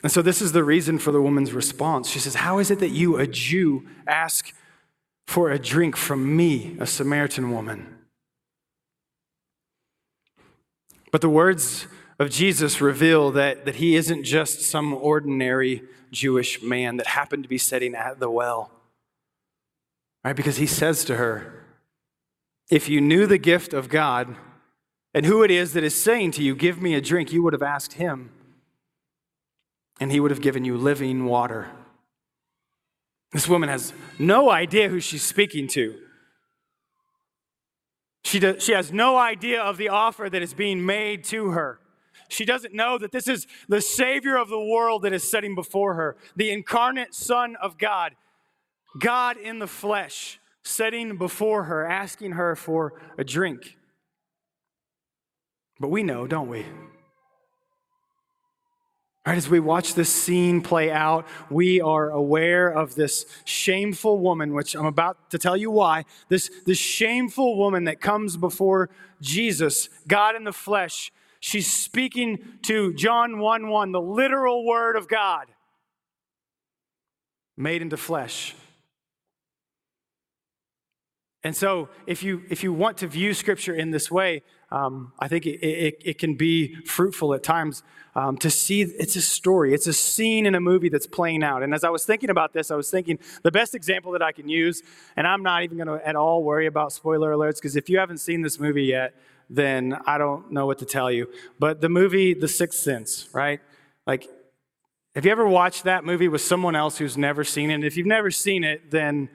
And 0.04 0.12
so, 0.12 0.22
this 0.22 0.42
is 0.42 0.52
the 0.52 0.64
reason 0.64 0.98
for 0.98 1.12
the 1.12 1.22
woman's 1.22 1.54
response. 1.54 2.10
She 2.10 2.18
says, 2.18 2.36
How 2.36 2.58
is 2.58 2.72
it 2.72 2.80
that 2.80 2.90
you, 2.90 3.18
a 3.18 3.28
Jew, 3.28 3.86
ask 4.08 4.52
for 5.28 5.50
a 5.52 5.60
drink 5.60 5.96
from 5.96 6.36
me, 6.36 6.76
a 6.80 6.86
Samaritan 6.86 7.52
woman? 7.52 7.98
But 11.12 11.22
the 11.22 11.30
words 11.30 11.88
of 12.20 12.30
Jesus 12.30 12.82
reveal 12.82 13.32
that, 13.32 13.66
that 13.66 13.76
he 13.76 13.96
isn't 13.96 14.24
just 14.24 14.62
some 14.62 14.94
ordinary 14.94 15.84
Jewish 16.12 16.62
man 16.62 16.98
that 16.98 17.08
happened 17.08 17.44
to 17.44 17.50
be 17.50 17.58
sitting 17.58 17.96
at 17.96 18.20
the 18.20 18.30
well. 18.30 18.72
Right? 20.24 20.36
Because 20.36 20.58
he 20.58 20.68
says 20.68 21.04
to 21.06 21.18
her, 21.18 21.66
If 22.70 22.88
you 22.90 23.02
knew 23.02 23.26
the 23.26 23.38
gift 23.38 23.74
of 23.74 23.90
God 23.90 24.36
and 25.14 25.26
who 25.26 25.44
it 25.44 25.52
is 25.52 25.74
that 25.74 25.84
is 25.84 26.00
saying 26.00 26.32
to 26.32 26.44
you, 26.44 26.56
Give 26.56 26.82
me 26.82 26.94
a 26.94 27.02
drink, 27.02 27.32
you 27.32 27.44
would 27.44 27.54
have 27.54 27.64
asked 27.64 27.94
him, 27.94 28.32
and 30.00 30.12
he 30.12 30.20
would 30.20 30.32
have 30.32 30.42
given 30.42 30.64
you 30.64 30.78
living 30.78 31.26
water. 31.26 31.70
This 33.32 33.48
woman 33.48 33.70
has 33.70 33.94
no 34.20 34.50
idea 34.50 34.90
who 34.90 35.00
she's 35.00 35.24
speaking 35.24 35.68
to. 35.70 35.96
She, 38.24 38.40
does, 38.40 38.64
she 38.64 38.74
has 38.74 38.92
no 38.92 39.18
idea 39.18 39.62
of 39.62 39.78
the 39.78 39.90
offer 39.90 40.30
that 40.30 40.42
is 40.42 40.54
being 40.54 40.86
made 40.86 41.24
to 41.26 41.52
her. 41.52 41.80
She 42.28 42.46
doesn't 42.46 42.74
know 42.74 42.98
that 42.98 43.12
this 43.12 43.28
is 43.28 43.48
the 43.68 43.82
Savior 43.82 44.38
of 44.38 44.50
the 44.50 44.60
world 44.60 45.02
that 45.02 45.14
is 45.14 45.30
sitting 45.30 45.56
before 45.56 45.96
her, 45.96 46.16
the 46.36 46.50
incarnate 46.50 47.14
Son 47.14 47.58
of 47.62 47.78
God, 47.78 48.14
God 49.00 49.38
in 49.38 49.60
the 49.60 49.68
flesh, 49.68 50.40
sitting 50.64 51.18
before 51.18 51.64
her, 51.64 51.86
asking 51.86 52.34
her 52.34 52.56
for 52.56 53.02
a 53.18 53.24
drink. 53.24 53.78
But 55.80 55.90
we 55.90 56.04
know, 56.04 56.28
don't 56.28 56.48
we? 56.48 56.66
Right, 59.26 59.38
as 59.38 59.50
we 59.50 59.60
watch 59.60 59.94
this 59.94 60.12
scene 60.12 60.62
play 60.62 60.92
out, 60.92 61.28
we 61.50 61.80
are 61.80 62.10
aware 62.10 62.70
of 62.70 62.96
this 62.96 63.26
shameful 63.46 64.18
woman, 64.18 64.54
which 64.54 64.76
I'm 64.76 64.88
about 64.88 65.30
to 65.30 65.38
tell 65.38 65.56
you 65.56 65.70
why. 65.70 66.06
This, 66.28 66.50
this 66.66 66.80
shameful 66.80 67.56
woman 67.56 67.84
that 67.84 68.02
comes 68.02 68.36
before 68.36 68.90
Jesus, 69.22 69.90
God 70.08 70.36
in 70.36 70.44
the 70.44 70.52
flesh, 70.52 71.12
She's 71.42 71.72
speaking 71.72 72.38
to 72.62 72.94
John 72.94 73.40
1 73.40 73.68
1, 73.68 73.92
the 73.92 74.00
literal 74.00 74.64
word 74.64 74.96
of 74.96 75.08
God 75.08 75.48
made 77.58 77.82
into 77.82 77.98
flesh. 77.98 78.56
And 81.44 81.56
so, 81.56 81.90
if 82.06 82.22
you, 82.22 82.44
if 82.52 82.64
you 82.64 82.72
want 82.72 82.98
to 83.00 83.08
view 83.08 83.34
Scripture 83.34 83.74
in 83.74 83.90
this 83.90 84.12
way, 84.12 84.44
um, 84.72 85.12
I 85.20 85.28
think 85.28 85.46
it, 85.46 85.62
it, 85.62 86.02
it, 86.04 86.18
can 86.18 86.36
be 86.36 86.76
fruitful 86.86 87.34
at 87.34 87.44
times 87.44 87.84
um, 88.16 88.38
to 88.38 88.50
see 88.50 88.82
it's 88.82 89.18
a 89.18 89.22
story, 89.22 89.74
it's 89.74 89.86
a 89.86 89.94
scene 89.94 90.46
in 90.46 90.56
a 90.56 90.62
movie 90.62 90.88
that's 90.88 91.08
playing 91.08 91.44
out. 91.44 91.62
And 91.62 91.74
as 91.74 91.84
I 91.84 91.90
was 91.90 92.06
thinking 92.06 92.30
about 92.30 92.54
this, 92.54 92.72
I 92.72 92.76
was 92.76 92.90
thinking 92.90 93.20
the 93.44 93.52
best 93.52 93.76
example 93.76 94.14
that 94.14 94.22
I 94.22 94.32
can 94.32 94.48
use, 94.48 94.82
and 95.18 95.28
I'm 95.28 95.44
not 95.44 95.64
even 95.64 95.78
going 95.78 96.00
to 96.00 96.08
at 96.08 96.16
all 96.16 96.44
worry 96.44 96.68
about 96.68 96.94
spoiler 96.94 97.34
alerts, 97.34 97.56
because 97.56 97.76
if 97.76 97.90
you 97.90 98.00
haven't 98.00 98.20
seen 98.20 98.42
this 98.42 98.60
movie 98.60 98.86
yet, 98.86 99.14
then 99.50 99.98
I 100.06 100.18
don't 100.18 100.52
know 100.52 100.66
what 100.66 100.80
to 100.80 100.86
tell 100.86 101.12
you. 101.12 101.28
But 101.60 101.82
the 101.82 101.90
movie, 101.90 102.34
The 102.34 102.48
Sixth 102.48 102.80
Sense, 102.80 103.28
right? 103.34 103.60
Like, 104.08 104.28
have 105.16 105.26
you 105.26 105.32
ever 105.32 105.46
watched 105.46 105.84
that 105.84 106.06
movie 106.06 106.30
with 106.30 106.42
someone 106.42 106.78
else 106.78 106.98
who's 106.98 107.18
never 107.18 107.44
seen 107.44 107.70
it? 107.70 107.74
And 107.74 107.84
if 107.84 107.98
you've 107.98 108.08
never 108.08 108.32
seen 108.32 108.64
it, 108.64 108.90
then 108.90 109.30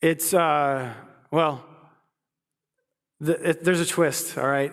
it's, 0.00 0.32
uh, 0.32 0.94
well, 1.32 1.64
the, 3.20 3.50
it, 3.50 3.64
there's 3.64 3.80
a 3.80 3.86
twist, 3.86 4.38
all 4.38 4.48
right? 4.48 4.72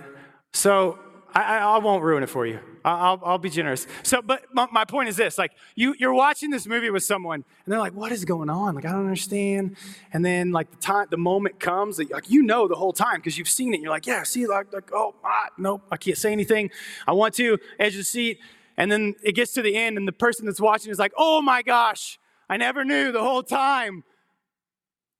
So 0.54 1.00
I, 1.34 1.58
I, 1.58 1.78
won't 1.80 2.02
ruin 2.02 2.24
it 2.24 2.30
for 2.30 2.46
you. 2.46 2.60
I'll, 2.86 3.20
I'll 3.26 3.38
be 3.38 3.50
generous. 3.50 3.88
So, 4.04 4.22
but 4.22 4.46
my, 4.54 4.68
my 4.72 4.86
point 4.86 5.10
is 5.10 5.18
this: 5.18 5.38
like 5.38 5.52
you, 5.76 5.96
you're 6.00 6.14
watching 6.14 6.50
this 6.50 6.66
movie 6.66 6.90
with 6.90 7.04
someone, 7.04 7.44
and 7.66 7.72
they're 7.72 7.80
like, 7.80 7.94
"What 7.94 8.12
is 8.12 8.24
going 8.24 8.50
on? 8.50 8.76
Like, 8.76 8.86
I 8.86 8.92
don't 8.92 9.06
understand." 9.06 9.76
And 10.14 10.24
then, 10.24 10.52
like 10.52 10.72
the 10.72 10.78
time, 10.78 11.08
the 11.10 11.18
moment 11.18 11.60
comes, 11.60 11.98
that, 11.98 12.10
like 12.12 12.30
you 12.30 12.44
know 12.44 12.68
the 12.68 12.76
whole 12.76 12.94
time 12.94 13.18
because 13.18 13.38
you've 13.38 13.50
seen 13.50 13.74
it. 13.74 13.82
You're 13.82 13.90
like, 13.90 14.06
"Yeah, 14.06 14.24
see, 14.24 14.48
like, 14.48 14.72
like 14.72 14.92
oh, 14.94 15.16
ah, 15.26 15.48
nope, 15.58 15.82
I 15.92 15.98
can't 15.98 16.18
say 16.18 16.32
anything. 16.32 16.70
I 17.06 17.12
want 17.12 17.34
to 17.36 17.58
edge 17.80 17.94
of 17.94 18.00
the 18.00 18.04
seat." 18.04 18.40
And 18.78 18.92
then 18.92 19.16
it 19.24 19.34
gets 19.34 19.52
to 19.54 19.62
the 19.62 19.76
end, 19.76 19.98
and 19.98 20.08
the 20.08 20.14
person 20.14 20.46
that's 20.46 20.62
watching 20.62 20.92
is 20.92 21.00
like, 21.00 21.14
"Oh 21.18 21.42
my 21.42 21.64
gosh, 21.64 22.20
I 22.50 22.56
never 22.56 22.86
knew 22.86 23.12
the 23.12 23.24
whole 23.24 23.44
time. 23.44 24.04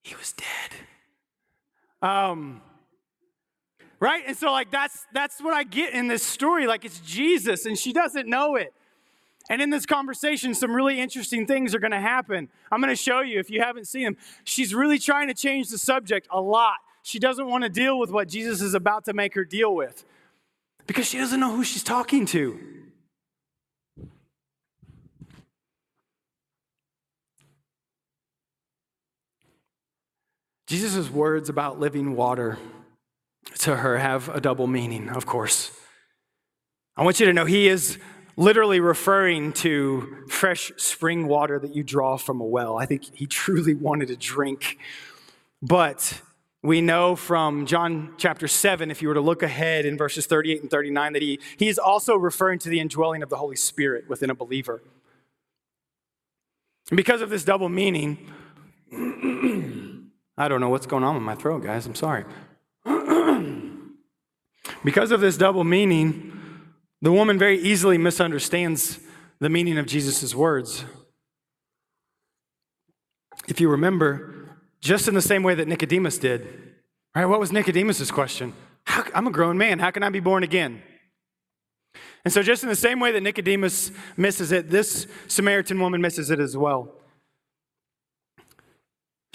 He 0.04 0.16
was 0.16 0.34
dead." 0.34 2.08
Um, 2.08 2.62
right? 4.00 4.24
And 4.28 4.36
so 4.36 4.52
like 4.52 4.72
that's 4.72 5.06
that's 5.14 5.42
what 5.42 5.54
i 5.54 5.64
get 5.64 5.94
in 5.94 6.08
this 6.08 6.24
story. 6.24 6.68
Like 6.68 6.86
it's 6.86 7.00
jesus 7.00 7.66
and 7.66 7.78
she 7.78 7.94
doesn't 7.94 8.28
know 8.28 8.56
it. 8.56 8.74
And 9.50 9.62
in 9.62 9.70
this 9.70 9.86
conversation 9.86 10.54
some 10.54 10.76
really 10.76 11.00
interesting 11.00 11.46
things 11.46 11.76
are 11.76 11.80
going 11.80 11.92
to 11.92 12.00
happen. 12.00 12.50
I'm 12.72 12.82
going 12.82 12.96
to 12.96 13.02
show 13.02 13.22
you 13.22 13.40
if 13.40 13.50
you 13.50 13.62
haven't 13.62 13.88
seen 13.88 14.04
them 14.04 14.18
she's 14.44 14.74
really 14.74 15.00
trying 15.00 15.28
to 15.28 15.34
change 15.34 15.70
the 15.70 15.78
subject 15.78 16.28
a 16.32 16.42
lot. 16.42 16.78
She 17.04 17.20
doesn't 17.20 17.48
want 17.48 17.64
to 17.64 17.70
deal 17.70 18.00
with 18.00 18.12
what 18.12 18.28
jesus 18.28 18.62
is 18.62 18.74
about 18.74 19.06
to 19.06 19.14
make 19.14 19.36
her 19.36 19.46
deal 19.46 19.74
with 19.76 20.06
because 20.88 21.08
she 21.08 21.18
doesn't 21.18 21.40
know 21.40 21.56
who 21.56 21.64
she's 21.64 21.84
talking 21.84 22.26
to. 22.28 22.60
Jesus' 30.68 31.12
words 31.12 31.48
about 31.48 31.80
living 31.80 32.16
water 32.16 32.58
to 33.60 33.78
her 33.78 33.98
have 33.98 34.30
a 34.30 34.42
double 34.42 34.68
meaning, 34.68 35.10
of 35.10 35.26
course. 35.26 35.72
I 36.98 37.04
want 37.04 37.20
you 37.20 37.26
to 37.26 37.34
know 37.34 37.46
he 37.46 37.68
is 37.68 37.98
literally 38.38 38.80
referring 38.80 39.54
to 39.54 40.26
fresh 40.30 40.72
spring 40.78 41.28
water 41.28 41.60
that 41.60 41.76
you 41.76 41.84
draw 41.84 42.18
from 42.18 42.42
a 42.42 42.46
well. 42.46 42.78
I 42.78 42.86
think 42.86 43.16
he 43.16 43.26
truly 43.26 43.74
wanted 43.88 44.08
to 44.10 44.16
drink. 44.16 44.78
But 45.62 46.22
we 46.62 46.82
know 46.82 47.16
from 47.16 47.66
John 47.66 48.14
chapter 48.18 48.48
7, 48.48 48.92
if 48.92 49.02
you 49.02 49.08
were 49.08 49.14
to 49.14 49.22
look 49.22 49.44
ahead 49.44 49.86
in 49.86 49.98
verses 49.98 50.26
38 50.26 50.62
and 50.64 50.72
39, 50.72 51.14
that 51.14 51.22
he, 51.22 51.40
he 51.58 51.68
is 51.68 51.78
also 51.78 52.16
referring 52.16 52.60
to 52.60 52.70
the 52.70 52.80
indwelling 52.80 53.24
of 53.24 53.30
the 53.30 53.38
Holy 53.38 53.56
Spirit 53.56 54.10
within 54.10 54.30
a 54.30 54.36
believer. 54.36 54.82
And 56.90 56.98
because 56.98 57.22
of 57.22 57.30
this 57.30 57.44
double 57.44 57.70
meaning, 57.70 58.32
I 60.38 60.48
don't 60.48 60.60
know 60.60 60.70
what's 60.70 60.86
going 60.86 61.04
on 61.04 61.16
with 61.16 61.24
my 61.24 61.36
throat, 61.36 61.64
guys. 61.64 61.86
I'm 61.86 61.96
sorry. 61.96 62.26
Because 64.84 65.12
of 65.12 65.22
this 65.22 65.38
double 65.38 65.64
meaning, 65.64 66.32
the 67.02 67.12
woman 67.12 67.38
very 67.38 67.60
easily 67.60 67.98
misunderstands 67.98 69.00
the 69.40 69.50
meaning 69.50 69.78
of 69.78 69.86
Jesus' 69.86 70.34
words. 70.34 70.86
If 73.48 73.60
you 73.60 73.70
remember, 73.70 74.58
just 74.82 75.08
in 75.08 75.14
the 75.14 75.22
same 75.22 75.44
way 75.44 75.56
that 75.56 75.68
Nicodemus 75.68 76.18
did, 76.18 76.48
right? 77.16 77.26
What 77.26 77.40
was 77.40 77.52
Nicodemus' 77.52 78.10
question? 78.12 78.54
How, 78.86 79.04
I'm 79.14 79.28
a 79.28 79.32
grown 79.32 79.58
man. 79.58 79.80
How 79.80 79.92
can 79.92 80.04
I 80.04 80.10
be 80.10 80.20
born 80.20 80.44
again? 80.44 80.82
And 82.24 82.34
so, 82.34 82.42
just 82.42 82.64
in 82.64 82.70
the 82.70 82.76
same 82.76 83.00
way 83.00 83.12
that 83.12 83.22
Nicodemus 83.22 83.92
misses 84.18 84.52
it, 84.52 84.70
this 84.70 85.08
Samaritan 85.28 85.80
woman 85.80 86.02
misses 86.02 86.32
it 86.32 86.40
as 86.40 86.58
well. 86.58 86.94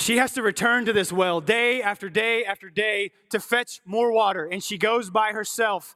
She 0.00 0.16
has 0.16 0.32
to 0.32 0.42
return 0.42 0.86
to 0.86 0.94
this 0.94 1.12
well 1.12 1.42
day 1.42 1.82
after 1.82 2.08
day 2.08 2.42
after 2.44 2.70
day 2.70 3.10
to 3.28 3.38
fetch 3.38 3.82
more 3.84 4.10
water, 4.10 4.46
and 4.46 4.64
she 4.64 4.78
goes 4.78 5.10
by 5.10 5.32
herself, 5.32 5.94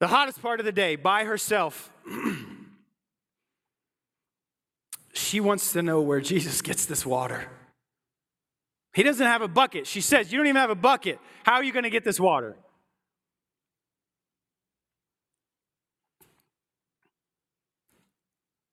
the 0.00 0.06
hottest 0.06 0.40
part 0.40 0.60
of 0.60 0.66
the 0.66 0.72
day, 0.72 0.96
by 0.96 1.24
herself. 1.24 1.92
she 5.12 5.40
wants 5.40 5.74
to 5.74 5.82
know 5.82 6.00
where 6.00 6.22
Jesus 6.22 6.62
gets 6.62 6.86
this 6.86 7.04
water. 7.04 7.50
He 8.94 9.02
doesn't 9.02 9.26
have 9.26 9.42
a 9.42 9.48
bucket. 9.48 9.86
She 9.86 10.00
says, 10.00 10.32
You 10.32 10.38
don't 10.38 10.46
even 10.46 10.56
have 10.56 10.70
a 10.70 10.74
bucket. 10.74 11.18
How 11.44 11.56
are 11.56 11.64
you 11.64 11.72
going 11.72 11.82
to 11.82 11.90
get 11.90 12.04
this 12.04 12.18
water? 12.18 12.56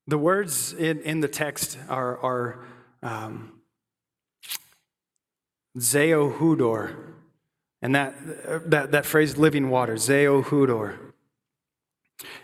The 0.08 0.18
words 0.18 0.72
in, 0.72 1.02
in 1.02 1.20
the 1.20 1.28
text 1.28 1.78
are, 1.90 2.18
are 2.20 2.66
um, 3.04 3.55
Zeohudor. 5.78 6.96
And 7.82 7.94
that, 7.94 8.70
that, 8.70 8.92
that 8.92 9.06
phrase, 9.06 9.38
living 9.38 9.70
water, 9.70 9.96
zeo 9.96 10.44
Zeohudor. 10.44 10.98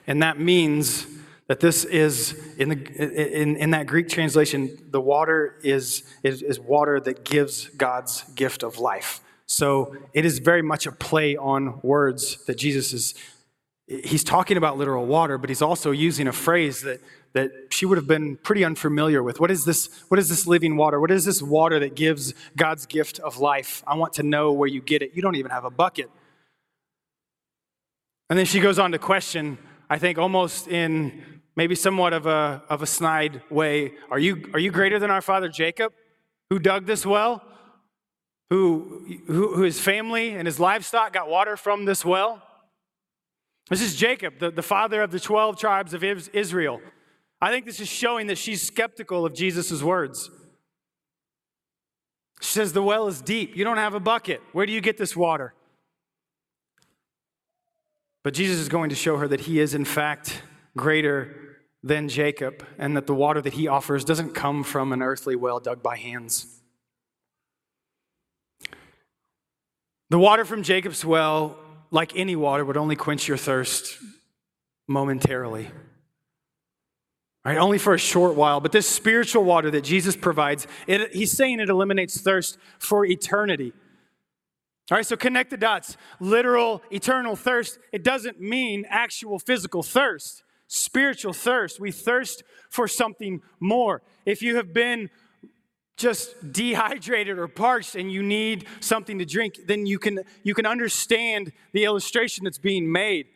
And 0.06 0.22
that 0.22 0.40
means 0.40 1.08
that 1.48 1.60
this 1.60 1.84
is, 1.84 2.56
in, 2.58 2.70
the, 2.70 3.42
in, 3.42 3.56
in 3.58 3.72
that 3.72 3.88
Greek 3.88 4.08
translation, 4.08 4.78
the 4.90 5.02
water 5.02 5.60
is, 5.64 6.04
is, 6.24 6.42
is 6.42 6.60
water 6.60 7.00
that 7.00 7.26
gives 7.26 7.68
God's 7.70 8.24
gift 8.36 8.64
of 8.64 8.78
life. 8.78 9.22
So 9.48 9.98
it 10.14 10.24
is 10.24 10.40
very 10.40 10.62
much 10.62 10.86
a 10.86 10.92
play 10.94 11.36
on 11.36 11.82
words 11.82 12.46
that 12.46 12.58
Jesus 12.58 12.94
is, 12.94 13.16
he's 13.86 14.24
talking 14.24 14.56
about 14.56 14.78
literal 14.78 15.06
water, 15.06 15.38
but 15.38 15.50
he's 15.50 15.62
also 15.62 15.92
using 15.92 16.28
a 16.28 16.32
phrase 16.32 16.82
that 16.84 17.02
that 17.34 17.52
she 17.70 17.86
would 17.86 17.98
have 17.98 18.08
been 18.08 18.38
pretty 18.38 18.64
unfamiliar 18.66 19.24
with. 19.24 19.40
What 19.40 19.52
is 19.52 19.66
this? 19.66 19.90
What 20.10 20.20
is 20.20 20.30
this 20.30 20.48
living 20.48 20.76
water? 20.78 21.00
What 21.00 21.12
is 21.12 21.26
this 21.26 21.42
water 21.42 21.80
that 21.80 21.96
gives 21.96 22.34
God's 22.58 22.86
gift 22.86 23.20
of 23.20 23.38
life? 23.38 23.84
I 23.88 23.96
want 23.96 24.14
to 24.14 24.24
know 24.24 24.52
where 24.52 24.68
you 24.68 24.82
get 24.82 25.02
it. 25.02 25.12
You 25.14 25.22
don't 25.22 25.36
even 25.36 25.52
have 25.52 25.66
a 25.66 25.70
bucket. 25.70 26.10
And 28.30 28.40
then 28.40 28.46
she 28.46 28.60
goes 28.60 28.80
on 28.80 28.94
to 28.94 28.98
question, 28.98 29.58
I 29.90 29.98
think 29.98 30.18
almost 30.18 30.70
in 30.70 31.42
maybe 31.56 31.76
somewhat 31.76 32.14
of 32.14 32.26
a, 32.26 32.64
of 32.70 32.82
a 32.82 32.88
snide 32.88 33.42
way, 33.50 33.92
are 34.10 34.20
you, 34.20 34.50
are 34.54 34.60
you 34.60 34.72
greater 34.72 35.00
than 35.00 35.12
our 35.12 35.22
father 35.22 35.50
Jacob, 35.50 35.92
who 36.50 36.58
dug 36.58 36.86
this 36.86 37.06
well? 37.06 37.44
Who, 38.50 39.06
who, 39.28 39.56
who 39.56 39.64
his 39.64 39.80
family 39.80 40.30
and 40.30 40.46
his 40.46 40.60
livestock 40.60 41.14
got 41.14 41.30
water 41.30 41.58
from 41.58 41.86
this 41.86 42.06
well? 42.06 42.42
This 43.70 43.82
is 43.82 43.96
Jacob, 43.96 44.40
the, 44.40 44.52
the 44.52 44.62
father 44.62 45.02
of 45.02 45.12
the 45.12 45.20
12 45.20 45.58
tribes 45.58 45.94
of 45.94 46.04
Israel. 46.04 46.82
I 47.42 47.52
think 47.52 47.66
this 47.66 47.80
is 47.80 47.88
showing 47.88 48.28
that 48.28 48.38
she's 48.38 48.62
skeptical 48.62 49.26
of 49.26 49.34
Jesus' 49.34 49.82
words. 49.82 50.30
She 52.40 52.52
says, 52.52 52.74
The 52.74 52.84
well 52.84 53.08
is 53.08 53.22
deep. 53.22 53.56
You 53.56 53.64
don't 53.64 53.78
have 53.78 53.96
a 53.96 54.00
bucket. 54.00 54.42
Where 54.52 54.66
do 54.66 54.72
you 54.72 54.82
get 54.82 54.98
this 54.98 55.16
water? 55.16 55.54
But 58.24 58.36
Jesus 58.36 58.60
is 58.60 58.70
going 58.70 58.90
to 58.90 58.96
show 58.96 59.18
her 59.18 59.28
that 59.28 59.42
he 59.42 59.60
is, 59.60 59.74
in 59.74 59.86
fact, 59.86 60.44
greater 60.78 61.58
than 61.84 62.08
Jacob, 62.08 62.64
and 62.78 62.96
that 62.96 63.08
the 63.08 63.16
water 63.16 63.42
that 63.42 63.54
he 63.54 63.68
offers 63.68 64.06
doesn't 64.06 64.36
come 64.36 64.64
from 64.64 64.94
an 64.94 65.02
earthly 65.02 65.36
well 65.36 65.60
dug 65.60 65.82
by 65.82 65.98
hands. 65.98 66.62
The 70.12 70.20
water 70.20 70.46
from 70.46 70.62
Jacob's 70.62 71.04
well, 71.04 71.58
like 71.90 72.16
any 72.16 72.36
water, 72.36 72.64
would 72.64 72.78
only 72.78 72.96
quench 72.96 73.28
your 73.28 73.38
thirst 73.38 73.98
momentarily. 74.88 75.72
Right, 77.44 77.58
only 77.58 77.80
for 77.80 77.96
a 77.96 78.00
short 78.00 78.36
while. 78.36 78.60
But 78.60 78.72
this 78.72 78.88
spiritual 78.88 79.44
water 79.44 79.72
that 79.72 79.84
Jesus 79.84 80.16
provides, 80.16 80.68
it, 80.86 81.12
he's 81.14 81.32
saying 81.32 81.60
it 81.60 81.70
eliminates 81.70 82.22
thirst 82.22 82.58
for 82.78 83.04
eternity. 83.04 83.74
All 84.92 84.98
right, 84.98 85.06
so 85.06 85.16
connect 85.16 85.50
the 85.50 85.58
dots. 85.58 85.98
Literal, 86.20 86.84
eternal 86.92 87.36
thirst, 87.36 87.80
it 87.92 88.04
doesn't 88.04 88.40
mean 88.40 88.86
actual 88.90 89.40
physical 89.40 89.82
thirst. 89.82 90.44
Spiritual 90.68 91.34
thirst. 91.34 91.80
We 91.80 91.92
thirst 91.92 92.44
for 92.70 92.88
something 92.88 93.42
more. 93.60 94.04
If 94.26 94.42
you 94.42 94.58
have 94.58 94.72
been 94.72 95.10
just 95.98 96.52
dehydrated 96.52 97.40
or 97.40 97.48
parched 97.48 97.96
and 97.96 98.12
you 98.12 98.22
need 98.22 98.66
something 98.82 99.18
to 99.20 99.26
drink, 99.26 99.56
then 99.66 99.86
you 99.86 99.98
can, 99.98 100.20
you 100.44 100.54
can 100.54 100.66
understand 100.66 101.52
the 101.74 101.86
illustration 101.86 102.44
that's 102.44 102.58
being 102.58 102.92
made. 102.92 103.28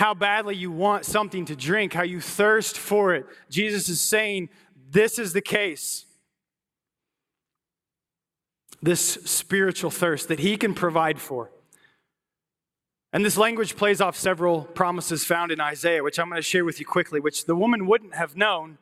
How 0.00 0.14
badly 0.14 0.56
you 0.56 0.70
want 0.70 1.04
something 1.04 1.44
to 1.44 1.54
drink, 1.54 1.92
how 1.92 2.04
you 2.04 2.22
thirst 2.22 2.78
for 2.78 3.14
it. 3.14 3.26
Jesus 3.50 3.90
is 3.90 4.00
saying, 4.00 4.48
This 4.90 5.18
is 5.18 5.34
the 5.34 5.42
case 5.42 6.06
this 8.80 9.18
spiritual 9.26 9.90
thirst 9.90 10.28
that 10.28 10.38
he 10.38 10.56
can 10.56 10.72
provide 10.72 11.20
for. 11.20 11.50
And 13.12 13.26
this 13.26 13.36
language 13.36 13.76
plays 13.76 14.00
off 14.00 14.16
several 14.16 14.62
promises 14.62 15.22
found 15.22 15.52
in 15.52 15.60
Isaiah, 15.60 16.02
which 16.02 16.18
I'm 16.18 16.30
going 16.30 16.38
to 16.38 16.42
share 16.42 16.64
with 16.64 16.80
you 16.80 16.86
quickly, 16.86 17.20
which 17.20 17.44
the 17.44 17.54
woman 17.54 17.86
wouldn't 17.86 18.14
have 18.14 18.34
known, 18.34 18.78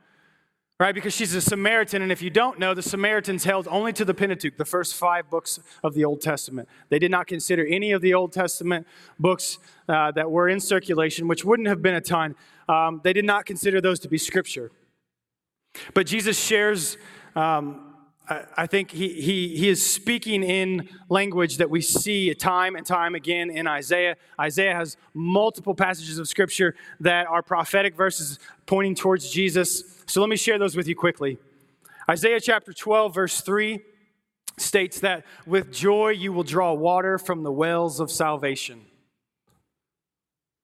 right? 0.79 0.95
Because 0.95 1.13
she's 1.13 1.35
a 1.35 1.41
Samaritan. 1.41 2.03
And 2.03 2.13
if 2.13 2.23
you 2.23 2.31
don't 2.31 2.59
know, 2.59 2.73
the 2.73 2.83
Samaritans 2.83 3.45
held 3.45 3.67
only 3.69 3.93
to 3.95 4.05
the 4.05 4.15
Pentateuch, 4.15 4.57
the 4.57 4.65
first 4.65 4.95
five 4.95 5.29
books 5.29 5.59
of 5.83 5.95
the 5.95 6.05
Old 6.05 6.21
Testament. 6.21 6.69
They 6.89 6.99
did 6.99 7.11
not 7.11 7.27
consider 7.27 7.67
any 7.67 7.91
of 7.93 8.01
the 8.01 8.15
Old 8.15 8.33
Testament 8.33 8.87
books 9.19 9.59
uh, 9.89 10.13
that 10.13 10.31
were 10.31 10.49
in 10.49 10.61
circulation, 10.61 11.27
which 11.27 11.45
wouldn't 11.45 11.69
have 11.69 11.83
been 11.83 11.95
a 11.95 12.01
ton. 12.01 12.37
Um, 12.69 13.01
they 13.03 13.13
did 13.13 13.25
not 13.25 13.45
consider 13.45 13.81
those 13.81 13.99
to 14.01 14.09
be 14.09 14.19
scripture. 14.19 14.71
But 15.95 16.07
Jesus 16.07 16.39
shares. 16.39 16.97
Um, 17.35 17.85
I 18.59 18.67
think 18.67 18.91
he, 18.91 19.23
he, 19.23 19.57
he 19.57 19.71
is 19.71 19.85
speaking 19.85 20.43
in 20.43 20.91
language 21.09 21.57
that 21.57 21.71
we 21.71 21.81
see 21.81 22.35
time 22.35 22.77
and 22.77 22.85
time 22.85 23.15
again 23.15 23.49
in 23.49 23.67
Isaiah. 23.67 24.17
Isaiah 24.39 24.75
has 24.75 24.99
multiple 25.15 25.75
passages 25.75 26.19
of 26.19 26.29
scripture 26.29 26.75
that 27.01 27.27
are 27.27 27.43
prophetic 27.43 27.97
verses 27.97 28.39
pointing 28.67 28.95
towards 28.95 29.31
Jesus. 29.31 29.98
So 30.09 30.23
let 30.23 30.31
me 30.31 30.37
share 30.37 30.59
those 30.59 30.75
with 30.75 30.89
you 30.89 30.97
quickly. 30.97 31.39
Isaiah 32.09 32.41
chapter 32.41 32.73
12, 32.73 33.15
verse 33.15 33.41
3 33.43 33.81
states 34.57 35.01
that 35.01 35.25
with 35.47 35.71
joy 35.71 36.09
you 36.09 36.33
will 36.33 36.45
draw 36.45 36.73
water 36.73 37.19
from 37.19 37.43
the 37.43 37.53
wells 37.53 38.01
of 38.01 38.11
salvation. 38.11 38.87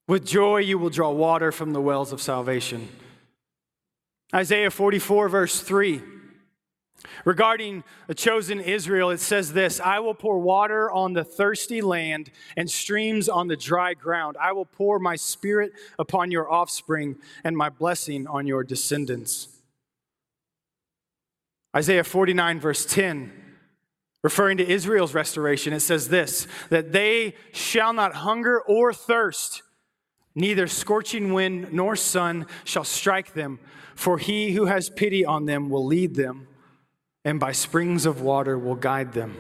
With 0.09 0.27
joy 0.27 0.59
you 0.59 0.79
will 0.79 0.91
draw 0.91 1.11
water 1.11 1.53
from 1.53 1.75
the 1.75 1.81
wells 1.81 2.11
of 2.11 2.23
salvation. 2.23 2.89
Isaiah 4.35 4.71
44, 4.71 5.29
verse 5.29 5.61
3 5.61 6.01
Regarding 7.25 7.85
the 8.07 8.15
chosen 8.15 8.61
Israel, 8.61 9.11
it 9.11 9.21
says 9.21 9.53
this 9.53 9.81
I 9.81 10.01
will 10.01 10.15
pour 10.15 10.39
water 10.39 10.91
on 10.91 11.13
the 11.13 11.25
thirsty 11.25 11.81
land 11.81 12.31
and 12.57 12.71
streams 12.71 13.29
on 13.29 13.49
the 13.49 13.57
dry 13.57 13.95
ground. 13.95 14.37
I 14.41 14.53
will 14.53 14.65
pour 14.65 14.99
my 14.99 15.17
spirit 15.17 15.73
upon 15.99 16.31
your 16.31 16.51
offspring 16.51 17.17
and 17.43 17.57
my 17.57 17.69
blessing 17.69 18.27
on 18.27 18.47
your 18.47 18.65
descendants. 18.65 19.49
Isaiah 21.77 22.05
49, 22.05 22.61
verse 22.61 22.87
10, 22.87 23.33
referring 24.23 24.59
to 24.59 24.69
Israel's 24.69 25.13
restoration, 25.13 25.73
it 25.73 25.81
says 25.81 26.09
this 26.09 26.47
that 26.71 26.93
they 26.93 27.35
shall 27.53 27.93
not 27.93 28.15
hunger 28.15 28.61
or 28.61 28.93
thirst, 28.93 29.63
neither 30.35 30.69
scorching 30.69 31.33
wind 31.33 31.73
nor 31.73 31.97
sun 31.97 32.47
shall 32.63 32.85
strike 32.85 33.35
them, 33.35 33.59
for 33.97 34.19
he 34.19 34.53
who 34.53 34.67
has 34.67 34.89
pity 34.89 35.25
on 35.25 35.47
them 35.47 35.69
will 35.69 35.85
lead 35.85 36.15
them 36.15 36.47
and 37.25 37.41
by 37.41 37.53
springs 37.53 38.07
of 38.07 38.21
water 38.21 38.59
will 38.59 38.75
guide 38.75 39.13
them. 39.13 39.37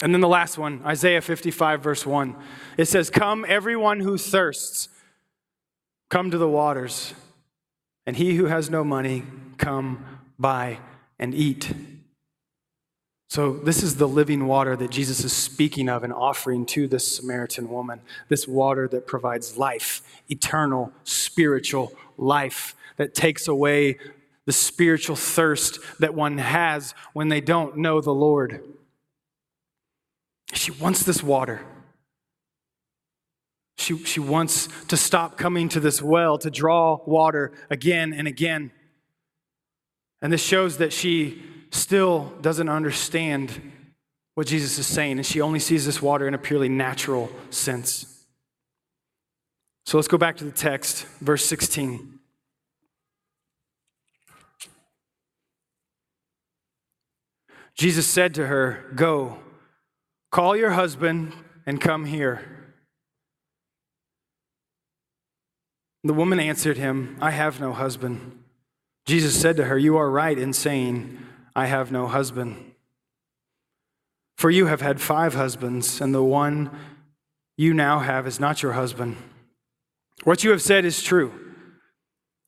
And 0.00 0.14
then 0.14 0.20
the 0.20 0.28
last 0.28 0.58
one, 0.58 0.80
Isaiah 0.84 1.20
55, 1.20 1.82
verse 1.82 2.06
1. 2.06 2.36
It 2.76 2.86
says, 2.86 3.10
Come, 3.10 3.44
everyone 3.48 4.00
who 4.00 4.16
thirsts, 4.16 4.88
come 6.08 6.30
to 6.30 6.38
the 6.38 6.48
waters, 6.48 7.14
and 8.06 8.16
he 8.16 8.36
who 8.36 8.46
has 8.46 8.70
no 8.70 8.84
money, 8.84 9.24
come 9.56 10.04
buy 10.38 10.78
and 11.18 11.34
eat. 11.34 11.72
So, 13.30 13.52
this 13.52 13.82
is 13.82 13.96
the 13.96 14.08
living 14.08 14.46
water 14.46 14.74
that 14.76 14.90
Jesus 14.90 15.22
is 15.22 15.34
speaking 15.34 15.88
of 15.88 16.02
and 16.02 16.12
offering 16.12 16.64
to 16.66 16.88
this 16.88 17.16
Samaritan 17.16 17.68
woman. 17.68 18.00
This 18.28 18.48
water 18.48 18.88
that 18.88 19.06
provides 19.06 19.58
life, 19.58 20.00
eternal, 20.30 20.92
spiritual 21.04 21.92
life, 22.16 22.74
that 22.96 23.14
takes 23.14 23.46
away 23.46 23.98
the 24.48 24.52
spiritual 24.54 25.14
thirst 25.14 25.78
that 25.98 26.14
one 26.14 26.38
has 26.38 26.94
when 27.12 27.28
they 27.28 27.38
don't 27.38 27.76
know 27.76 28.00
the 28.00 28.14
Lord. 28.14 28.64
She 30.54 30.70
wants 30.70 31.02
this 31.02 31.22
water. 31.22 31.60
She, 33.76 33.98
she 34.04 34.20
wants 34.20 34.70
to 34.86 34.96
stop 34.96 35.36
coming 35.36 35.68
to 35.68 35.80
this 35.80 36.00
well 36.00 36.38
to 36.38 36.50
draw 36.50 36.98
water 37.04 37.52
again 37.68 38.14
and 38.14 38.26
again. 38.26 38.70
And 40.22 40.32
this 40.32 40.42
shows 40.42 40.78
that 40.78 40.94
she 40.94 41.42
still 41.70 42.32
doesn't 42.40 42.70
understand 42.70 43.60
what 44.34 44.46
Jesus 44.46 44.78
is 44.78 44.86
saying, 44.86 45.18
and 45.18 45.26
she 45.26 45.42
only 45.42 45.58
sees 45.58 45.84
this 45.84 46.00
water 46.00 46.26
in 46.26 46.32
a 46.32 46.38
purely 46.38 46.70
natural 46.70 47.30
sense. 47.50 48.24
So 49.84 49.98
let's 49.98 50.08
go 50.08 50.16
back 50.16 50.38
to 50.38 50.44
the 50.44 50.52
text, 50.52 51.04
verse 51.20 51.44
16. 51.44 52.17
Jesus 57.78 58.08
said 58.08 58.34
to 58.34 58.46
her, 58.48 58.84
Go, 58.96 59.38
call 60.32 60.56
your 60.56 60.72
husband 60.72 61.32
and 61.64 61.80
come 61.80 62.04
here. 62.04 62.74
The 66.02 66.12
woman 66.12 66.40
answered 66.40 66.76
him, 66.76 67.16
I 67.20 67.30
have 67.30 67.60
no 67.60 67.72
husband. 67.72 68.42
Jesus 69.06 69.40
said 69.40 69.56
to 69.56 69.64
her, 69.64 69.78
You 69.78 69.96
are 69.96 70.10
right 70.10 70.36
in 70.36 70.52
saying, 70.52 71.18
I 71.54 71.66
have 71.66 71.92
no 71.92 72.08
husband. 72.08 72.72
For 74.36 74.50
you 74.50 74.66
have 74.66 74.80
had 74.80 75.00
five 75.00 75.34
husbands, 75.34 76.00
and 76.00 76.14
the 76.14 76.22
one 76.22 76.70
you 77.56 77.74
now 77.74 78.00
have 78.00 78.26
is 78.26 78.40
not 78.40 78.62
your 78.62 78.72
husband. 78.72 79.16
What 80.24 80.42
you 80.42 80.50
have 80.50 80.62
said 80.62 80.84
is 80.84 81.02
true. 81.02 81.32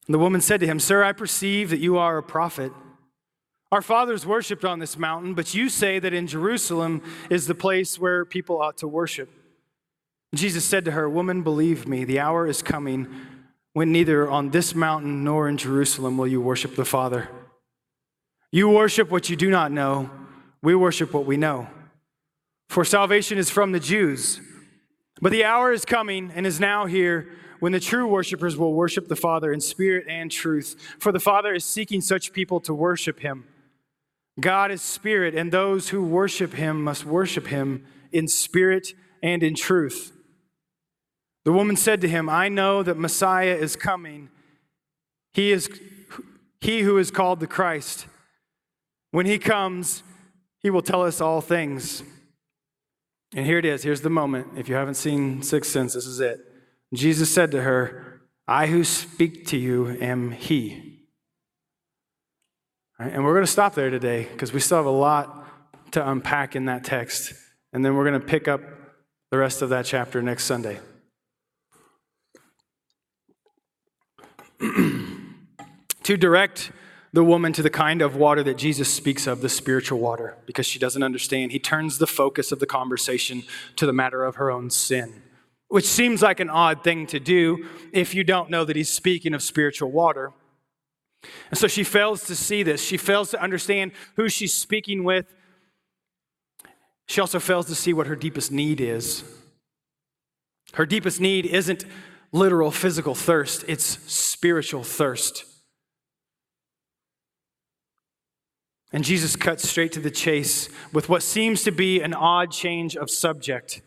The 0.09 0.19
woman 0.19 0.41
said 0.41 0.61
to 0.61 0.67
him, 0.67 0.81
Sir, 0.81 1.05
I 1.05 1.13
perceive 1.13 1.71
that 1.71 1.79
you 1.79 1.99
are 1.99 2.19
a 2.19 2.23
prophet. 2.23 2.73
Our 3.73 3.83
fathers 3.83 4.27
worshiped 4.27 4.65
on 4.65 4.81
this 4.81 4.99
mountain, 4.99 5.35
but 5.35 5.55
you 5.55 5.69
say 5.69 5.99
that 6.01 6.13
in 6.13 6.27
Jerusalem 6.27 7.03
is 7.31 7.47
the 7.47 7.55
place 7.55 7.99
where 7.99 8.25
people 8.25 8.61
ought 8.61 8.79
to 8.79 8.89
worship. 8.89 9.31
Jesus 10.35 10.65
said 10.65 10.85
to 10.87 10.91
her, 10.93 11.09
Woman, 11.09 11.43
believe 11.43 11.87
me, 11.87 12.05
the 12.05 12.19
hour 12.19 12.47
is 12.47 12.63
coming 12.63 13.09
when 13.73 13.93
neither 13.93 14.29
on 14.29 14.51
this 14.51 14.75
mountain 14.75 15.23
nor 15.23 15.49
in 15.49 15.57
Jerusalem 15.57 16.19
will 16.19 16.27
you 16.27 16.41
worship 16.41 16.75
the 16.75 16.85
Father. 16.85 17.29
You 18.51 18.69
worship 18.69 19.11
what 19.11 19.31
you 19.31 19.37
do 19.37 19.51
not 19.51 19.71
know, 19.71 20.11
we 20.63 20.75
worship 20.75 21.15
what 21.15 21.25
we 21.25 21.37
know. 21.37 21.69
For 22.69 22.85
salvation 22.85 23.39
is 23.39 23.51
from 23.51 23.73
the 23.73 23.81
Jews. 23.81 24.41
But 25.21 25.33
the 25.33 25.45
hour 25.45 25.73
is 25.73 25.85
coming 25.85 26.33
and 26.35 26.47
is 26.47 26.59
now 26.59 26.87
here 26.87 27.29
when 27.61 27.73
the 27.73 27.81
true 27.81 28.07
worshipers 28.07 28.57
will 28.57 28.73
worship 28.73 29.07
the 29.09 29.17
Father 29.17 29.53
in 29.53 29.61
spirit 29.61 30.07
and 30.09 30.31
truth. 30.31 30.77
For 30.99 31.13
the 31.13 31.21
Father 31.21 31.53
is 31.53 31.65
seeking 31.65 32.01
such 32.01 32.33
people 32.33 32.59
to 32.61 32.75
worship 32.75 33.21
him. 33.21 33.45
God 34.41 34.71
is 34.71 34.83
spirit, 34.83 35.35
and 35.35 35.53
those 35.53 35.91
who 35.91 36.03
worship 36.03 36.55
him 36.55 36.83
must 36.83 37.05
worship 37.05 37.49
him 37.49 37.85
in 38.13 38.29
spirit 38.29 38.95
and 39.23 39.43
in 39.43 39.55
truth. 39.55 40.13
The 41.45 41.53
woman 41.53 41.77
said 41.77 42.01
to 42.03 42.09
him, 42.09 42.29
I 42.29 42.49
know 42.49 42.83
that 42.83 42.99
Messiah 42.99 43.55
is 43.55 43.77
coming. 43.77 44.29
He 45.33 45.53
is 45.53 45.69
he 46.61 46.83
who 46.83 46.99
is 46.99 47.11
called 47.11 47.41
the 47.41 47.47
Christ. 47.47 48.07
When 49.11 49.27
he 49.27 49.39
comes, 49.39 50.03
he 50.61 50.71
will 50.71 50.83
tell 50.83 51.03
us 51.03 51.21
all 51.21 51.41
things. 51.41 52.03
And 53.35 53.47
here 53.47 53.59
it 53.59 53.65
is. 53.65 53.83
Here's 53.83 54.03
the 54.03 54.11
moment. 54.11 54.49
If 54.57 54.69
you 54.69 54.75
haven't 54.75 54.95
seen 54.95 55.43
Sixth 55.43 55.71
Sense, 55.71 55.95
this 55.95 56.07
is 56.07 56.21
it. 56.21 56.41
Jesus 56.93 57.33
said 57.33 57.51
to 57.53 57.63
her, 57.63 58.23
I 58.47 58.67
who 58.67 58.83
speak 58.83 59.47
to 59.47 59.57
you 59.57 59.97
am 60.01 60.33
He. 60.33 60.90
Right, 63.01 63.13
and 63.15 63.25
we're 63.25 63.33
going 63.33 63.47
to 63.47 63.51
stop 63.51 63.75
there 63.75 63.89
today 63.89 64.29
because 64.31 64.53
we 64.53 64.61
still 64.61 64.77
have 64.77 64.85
a 64.85 64.91
lot 64.91 65.47
to 65.93 66.07
unpack 66.07 66.55
in 66.55 66.67
that 66.67 66.85
text. 66.85 67.33
And 67.73 67.83
then 67.83 67.97
we're 67.97 68.05
going 68.05 68.21
to 68.21 68.27
pick 68.27 68.47
up 68.47 68.61
the 69.31 69.39
rest 69.39 69.63
of 69.63 69.71
that 69.71 69.87
chapter 69.87 70.21
next 70.21 70.45
Sunday. 70.45 70.81
to 74.61 76.17
direct 76.19 76.73
the 77.15 77.25
woman 77.25 77.55
to 77.55 77.63
the 77.63 77.71
kind 77.71 78.03
of 78.03 78.17
water 78.17 78.43
that 78.43 78.59
Jesus 78.59 78.93
speaks 78.93 79.27
of, 79.27 79.41
the 79.41 79.49
spiritual 79.49 79.99
water, 79.99 80.37
because 80.45 80.67
she 80.67 80.79
doesn't 80.79 81.03
understand. 81.03 81.53
He 81.53 81.59
turns 81.59 81.97
the 81.97 82.07
focus 82.07 82.53
of 82.53 82.59
the 82.59 82.67
conversation 82.67 83.45
to 83.77 83.87
the 83.87 83.95
matter 83.95 84.25
of 84.25 84.37
her 84.37 84.51
own 84.51 84.69
sin, 84.69 85.23
which 85.69 85.87
seems 85.87 86.21
like 86.21 86.39
an 86.39 86.51
odd 86.51 86.85
thing 86.85 87.07
to 87.07 87.19
do 87.19 87.67
if 87.93 88.15
you 88.15 88.25
don't 88.25 88.51
know 88.51 88.67
that 88.67 88.77
he's 88.77 88.91
speaking 88.91 89.33
of 89.33 89.43
spiritual 89.43 89.91
water. 89.91 90.35
And 91.51 91.59
so 91.59 91.67
she 91.67 91.85
fails 91.85 92.25
to 92.27 92.35
see 92.35 92.63
this. 92.63 92.83
She 92.83 92.97
fails 92.97 93.31
to 93.31 93.43
understand 93.43 93.93
who 94.17 94.29
she's 94.29 94.55
speaking 94.55 95.05
with. 95.05 95.35
She 97.07 97.21
also 97.21 97.41
fails 97.41 97.67
to 97.67 97.75
see 97.75 97.93
what 97.93 98.07
her 98.07 98.17
deepest 98.17 98.53
need 98.53 98.81
is. 98.81 99.25
Her 100.75 100.87
deepest 100.87 101.21
need 101.21 101.47
isn't 101.47 101.85
literal 102.33 102.71
physical 102.71 103.15
thirst, 103.15 103.65
it's 103.67 103.99
spiritual 104.13 104.85
thirst. 104.85 105.45
And 108.93 109.05
Jesus 109.05 109.37
cuts 109.37 109.69
straight 109.69 109.93
to 109.93 110.01
the 110.01 110.11
chase 110.11 110.69
with 110.93 111.09
what 111.09 111.23
seems 111.23 111.63
to 111.65 111.71
be 111.71 112.01
an 112.01 112.15
odd 112.15 112.51
change 112.51 112.97
of 112.97 113.11
subject. 113.11 113.83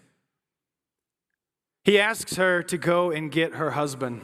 He 1.83 1.99
asks 1.99 2.35
her 2.35 2.63
to 2.63 2.77
go 2.77 3.11
and 3.11 3.31
get 3.31 3.55
her 3.55 3.71
husband. 3.71 4.21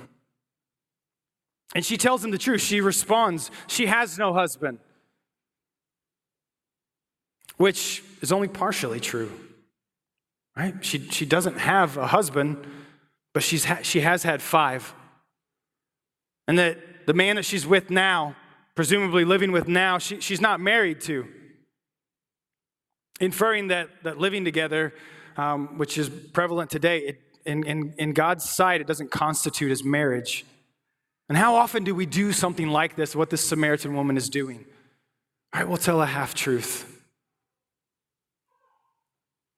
And 1.76 1.86
she 1.86 1.98
tells 1.98 2.24
him 2.24 2.32
the 2.32 2.38
truth. 2.38 2.62
She 2.62 2.82
responds, 2.82 3.52
She 3.68 3.86
has 3.86 4.18
no 4.18 4.34
husband, 4.34 4.80
which 7.58 8.04
is 8.22 8.32
only 8.32 8.48
partially 8.48 9.00
true. 9.00 9.32
Right? 10.58 10.74
She, 10.84 11.00
she 11.10 11.26
doesn't 11.26 11.58
have 11.58 11.98
a 11.98 12.08
husband, 12.08 12.66
but 13.34 13.44
she's 13.44 13.66
ha- 13.66 13.80
she 13.84 14.02
has 14.02 14.24
had 14.24 14.42
five. 14.42 14.94
And 16.48 16.58
that 16.58 17.06
the 17.06 17.14
man 17.14 17.36
that 17.36 17.46
she's 17.46 17.68
with 17.68 17.90
now 17.90 18.36
presumably 18.80 19.26
living 19.26 19.52
with 19.52 19.68
now, 19.68 19.98
she, 19.98 20.22
she's 20.22 20.40
not 20.40 20.62
married 20.62 21.02
to. 21.02 21.28
Inferring 23.20 23.68
that, 23.68 23.90
that 24.04 24.18
living 24.18 24.46
together, 24.46 24.94
um, 25.36 25.78
which 25.78 25.98
is 25.98 26.08
prevalent 26.08 26.70
today, 26.70 27.00
it, 27.00 27.22
in, 27.46 27.66
in, 27.66 27.94
in 27.98 28.14
God's 28.14 28.50
sight, 28.50 28.80
it 28.80 28.88
doesn't 28.88 29.12
constitute 29.12 29.70
as 29.70 29.84
marriage. 29.84 30.46
And 31.30 31.38
how 31.38 31.56
often 31.56 31.84
do 31.84 31.94
we 31.94 32.08
do 32.08 32.34
something 32.34 32.68
like 32.70 32.96
this, 32.96 33.16
what 33.16 33.30
this 33.30 33.48
Samaritan 33.48 33.96
woman 33.96 34.18
is 34.18 34.30
doing? 34.30 34.66
All 35.54 35.62
right, 35.62 35.70
we'll 35.70 35.78
tell 35.78 36.02
a 36.02 36.06
half 36.06 36.34
truth. 36.34 36.86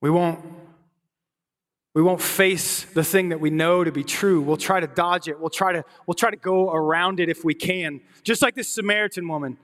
We 0.02 0.10
won't 0.10 0.44
we 1.94 2.02
won't 2.02 2.22
face 2.22 2.86
the 2.86 3.04
thing 3.04 3.30
that 3.30 3.42
we 3.42 3.50
know 3.50 3.84
to 3.84 3.92
be 3.92 4.04
true. 4.04 4.42
We'll 4.42 4.56
try 4.56 4.80
to 4.80 4.88
dodge 4.88 5.28
it. 5.28 5.38
We'll 5.40 5.50
try 5.50 5.74
to, 5.74 5.84
we'll 6.08 6.16
try 6.16 6.32
to 6.32 6.38
go 6.38 6.72
around 6.72 7.20
it 7.20 7.28
if 7.28 7.44
we 7.44 7.54
can. 7.54 8.00
Just 8.24 8.42
like 8.42 8.56
this 8.56 8.70
Samaritan 8.70 9.28
woman. 9.28 9.58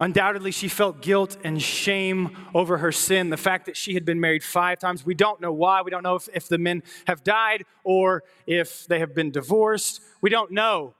Undoubtedly, 0.00 0.50
she 0.50 0.66
felt 0.66 1.02
guilt 1.02 1.36
and 1.44 1.60
shame 1.60 2.34
over 2.54 2.78
her 2.78 2.90
sin, 2.90 3.28
the 3.28 3.36
fact 3.36 3.66
that 3.66 3.76
she 3.76 3.92
had 3.92 4.06
been 4.06 4.18
married 4.18 4.42
five 4.42 4.78
times. 4.78 5.04
We 5.04 5.14
don't 5.14 5.42
know 5.42 5.52
why. 5.52 5.82
We 5.82 5.90
don't 5.90 6.02
know 6.02 6.14
if, 6.14 6.26
if 6.32 6.48
the 6.48 6.56
men 6.56 6.82
have 7.06 7.22
died 7.22 7.66
or 7.84 8.24
if 8.46 8.86
they 8.86 8.98
have 8.98 9.14
been 9.14 9.30
divorced. 9.30 10.00
We 10.22 10.30
don't 10.30 10.52
know. 10.52 10.94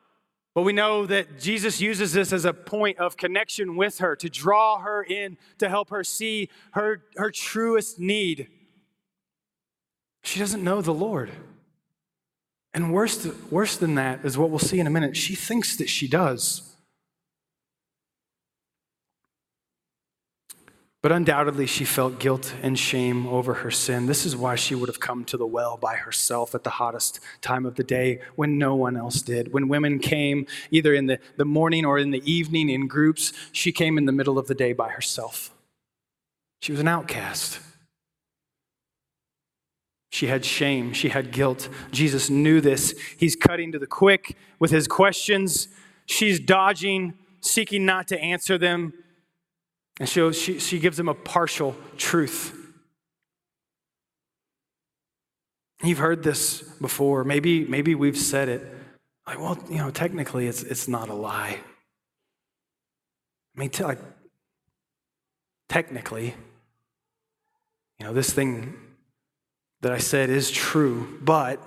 But 0.54 0.62
we 0.62 0.74
know 0.74 1.06
that 1.06 1.40
Jesus 1.40 1.80
uses 1.80 2.12
this 2.12 2.30
as 2.30 2.44
a 2.44 2.52
point 2.52 2.98
of 2.98 3.16
connection 3.16 3.74
with 3.74 3.98
her 3.98 4.16
to 4.16 4.28
draw 4.28 4.80
her 4.80 5.02
in, 5.02 5.38
to 5.58 5.70
help 5.70 5.88
her 5.88 6.04
see 6.04 6.50
her, 6.72 7.04
her 7.16 7.30
truest 7.30 7.98
need. 7.98 8.48
She 10.22 10.38
doesn't 10.38 10.62
know 10.62 10.82
the 10.82 10.92
Lord. 10.92 11.30
And 12.74 12.92
worse, 12.92 13.26
worse 13.50 13.76
than 13.76 13.94
that 13.94 14.24
is 14.24 14.36
what 14.36 14.50
we'll 14.50 14.58
see 14.58 14.78
in 14.78 14.86
a 14.86 14.90
minute. 14.90 15.16
She 15.16 15.34
thinks 15.34 15.76
that 15.76 15.88
she 15.88 16.06
does. 16.06 16.69
But 21.02 21.12
undoubtedly, 21.12 21.66
she 21.66 21.86
felt 21.86 22.18
guilt 22.18 22.54
and 22.62 22.78
shame 22.78 23.26
over 23.26 23.54
her 23.54 23.70
sin. 23.70 24.04
This 24.04 24.26
is 24.26 24.36
why 24.36 24.54
she 24.54 24.74
would 24.74 24.90
have 24.90 25.00
come 25.00 25.24
to 25.26 25.38
the 25.38 25.46
well 25.46 25.78
by 25.78 25.96
herself 25.96 26.54
at 26.54 26.62
the 26.62 26.70
hottest 26.70 27.20
time 27.40 27.64
of 27.64 27.76
the 27.76 27.82
day 27.82 28.20
when 28.36 28.58
no 28.58 28.74
one 28.74 28.98
else 28.98 29.22
did. 29.22 29.50
When 29.54 29.68
women 29.68 29.98
came, 29.98 30.46
either 30.70 30.92
in 30.92 31.06
the, 31.06 31.18
the 31.38 31.46
morning 31.46 31.86
or 31.86 31.98
in 31.98 32.10
the 32.10 32.22
evening 32.30 32.68
in 32.68 32.86
groups, 32.86 33.32
she 33.50 33.72
came 33.72 33.96
in 33.96 34.04
the 34.04 34.12
middle 34.12 34.38
of 34.38 34.46
the 34.46 34.54
day 34.54 34.74
by 34.74 34.90
herself. 34.90 35.54
She 36.60 36.72
was 36.72 36.80
an 36.82 36.88
outcast. 36.88 37.60
She 40.10 40.26
had 40.26 40.44
shame. 40.44 40.92
She 40.92 41.08
had 41.08 41.32
guilt. 41.32 41.70
Jesus 41.92 42.28
knew 42.28 42.60
this. 42.60 42.94
He's 43.16 43.36
cutting 43.36 43.72
to 43.72 43.78
the 43.78 43.86
quick 43.86 44.36
with 44.58 44.70
his 44.70 44.86
questions. 44.86 45.68
She's 46.04 46.38
dodging, 46.38 47.14
seeking 47.40 47.86
not 47.86 48.06
to 48.08 48.20
answer 48.20 48.58
them. 48.58 48.92
And 50.00 50.08
so 50.08 50.32
she, 50.32 50.58
she 50.58 50.80
gives 50.80 50.98
him 50.98 51.08
a 51.08 51.14
partial 51.14 51.76
truth. 51.98 52.56
You've 55.82 55.98
heard 55.98 56.22
this 56.22 56.62
before. 56.62 57.22
Maybe, 57.22 57.66
maybe 57.66 57.94
we've 57.94 58.16
said 58.16 58.48
it. 58.48 58.66
Like, 59.26 59.38
well, 59.38 59.62
you 59.68 59.76
know, 59.76 59.90
technically 59.90 60.46
it's, 60.46 60.62
it's 60.62 60.88
not 60.88 61.10
a 61.10 61.14
lie. 61.14 61.58
I 63.54 63.60
mean, 63.60 63.68
t- 63.68 63.84
like, 63.84 63.98
technically, 65.68 66.34
you 67.98 68.06
know, 68.06 68.14
this 68.14 68.32
thing 68.32 68.74
that 69.82 69.92
I 69.92 69.98
said 69.98 70.30
is 70.30 70.50
true, 70.50 71.18
but 71.20 71.62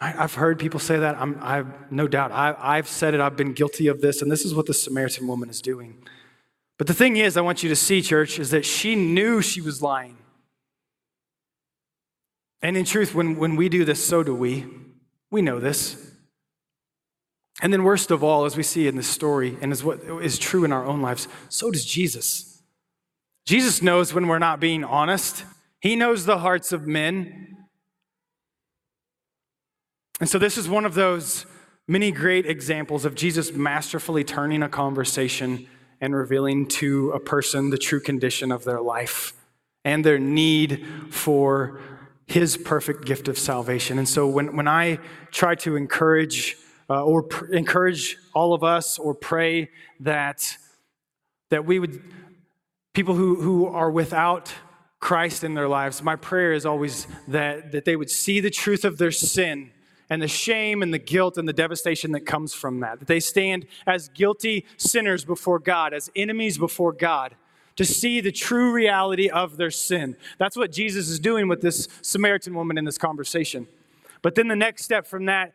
I, 0.00 0.10
have 0.10 0.34
heard 0.34 0.58
people 0.58 0.80
say 0.80 0.98
that. 0.98 1.16
I'm, 1.18 1.38
I've 1.40 1.90
no 1.90 2.06
doubt. 2.06 2.30
I, 2.32 2.54
I've 2.58 2.88
said 2.88 3.14
it. 3.14 3.20
I've 3.20 3.36
been 3.36 3.54
guilty 3.54 3.86
of 3.86 4.02
this, 4.02 4.20
and 4.20 4.30
this 4.30 4.44
is 4.44 4.54
what 4.54 4.66
the 4.66 4.74
Samaritan 4.74 5.26
woman 5.26 5.48
is 5.48 5.62
doing. 5.62 6.02
But 6.78 6.86
the 6.86 6.94
thing 6.94 7.16
is, 7.16 7.36
I 7.36 7.40
want 7.40 7.62
you 7.62 7.68
to 7.70 7.76
see, 7.76 8.02
church, 8.02 8.38
is 8.38 8.50
that 8.50 8.64
she 8.64 8.94
knew 8.94 9.40
she 9.40 9.60
was 9.60 9.80
lying. 9.80 10.18
And 12.60 12.76
in 12.76 12.84
truth, 12.84 13.14
when, 13.14 13.36
when 13.36 13.56
we 13.56 13.68
do 13.68 13.84
this, 13.84 14.04
so 14.04 14.22
do 14.22 14.34
we. 14.34 14.66
We 15.30 15.42
know 15.42 15.58
this. 15.58 16.12
And 17.62 17.72
then, 17.72 17.84
worst 17.84 18.10
of 18.10 18.22
all, 18.22 18.44
as 18.44 18.56
we 18.56 18.62
see 18.62 18.86
in 18.86 18.96
this 18.96 19.08
story, 19.08 19.56
and 19.62 19.72
is 19.72 19.82
what 19.82 20.00
is 20.22 20.38
true 20.38 20.64
in 20.64 20.72
our 20.72 20.84
own 20.84 21.00
lives, 21.00 21.26
so 21.48 21.70
does 21.70 21.84
Jesus. 21.84 22.62
Jesus 23.46 23.80
knows 23.80 24.12
when 24.12 24.26
we're 24.26 24.38
not 24.38 24.60
being 24.60 24.84
honest. 24.84 25.44
He 25.80 25.96
knows 25.96 26.26
the 26.26 26.38
hearts 26.38 26.72
of 26.72 26.86
men. 26.86 27.56
And 30.20 30.28
so, 30.28 30.38
this 30.38 30.58
is 30.58 30.68
one 30.68 30.84
of 30.84 30.94
those 30.94 31.46
many 31.88 32.10
great 32.10 32.44
examples 32.44 33.06
of 33.06 33.14
Jesus 33.14 33.52
masterfully 33.52 34.24
turning 34.24 34.62
a 34.62 34.68
conversation 34.68 35.66
and 36.00 36.14
revealing 36.14 36.66
to 36.66 37.10
a 37.10 37.20
person 37.20 37.70
the 37.70 37.78
true 37.78 38.00
condition 38.00 38.52
of 38.52 38.64
their 38.64 38.80
life 38.80 39.32
and 39.84 40.04
their 40.04 40.18
need 40.18 40.84
for 41.10 41.80
his 42.26 42.56
perfect 42.56 43.04
gift 43.04 43.28
of 43.28 43.38
salvation. 43.38 43.98
And 43.98 44.08
so, 44.08 44.26
when, 44.26 44.56
when 44.56 44.68
I 44.68 44.98
try 45.30 45.54
to 45.56 45.76
encourage 45.76 46.56
uh, 46.88 47.04
or 47.04 47.22
pr- 47.22 47.46
encourage 47.46 48.16
all 48.34 48.52
of 48.52 48.62
us 48.62 48.98
or 48.98 49.14
pray 49.14 49.70
that, 50.00 50.56
that 51.50 51.64
we 51.64 51.78
would, 51.78 52.02
people 52.92 53.14
who, 53.14 53.40
who 53.40 53.66
are 53.66 53.90
without 53.90 54.52
Christ 55.00 55.44
in 55.44 55.54
their 55.54 55.68
lives, 55.68 56.02
my 56.02 56.16
prayer 56.16 56.52
is 56.52 56.64
always 56.64 57.06
that, 57.28 57.72
that 57.72 57.84
they 57.84 57.96
would 57.96 58.10
see 58.10 58.40
the 58.40 58.50
truth 58.50 58.84
of 58.84 58.98
their 58.98 59.10
sin 59.10 59.70
and 60.08 60.22
the 60.22 60.28
shame 60.28 60.82
and 60.82 60.92
the 60.94 60.98
guilt 60.98 61.36
and 61.36 61.48
the 61.48 61.52
devastation 61.52 62.12
that 62.12 62.20
comes 62.20 62.54
from 62.54 62.80
that. 62.80 63.00
That 63.00 63.08
they 63.08 63.20
stand 63.20 63.66
as 63.86 64.08
guilty 64.08 64.64
sinners 64.76 65.24
before 65.24 65.58
God, 65.58 65.92
as 65.92 66.10
enemies 66.14 66.58
before 66.58 66.92
God, 66.92 67.34
to 67.76 67.84
see 67.84 68.20
the 68.20 68.32
true 68.32 68.72
reality 68.72 69.28
of 69.28 69.56
their 69.56 69.70
sin. 69.70 70.16
That's 70.38 70.56
what 70.56 70.72
Jesus 70.72 71.08
is 71.08 71.18
doing 71.18 71.48
with 71.48 71.60
this 71.60 71.88
Samaritan 72.02 72.54
woman 72.54 72.78
in 72.78 72.84
this 72.84 72.98
conversation. 72.98 73.66
But 74.22 74.34
then 74.34 74.48
the 74.48 74.56
next 74.56 74.84
step 74.84 75.06
from 75.06 75.26
that, 75.26 75.52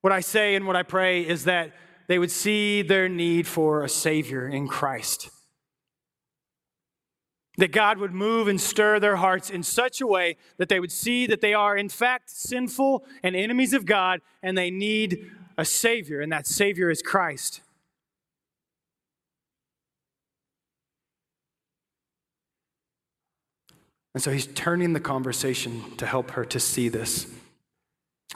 what 0.00 0.12
I 0.12 0.20
say 0.20 0.54
and 0.54 0.66
what 0.66 0.76
I 0.76 0.82
pray 0.82 1.26
is 1.26 1.44
that 1.44 1.72
they 2.06 2.18
would 2.18 2.30
see 2.30 2.82
their 2.82 3.08
need 3.08 3.46
for 3.46 3.84
a 3.84 3.88
Savior 3.88 4.48
in 4.48 4.66
Christ. 4.66 5.30
That 7.58 7.72
God 7.72 7.98
would 7.98 8.12
move 8.12 8.48
and 8.48 8.60
stir 8.60 9.00
their 9.00 9.16
hearts 9.16 9.50
in 9.50 9.62
such 9.62 10.00
a 10.00 10.06
way 10.06 10.36
that 10.56 10.68
they 10.68 10.80
would 10.80 10.92
see 10.92 11.26
that 11.26 11.40
they 11.40 11.52
are, 11.52 11.76
in 11.76 11.88
fact, 11.88 12.30
sinful 12.30 13.04
and 13.22 13.36
enemies 13.36 13.74
of 13.74 13.86
God, 13.86 14.20
and 14.42 14.56
they 14.56 14.70
need 14.70 15.30
a 15.58 15.64
Savior, 15.64 16.20
and 16.20 16.32
that 16.32 16.46
Savior 16.46 16.90
is 16.90 17.02
Christ. 17.02 17.60
And 24.14 24.22
so 24.22 24.32
he's 24.32 24.46
turning 24.46 24.92
the 24.92 25.00
conversation 25.00 25.96
to 25.96 26.06
help 26.06 26.32
her 26.32 26.44
to 26.46 26.58
see 26.58 26.88
this. 26.88 27.26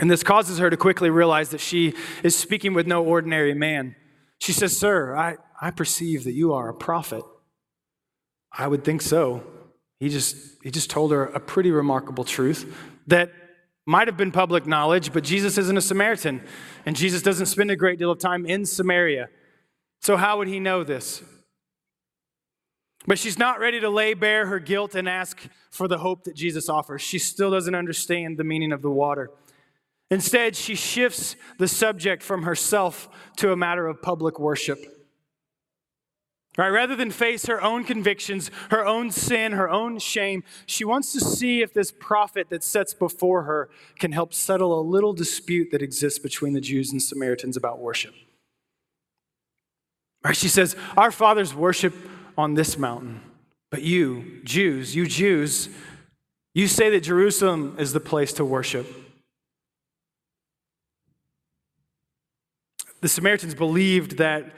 And 0.01 0.11
this 0.11 0.23
causes 0.23 0.59
her 0.59 0.71
to 0.71 0.77
quickly 0.77 1.11
realize 1.11 1.51
that 1.51 1.61
she 1.61 1.95
is 2.23 2.37
speaking 2.37 2.75
with 2.75 2.87
no 2.87 3.05
ordinary 3.05 3.55
man. 3.55 3.97
She 4.39 4.53
says, 4.53 4.79
Sir, 4.79 5.17
I, 5.17 5.37
I 5.61 5.71
perceive 5.71 6.25
that 6.25 6.33
you 6.33 6.53
are 6.53 6.69
a 6.69 6.75
prophet. 6.75 7.25
I 8.57 8.69
would 8.69 8.85
think 8.85 9.03
so. 9.03 9.43
He 10.01 10.09
just, 10.09 10.37
he 10.63 10.71
just 10.71 10.91
told 10.91 11.13
her 11.13 11.25
a 11.27 11.41
pretty 11.41 11.71
remarkable 11.71 12.25
truth 12.25 12.73
that 13.07 13.33
might 13.87 14.09
have 14.09 14.17
been 14.17 14.33
public 14.33 14.67
knowledge, 14.67 15.13
but 15.13 15.25
Jesus 15.25 15.59
isn't 15.59 15.77
a 15.77 15.81
Samaritan, 15.81 16.43
and 16.87 16.97
Jesus 16.97 17.23
doesn't 17.23 17.47
spend 17.47 17.71
a 17.71 17.77
great 17.77 17.99
deal 17.99 18.11
of 18.11 18.19
time 18.19 18.47
in 18.47 18.65
Samaria. 18.65 19.29
So, 20.01 20.17
how 20.17 20.39
would 20.39 20.49
he 20.49 20.61
know 20.61 20.85
this? 20.85 21.23
But 23.07 23.19
she's 23.19 23.39
not 23.39 23.61
ready 23.61 23.81
to 23.81 23.91
lay 23.91 24.15
bare 24.15 24.47
her 24.47 24.59
guilt 24.59 24.95
and 24.95 25.09
ask 25.09 25.47
for 25.71 25.89
the 25.89 25.99
hope 25.99 26.25
that 26.25 26.35
Jesus 26.35 26.69
offers. 26.69 27.03
She 27.03 27.19
still 27.19 27.51
doesn't 27.51 27.75
understand 27.75 28.39
the 28.39 28.45
meaning 28.45 28.73
of 28.73 28.81
the 28.81 28.91
water. 28.91 29.31
Instead, 30.11 30.57
she 30.57 30.75
shifts 30.75 31.37
the 31.59 31.69
subject 31.69 32.23
from 32.23 32.45
herself 32.45 33.09
to 33.37 33.53
a 33.53 33.57
matter 33.57 33.87
of 33.87 34.01
public 34.01 34.39
worship. 34.39 35.04
Right? 36.57 36.69
Rather 36.69 36.95
than 36.95 37.11
face 37.11 37.47
her 37.47 37.61
own 37.61 37.83
convictions, 37.83 38.51
her 38.71 38.87
own 38.87 39.11
sin, 39.11 39.53
her 39.53 39.69
own 39.69 39.99
shame, 39.99 40.45
she 40.67 40.85
wants 40.85 41.13
to 41.13 41.21
see 41.21 41.63
if 41.63 41.75
this 41.75 41.91
prophet 41.91 42.49
that 42.51 42.63
sets 42.63 42.95
before 42.95 43.43
her 43.43 43.69
can 43.99 44.13
help 44.13 44.33
settle 44.33 44.79
a 44.79 44.83
little 44.83 45.13
dispute 45.13 45.73
that 45.73 45.83
exists 45.83 46.21
between 46.21 46.53
the 46.53 46.61
Jews 46.61 46.93
and 46.93 47.03
Samaritans 47.03 47.57
about 47.57 47.81
worship. 47.81 48.15
Right? 50.23 50.37
She 50.37 50.49
says, 50.49 50.77
Our 50.97 51.11
fathers 51.11 51.53
worship 51.55 51.95
on 52.39 52.55
this 52.55 52.79
mountain, 52.79 53.21
but 53.71 53.83
you, 53.83 54.41
Jews, 54.45 54.95
you 54.95 55.07
Jews, 55.07 55.69
you 56.55 56.69
say 56.69 56.89
that 56.91 57.01
Jerusalem 57.01 57.75
is 57.81 57.93
the 57.93 58.01
place 58.01 58.33
to 58.35 58.45
worship. 58.45 58.87
The 63.01 63.09
Samaritans 63.09 63.57
believed 63.57 64.19
that 64.19 64.53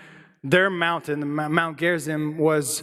their 0.50 0.70
mountain, 0.70 1.34
Mount 1.34 1.78
Gerizim, 1.78 2.38
was, 2.38 2.82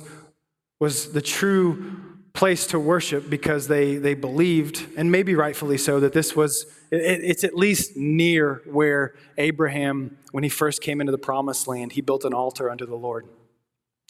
was 0.80 1.12
the 1.12 1.22
true 1.22 2.02
place 2.34 2.68
to 2.68 2.80
worship 2.80 3.30
because 3.30 3.68
they, 3.68 3.98
they 3.98 4.16
believed, 4.16 4.86
and 4.98 5.12
maybe 5.12 5.36
rightfully 5.36 5.78
so, 5.78 6.00
that 6.00 6.14
this 6.14 6.36
was, 6.36 6.66
it, 6.92 7.24
it's 7.24 7.44
at 7.44 7.56
least 7.56 7.96
near 7.96 8.62
where 8.66 9.16
Abraham, 9.38 10.18
when 10.32 10.44
he 10.44 10.50
first 10.50 10.82
came 10.82 11.00
into 11.00 11.12
the 11.12 11.18
promised 11.18 11.68
land, 11.68 11.94
he 11.94 12.02
built 12.02 12.26
an 12.26 12.34
altar 12.34 12.70
unto 12.70 12.86
the 12.86 12.96
Lord. 12.96 13.28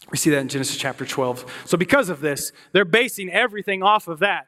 We 0.10 0.18
see 0.18 0.30
that 0.32 0.40
in 0.40 0.48
Genesis 0.48 0.78
chapter 0.78 1.06
12. 1.06 1.64
So, 1.66 1.78
because 1.78 2.10
of 2.10 2.20
this, 2.22 2.52
they're 2.72 2.86
basing 2.86 3.30
everything 3.32 3.84
off 3.84 4.08
of 4.08 4.20
that. 4.20 4.48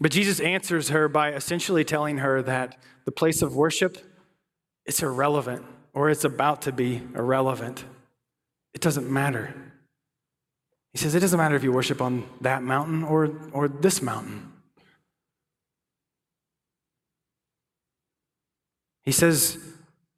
But 0.00 0.10
Jesus 0.10 0.40
answers 0.40 0.88
her 0.88 1.08
by 1.08 1.32
essentially 1.32 1.84
telling 1.84 2.18
her 2.18 2.40
that 2.42 2.78
the 3.04 3.12
place 3.12 3.42
of 3.42 3.54
worship 3.54 3.98
is 4.86 5.02
irrelevant 5.02 5.66
or 5.92 6.10
it's 6.10 6.24
about 6.24 6.62
to 6.62 6.72
be 6.72 7.02
irrelevant. 7.14 7.84
It 8.74 8.80
doesn't 8.80 9.10
matter. 9.10 9.54
He 10.92 10.98
says 10.98 11.14
it 11.14 11.20
doesn't 11.20 11.38
matter 11.38 11.56
if 11.56 11.62
you 11.62 11.72
worship 11.72 12.00
on 12.00 12.28
that 12.40 12.62
mountain 12.62 13.04
or, 13.04 13.30
or 13.52 13.68
this 13.68 14.02
mountain. 14.02 14.52
He 19.02 19.12
says, 19.12 19.58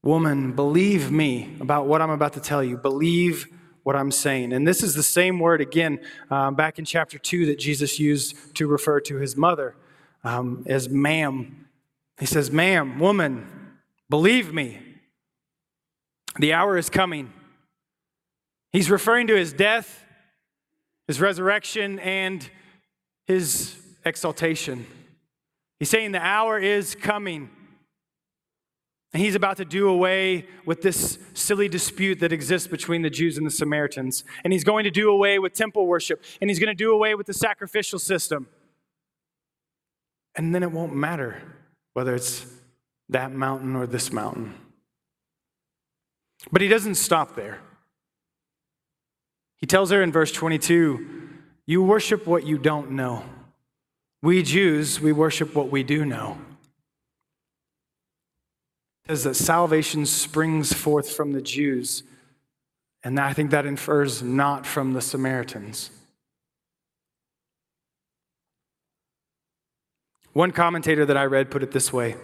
Woman, 0.03 0.53
believe 0.53 1.13
me 1.13 1.57
about 1.61 1.87
what 1.87 2.03
I'm 2.03 2.11
about 2.11 2.33
to 2.33 2.41
tell 2.41 2.65
you. 2.65 2.77
Believe 2.77 3.47
what 3.85 3.95
I'm 3.95 4.11
saying. 4.11 4.53
And 4.53 4.67
this 4.67 4.83
is 4.83 4.95
the 4.95 5.03
same 5.03 5.39
word 5.39 5.61
again 5.61 6.01
um, 6.31 6.57
back 6.57 6.79
in 6.79 6.85
chapter 6.85 7.19
2 7.19 7.47
that 7.47 7.59
Jesus 7.59 8.01
used 8.01 8.55
to 8.57 8.67
refer 8.67 9.01
to 9.01 9.17
his 9.17 9.37
mother 9.37 9.77
um, 10.25 10.65
as 10.67 10.89
ma'am. 10.89 11.69
He 12.19 12.27
says, 12.27 12.51
Ma'am, 12.51 12.99
woman, 12.99 13.47
believe 14.11 14.53
me, 14.53 14.81
the 16.39 16.53
hour 16.53 16.77
is 16.77 16.89
coming. 16.89 17.33
He's 18.73 18.91
referring 18.91 19.27
to 19.27 19.37
his 19.37 19.53
death, 19.53 20.05
his 21.07 21.21
resurrection, 21.21 21.99
and 21.99 22.49
his 23.27 23.77
exaltation. 24.05 24.87
He's 25.79 25.91
saying 25.91 26.13
the 26.13 26.25
hour 26.25 26.59
is 26.59 26.95
coming. 26.95 27.51
And 29.13 29.23
he's 29.23 29.35
about 29.35 29.59
to 29.59 29.67
do 29.67 29.89
away 29.89 30.47
with 30.65 30.81
this 30.81 31.19
silly 31.35 31.69
dispute 31.69 32.21
that 32.21 32.33
exists 32.33 32.67
between 32.67 33.03
the 33.03 33.11
Jews 33.11 33.37
and 33.37 33.47
the 33.47 33.51
Samaritans. 33.51 34.25
And 34.43 34.55
he's 34.55 34.65
going 34.65 34.85
to 34.85 34.91
do 34.91 35.11
away 35.11 35.39
with 35.39 35.53
temple 35.53 35.87
worship. 35.87 36.25
And 36.41 36.49
he's 36.49 36.59
going 36.59 36.69
to 36.69 36.75
do 36.75 36.93
away 36.93 37.15
with 37.15 37.27
the 37.27 37.35
sacrificial 37.35 37.99
system. 37.99 38.49
And 40.35 40.55
then 40.55 40.63
it 40.63 40.73
won't 40.73 40.95
matter 40.95 41.43
whether 41.93 42.15
it's 42.15 42.47
that 43.11 43.33
mountain 43.33 43.77
or 43.77 43.87
this 43.87 44.11
mountain. 44.11 44.55
But 46.51 46.63
he 46.63 46.69
doesn't 46.69 46.97
stop 46.97 47.37
there. 47.37 47.61
He 49.59 49.67
tells 49.67 49.91
her 49.91 50.03
in 50.03 50.11
verse 50.11 50.33
22 50.33 51.29
You 51.67 51.83
worship 51.83 52.27
what 52.27 52.45
you 52.45 52.59
don't 52.59 52.93
know. 52.93 53.25
We 54.23 54.43
Jews, 54.43 55.01
we 55.01 55.13
worship 55.13 55.55
what 55.55 55.71
we 55.71 55.83
do 55.83 56.05
know. 56.05 56.39
It 59.05 59.09
Says 59.09 59.25
that 59.25 59.35
salvation 59.35 60.07
springs 60.07 60.73
forth 60.73 61.11
from 61.11 61.33
the 61.33 61.43
Jews, 61.43 62.05
and 63.03 63.19
I 63.19 63.33
think 63.33 63.51
that 63.51 63.67
infers 63.67 64.23
not 64.23 64.65
from 64.65 64.93
the 64.93 65.01
Samaritans. 65.01 65.91
One 70.33 70.53
commentator 70.53 71.05
that 71.05 71.17
I 71.17 71.25
read 71.25 71.51
put 71.51 71.63
it 71.63 71.73
this 71.73 71.93
way 71.93 72.17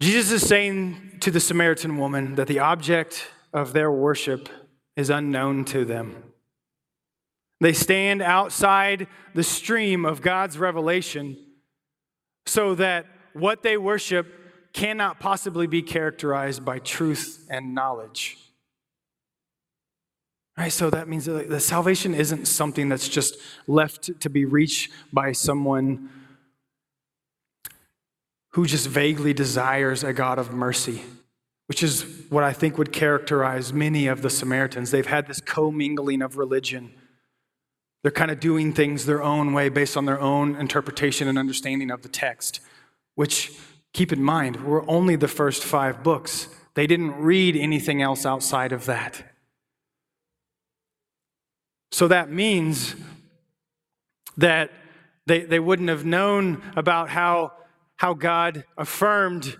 Jesus 0.00 0.42
is 0.42 0.48
saying 0.48 1.18
to 1.20 1.30
the 1.30 1.40
Samaritan 1.40 1.98
woman 1.98 2.34
that 2.36 2.48
the 2.48 2.58
object 2.58 3.28
of 3.52 3.74
their 3.74 3.92
worship 3.92 4.48
is 4.96 5.10
unknown 5.10 5.66
to 5.66 5.84
them. 5.84 6.24
They 7.60 7.74
stand 7.74 8.22
outside 8.22 9.06
the 9.34 9.42
stream 9.42 10.06
of 10.06 10.22
God's 10.22 10.56
revelation 10.56 11.36
so 12.46 12.74
that 12.76 13.06
what 13.34 13.62
they 13.62 13.76
worship 13.76 14.26
cannot 14.72 15.20
possibly 15.20 15.66
be 15.66 15.82
characterized 15.82 16.64
by 16.64 16.78
truth 16.78 17.46
and 17.50 17.74
knowledge. 17.74 18.38
Right, 20.56 20.72
so 20.72 20.88
that 20.90 21.08
means 21.08 21.26
that 21.26 21.48
the 21.48 21.60
salvation 21.60 22.14
isn't 22.14 22.46
something 22.46 22.88
that's 22.88 23.08
just 23.08 23.36
left 23.66 24.20
to 24.20 24.30
be 24.30 24.44
reached 24.46 24.90
by 25.12 25.32
someone 25.32 26.10
who 28.50 28.66
just 28.66 28.88
vaguely 28.88 29.32
desires 29.32 30.02
a 30.02 30.12
God 30.12 30.38
of 30.38 30.52
mercy, 30.52 31.02
which 31.66 31.82
is 31.82 32.02
what 32.30 32.42
I 32.42 32.52
think 32.52 32.78
would 32.78 32.92
characterize 32.92 33.72
many 33.72 34.06
of 34.06 34.22
the 34.22 34.30
Samaritans. 34.30 34.90
They've 34.90 35.06
had 35.06 35.26
this 35.26 35.40
commingling 35.40 36.20
of 36.22 36.36
religion. 36.36 36.92
They're 38.02 38.10
kind 38.10 38.30
of 38.30 38.40
doing 38.40 38.72
things 38.72 39.06
their 39.06 39.22
own 39.22 39.52
way 39.52 39.68
based 39.68 39.96
on 39.96 40.06
their 40.06 40.20
own 40.20 40.56
interpretation 40.56 41.28
and 41.28 41.38
understanding 41.38 41.90
of 41.90 42.02
the 42.02 42.08
text, 42.08 42.60
which, 43.14 43.52
keep 43.92 44.12
in 44.12 44.22
mind, 44.22 44.64
were 44.64 44.88
only 44.90 45.16
the 45.16 45.28
first 45.28 45.62
five 45.62 46.02
books. 46.02 46.48
They 46.74 46.86
didn't 46.86 47.16
read 47.16 47.56
anything 47.56 48.00
else 48.02 48.24
outside 48.24 48.72
of 48.72 48.86
that. 48.86 49.22
So 51.92 52.08
that 52.08 52.30
means 52.30 52.94
that 54.36 54.70
they, 55.26 55.42
they 55.42 55.60
wouldn't 55.60 55.88
have 55.88 56.04
known 56.04 56.62
about 56.76 57.10
how 57.10 57.52
how 58.00 58.14
God 58.14 58.64
affirmed 58.78 59.58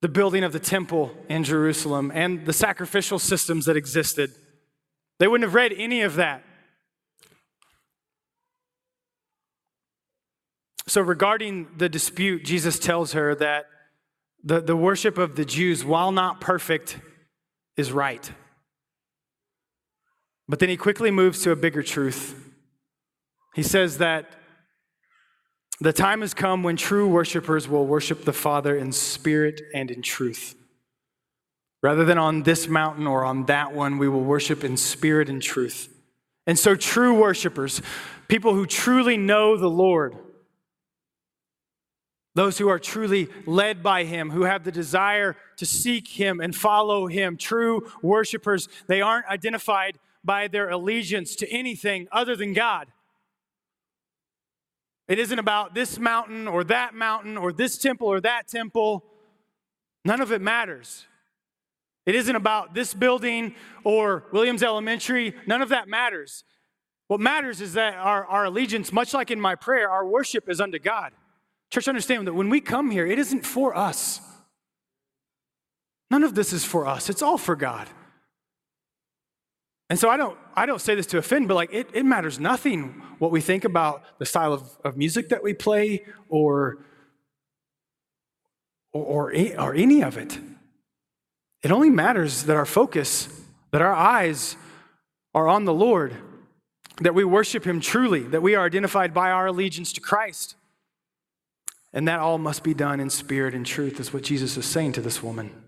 the 0.00 0.08
building 0.08 0.42
of 0.42 0.52
the 0.52 0.58
temple 0.58 1.12
in 1.28 1.44
Jerusalem 1.44 2.10
and 2.12 2.44
the 2.44 2.52
sacrificial 2.52 3.20
systems 3.20 3.66
that 3.66 3.76
existed. 3.76 4.32
They 5.20 5.28
wouldn't 5.28 5.46
have 5.46 5.54
read 5.54 5.72
any 5.72 6.02
of 6.02 6.16
that. 6.16 6.42
So, 10.88 11.00
regarding 11.00 11.68
the 11.76 11.88
dispute, 11.88 12.44
Jesus 12.44 12.80
tells 12.80 13.12
her 13.12 13.36
that 13.36 13.66
the, 14.42 14.60
the 14.60 14.76
worship 14.76 15.16
of 15.16 15.36
the 15.36 15.44
Jews, 15.44 15.84
while 15.84 16.10
not 16.10 16.40
perfect, 16.40 16.98
is 17.76 17.92
right. 17.92 18.28
But 20.48 20.58
then 20.58 20.68
he 20.68 20.76
quickly 20.76 21.12
moves 21.12 21.42
to 21.42 21.52
a 21.52 21.56
bigger 21.56 21.84
truth. 21.84 22.34
He 23.54 23.62
says 23.62 23.98
that 23.98 24.26
the 25.80 25.92
time 25.92 26.22
has 26.22 26.34
come 26.34 26.62
when 26.62 26.76
true 26.76 27.08
worshipers 27.08 27.68
will 27.68 27.86
worship 27.86 28.24
the 28.24 28.32
Father 28.32 28.76
in 28.76 28.92
spirit 28.92 29.60
and 29.74 29.90
in 29.90 30.02
truth. 30.02 30.56
Rather 31.82 32.04
than 32.04 32.18
on 32.18 32.42
this 32.42 32.66
mountain 32.66 33.06
or 33.06 33.24
on 33.24 33.46
that 33.46 33.72
one, 33.72 33.98
we 33.98 34.08
will 34.08 34.24
worship 34.24 34.64
in 34.64 34.76
spirit 34.76 35.28
and 35.28 35.40
truth. 35.40 35.88
And 36.46 36.58
so, 36.58 36.74
true 36.74 37.14
worshipers, 37.14 37.80
people 38.26 38.54
who 38.54 38.66
truly 38.66 39.16
know 39.16 39.56
the 39.56 39.70
Lord, 39.70 40.16
those 42.34 42.58
who 42.58 42.68
are 42.68 42.78
truly 42.78 43.28
led 43.46 43.82
by 43.82 44.04
Him, 44.04 44.30
who 44.30 44.42
have 44.42 44.64
the 44.64 44.72
desire 44.72 45.36
to 45.58 45.66
seek 45.66 46.08
Him 46.08 46.40
and 46.40 46.54
follow 46.56 47.06
Him, 47.06 47.36
true 47.36 47.88
worshipers, 48.02 48.68
they 48.88 49.00
aren't 49.00 49.26
identified 49.26 49.98
by 50.24 50.48
their 50.48 50.70
allegiance 50.70 51.36
to 51.36 51.48
anything 51.48 52.08
other 52.10 52.34
than 52.34 52.52
God. 52.52 52.88
It 55.08 55.18
isn't 55.18 55.38
about 55.38 55.74
this 55.74 55.98
mountain 55.98 56.46
or 56.46 56.62
that 56.64 56.94
mountain 56.94 57.36
or 57.36 57.52
this 57.52 57.78
temple 57.78 58.08
or 58.08 58.20
that 58.20 58.46
temple. 58.46 59.04
None 60.04 60.20
of 60.20 60.32
it 60.32 60.42
matters. 60.42 61.06
It 62.04 62.14
isn't 62.14 62.36
about 62.36 62.74
this 62.74 62.94
building 62.94 63.54
or 63.84 64.24
Williams 64.32 64.62
Elementary. 64.62 65.34
None 65.46 65.62
of 65.62 65.70
that 65.70 65.88
matters. 65.88 66.44
What 67.08 67.20
matters 67.20 67.62
is 67.62 67.72
that 67.72 67.94
our, 67.94 68.26
our 68.26 68.44
allegiance, 68.44 68.92
much 68.92 69.14
like 69.14 69.30
in 69.30 69.40
my 69.40 69.54
prayer, 69.54 69.90
our 69.90 70.06
worship 70.06 70.48
is 70.48 70.60
unto 70.60 70.78
God. 70.78 71.12
Church, 71.70 71.88
understand 71.88 72.26
that 72.26 72.34
when 72.34 72.50
we 72.50 72.60
come 72.60 72.90
here, 72.90 73.06
it 73.06 73.18
isn't 73.18 73.44
for 73.44 73.76
us. 73.76 74.20
None 76.10 76.22
of 76.22 76.34
this 76.34 76.52
is 76.52 76.64
for 76.64 76.86
us, 76.86 77.10
it's 77.10 77.22
all 77.22 77.38
for 77.38 77.56
God. 77.56 77.88
And 79.90 79.98
so 79.98 80.10
I 80.10 80.16
don't, 80.16 80.36
I 80.54 80.66
don't 80.66 80.80
say 80.80 80.94
this 80.94 81.06
to 81.06 81.18
offend, 81.18 81.48
but 81.48 81.54
like 81.54 81.72
it, 81.72 81.88
it 81.94 82.04
matters 82.04 82.38
nothing 82.38 83.02
what 83.18 83.30
we 83.30 83.40
think 83.40 83.64
about 83.64 84.02
the 84.18 84.26
style 84.26 84.52
of, 84.52 84.76
of 84.84 84.96
music 84.96 85.30
that 85.30 85.42
we 85.42 85.54
play 85.54 86.04
or, 86.28 86.78
or, 88.92 89.32
or, 89.32 89.58
or 89.58 89.74
any 89.74 90.02
of 90.02 90.18
it. 90.18 90.38
It 91.62 91.72
only 91.72 91.90
matters 91.90 92.44
that 92.44 92.56
our 92.56 92.66
focus, 92.66 93.28
that 93.72 93.82
our 93.82 93.94
eyes 93.94 94.56
are 95.34 95.48
on 95.48 95.64
the 95.64 95.74
Lord, 95.74 96.14
that 97.00 97.14
we 97.14 97.24
worship 97.24 97.66
Him 97.66 97.80
truly, 97.80 98.20
that 98.24 98.42
we 98.42 98.54
are 98.54 98.66
identified 98.66 99.14
by 99.14 99.30
our 99.30 99.46
allegiance 99.46 99.92
to 99.94 100.00
Christ. 100.00 100.54
And 101.92 102.06
that 102.06 102.20
all 102.20 102.38
must 102.38 102.62
be 102.62 102.74
done 102.74 103.00
in 103.00 103.08
spirit 103.08 103.54
and 103.54 103.64
truth, 103.64 103.98
is 103.98 104.12
what 104.12 104.22
Jesus 104.22 104.56
is 104.56 104.66
saying 104.66 104.92
to 104.92 105.00
this 105.00 105.22
woman. 105.22 105.67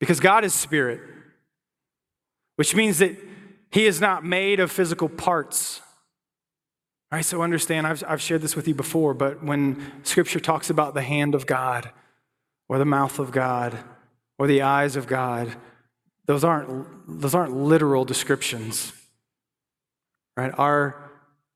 Because 0.00 0.18
God 0.18 0.44
is 0.44 0.52
spirit, 0.54 1.00
which 2.56 2.74
means 2.74 2.98
that 2.98 3.16
He 3.70 3.86
is 3.86 4.00
not 4.00 4.24
made 4.24 4.58
of 4.58 4.72
physical 4.72 5.08
parts. 5.08 5.80
All 7.12 7.16
right, 7.16 7.24
so 7.24 7.42
understand, 7.42 7.86
I've, 7.86 8.02
I've 8.06 8.20
shared 8.20 8.40
this 8.40 8.56
with 8.56 8.66
you 8.66 8.74
before, 8.74 9.14
but 9.14 9.44
when 9.44 9.92
Scripture 10.02 10.40
talks 10.40 10.70
about 10.70 10.94
the 10.94 11.02
hand 11.02 11.34
of 11.34 11.46
God, 11.46 11.90
or 12.68 12.78
the 12.78 12.84
mouth 12.84 13.18
of 13.18 13.30
God, 13.30 13.76
or 14.38 14.46
the 14.46 14.62
eyes 14.62 14.96
of 14.96 15.06
God, 15.06 15.54
those 16.26 16.44
aren't, 16.44 17.20
those 17.20 17.34
aren't 17.34 17.54
literal 17.54 18.04
descriptions. 18.04 18.92
Right? 20.36 20.52
Our, 20.56 21.10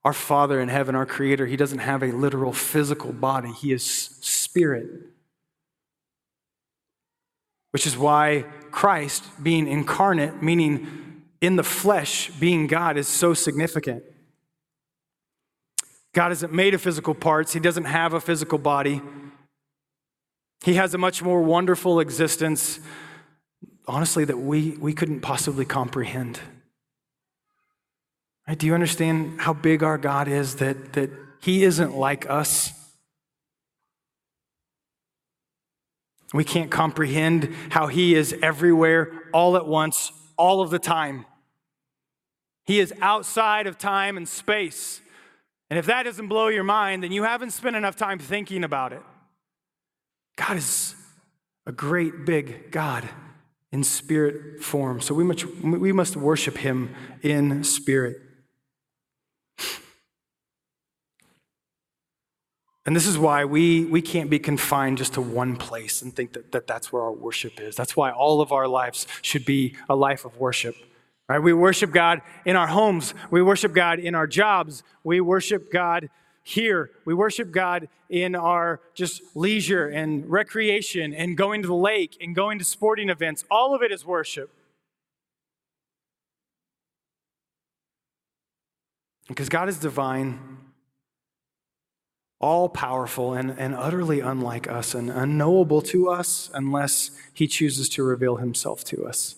our 0.04 0.12
Father 0.12 0.60
in 0.60 0.68
heaven, 0.68 0.96
our 0.96 1.06
Creator, 1.06 1.46
He 1.46 1.56
doesn't 1.56 1.78
have 1.78 2.02
a 2.02 2.12
literal 2.12 2.52
physical 2.52 3.12
body, 3.12 3.52
He 3.52 3.72
is 3.72 3.84
spirit. 3.84 4.90
Which 7.74 7.88
is 7.88 7.98
why 7.98 8.44
Christ, 8.70 9.24
being 9.42 9.66
incarnate, 9.66 10.40
meaning 10.40 11.24
in 11.40 11.56
the 11.56 11.64
flesh, 11.64 12.30
being 12.38 12.68
God, 12.68 12.96
is 12.96 13.08
so 13.08 13.34
significant. 13.34 14.04
God 16.12 16.30
isn't 16.30 16.52
made 16.52 16.74
of 16.74 16.80
physical 16.80 17.16
parts, 17.16 17.52
He 17.52 17.58
doesn't 17.58 17.86
have 17.86 18.14
a 18.14 18.20
physical 18.20 18.58
body. 18.58 19.02
He 20.64 20.74
has 20.74 20.94
a 20.94 20.98
much 20.98 21.20
more 21.20 21.42
wonderful 21.42 21.98
existence, 21.98 22.78
honestly, 23.88 24.24
that 24.24 24.38
we, 24.38 24.76
we 24.78 24.92
couldn't 24.92 25.22
possibly 25.22 25.64
comprehend. 25.64 26.38
Right? 28.46 28.56
Do 28.56 28.66
you 28.66 28.74
understand 28.74 29.40
how 29.40 29.52
big 29.52 29.82
our 29.82 29.98
God 29.98 30.28
is? 30.28 30.54
That, 30.56 30.92
that 30.92 31.10
He 31.40 31.64
isn't 31.64 31.96
like 31.96 32.30
us. 32.30 32.72
We 36.34 36.42
can't 36.42 36.70
comprehend 36.70 37.54
how 37.70 37.86
He 37.86 38.16
is 38.16 38.34
everywhere, 38.42 39.12
all 39.32 39.56
at 39.56 39.66
once, 39.66 40.10
all 40.36 40.60
of 40.60 40.70
the 40.70 40.80
time. 40.80 41.26
He 42.66 42.80
is 42.80 42.92
outside 43.00 43.68
of 43.68 43.78
time 43.78 44.16
and 44.16 44.28
space. 44.28 45.00
And 45.70 45.78
if 45.78 45.86
that 45.86 46.02
doesn't 46.02 46.26
blow 46.26 46.48
your 46.48 46.64
mind, 46.64 47.04
then 47.04 47.12
you 47.12 47.22
haven't 47.22 47.52
spent 47.52 47.76
enough 47.76 47.94
time 47.94 48.18
thinking 48.18 48.64
about 48.64 48.92
it. 48.92 49.02
God 50.34 50.56
is 50.56 50.96
a 51.66 51.72
great 51.72 52.24
big 52.26 52.72
God 52.72 53.08
in 53.70 53.84
spirit 53.84 54.60
form. 54.60 55.00
So 55.00 55.14
we 55.14 55.22
must, 55.22 55.46
we 55.62 55.92
must 55.92 56.16
worship 56.16 56.58
Him 56.58 56.92
in 57.22 57.62
spirit. 57.62 58.20
And 62.86 62.94
this 62.94 63.06
is 63.06 63.16
why 63.16 63.46
we, 63.46 63.86
we 63.86 64.02
can't 64.02 64.28
be 64.28 64.38
confined 64.38 64.98
just 64.98 65.14
to 65.14 65.22
one 65.22 65.56
place 65.56 66.02
and 66.02 66.14
think 66.14 66.34
that, 66.34 66.52
that 66.52 66.66
that's 66.66 66.92
where 66.92 67.02
our 67.02 67.12
worship 67.12 67.58
is. 67.58 67.76
That's 67.76 67.96
why 67.96 68.10
all 68.10 68.42
of 68.42 68.52
our 68.52 68.68
lives 68.68 69.06
should 69.22 69.46
be 69.46 69.74
a 69.88 69.96
life 69.96 70.24
of 70.24 70.36
worship. 70.38 70.76
Right? 71.26 71.38
We 71.38 71.54
worship 71.54 71.92
God 71.92 72.20
in 72.44 72.56
our 72.56 72.66
homes. 72.66 73.14
We 73.30 73.40
worship 73.40 73.72
God 73.72 73.98
in 73.98 74.14
our 74.14 74.26
jobs. 74.26 74.82
We 75.02 75.22
worship 75.22 75.72
God 75.72 76.10
here. 76.42 76.90
We 77.06 77.14
worship 77.14 77.50
God 77.50 77.88
in 78.10 78.34
our 78.34 78.80
just 78.92 79.22
leisure 79.34 79.88
and 79.88 80.28
recreation 80.28 81.14
and 81.14 81.38
going 81.38 81.62
to 81.62 81.68
the 81.68 81.74
lake 81.74 82.18
and 82.20 82.34
going 82.34 82.58
to 82.58 82.64
sporting 82.64 83.08
events. 83.08 83.44
All 83.50 83.74
of 83.74 83.80
it 83.80 83.92
is 83.92 84.04
worship. 84.04 84.50
Because 89.26 89.48
God 89.48 89.70
is 89.70 89.78
divine 89.78 90.58
all 92.44 92.68
powerful 92.68 93.32
and, 93.32 93.58
and 93.58 93.74
utterly 93.74 94.20
unlike 94.20 94.68
us 94.68 94.94
and 94.94 95.10
unknowable 95.10 95.80
to 95.80 96.10
us 96.10 96.50
unless 96.52 97.10
he 97.32 97.46
chooses 97.46 97.88
to 97.88 98.02
reveal 98.02 98.36
himself 98.36 98.84
to 98.84 99.06
us. 99.06 99.36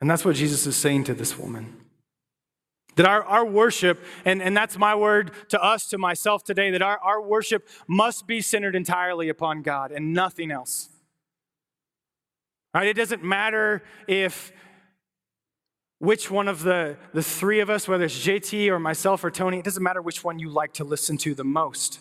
And 0.00 0.08
that's 0.08 0.24
what 0.24 0.36
Jesus 0.36 0.68
is 0.68 0.76
saying 0.76 1.02
to 1.04 1.14
this 1.14 1.36
woman. 1.36 1.76
That 2.94 3.06
our, 3.06 3.24
our 3.24 3.44
worship, 3.44 3.98
and, 4.24 4.40
and 4.40 4.56
that's 4.56 4.78
my 4.78 4.94
word 4.94 5.32
to 5.48 5.60
us, 5.60 5.88
to 5.88 5.98
myself 5.98 6.44
today, 6.44 6.70
that 6.70 6.82
our, 6.82 6.98
our 6.98 7.20
worship 7.20 7.68
must 7.88 8.28
be 8.28 8.40
centered 8.40 8.76
entirely 8.76 9.28
upon 9.28 9.62
God 9.62 9.90
and 9.90 10.12
nothing 10.12 10.52
else. 10.52 10.90
Right? 12.72 12.86
It 12.86 12.94
doesn't 12.94 13.24
matter 13.24 13.82
if 14.06 14.52
which 15.98 16.30
one 16.30 16.46
of 16.48 16.62
the, 16.62 16.96
the 17.12 17.22
three 17.22 17.60
of 17.60 17.70
us, 17.70 17.88
whether 17.88 18.04
it's 18.04 18.18
JT 18.18 18.68
or 18.68 18.78
myself 18.78 19.24
or 19.24 19.30
Tony, 19.30 19.58
it 19.58 19.64
doesn't 19.64 19.82
matter 19.82 20.00
which 20.00 20.22
one 20.22 20.38
you 20.38 20.48
like 20.48 20.72
to 20.74 20.84
listen 20.84 21.16
to 21.18 21.34
the 21.34 21.44
most. 21.44 22.00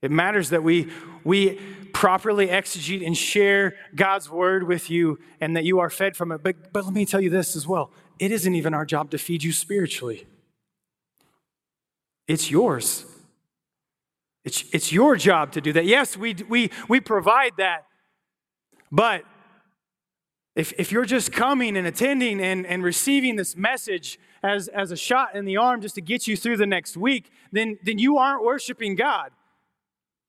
It 0.00 0.10
matters 0.10 0.50
that 0.50 0.62
we, 0.62 0.90
we 1.24 1.58
properly 1.92 2.48
exegete 2.48 3.06
and 3.06 3.16
share 3.16 3.74
God's 3.94 4.30
word 4.30 4.64
with 4.64 4.90
you 4.90 5.18
and 5.40 5.56
that 5.56 5.64
you 5.64 5.78
are 5.78 5.90
fed 5.90 6.16
from 6.16 6.32
it. 6.32 6.42
But, 6.42 6.72
but 6.72 6.84
let 6.84 6.94
me 6.94 7.06
tell 7.06 7.20
you 7.20 7.30
this 7.30 7.56
as 7.56 7.66
well 7.66 7.90
it 8.18 8.30
isn't 8.30 8.54
even 8.54 8.74
our 8.74 8.84
job 8.84 9.10
to 9.10 9.18
feed 9.18 9.42
you 9.42 9.52
spiritually, 9.52 10.26
it's 12.28 12.50
yours. 12.50 13.06
It's, 14.44 14.62
it's 14.72 14.92
your 14.92 15.16
job 15.16 15.52
to 15.52 15.62
do 15.62 15.72
that. 15.72 15.86
Yes, 15.86 16.18
we, 16.18 16.34
we, 16.50 16.70
we 16.86 17.00
provide 17.00 17.52
that, 17.56 17.86
but 18.92 19.24
if, 20.56 20.72
if 20.78 20.92
you're 20.92 21.04
just 21.04 21.32
coming 21.32 21.76
and 21.76 21.86
attending 21.86 22.40
and, 22.40 22.66
and 22.66 22.84
receiving 22.84 23.36
this 23.36 23.56
message 23.56 24.20
as, 24.42 24.68
as 24.68 24.92
a 24.92 24.96
shot 24.96 25.34
in 25.34 25.44
the 25.44 25.56
arm 25.56 25.80
just 25.80 25.96
to 25.96 26.00
get 26.00 26.28
you 26.28 26.36
through 26.36 26.56
the 26.56 26.66
next 26.66 26.96
week, 26.96 27.30
then, 27.50 27.78
then 27.82 27.98
you 27.98 28.18
aren't 28.18 28.44
worshiping 28.44 28.94
God. 28.94 29.30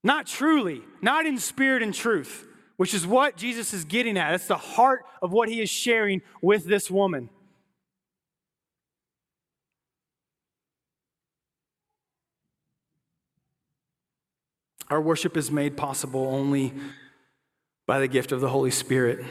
Not 0.04 0.26
truly, 0.26 0.82
not 1.02 1.26
in 1.26 1.38
spirit 1.38 1.84
and 1.84 1.94
truth, 1.94 2.48
which 2.78 2.94
is 2.94 3.06
what 3.06 3.38
Jesus 3.38 3.74
is 3.74 3.86
getting 3.86 4.18
at. 4.18 4.32
That's 4.32 4.48
the 4.48 4.58
heart 4.58 5.06
of 5.22 5.32
what 5.32 5.48
he 5.48 5.62
is 5.62 5.70
sharing 5.70 6.22
with 6.42 6.66
this 6.66 6.90
woman. 6.90 7.30
Our 14.90 15.02
worship 15.02 15.36
is 15.36 15.50
made 15.50 15.78
possible 15.78 16.28
only 16.28 16.74
by 17.88 18.00
the 18.00 18.08
gift 18.08 18.32
of 18.32 18.42
the 18.42 18.50
Holy 18.50 18.72
Spirit 18.72 19.26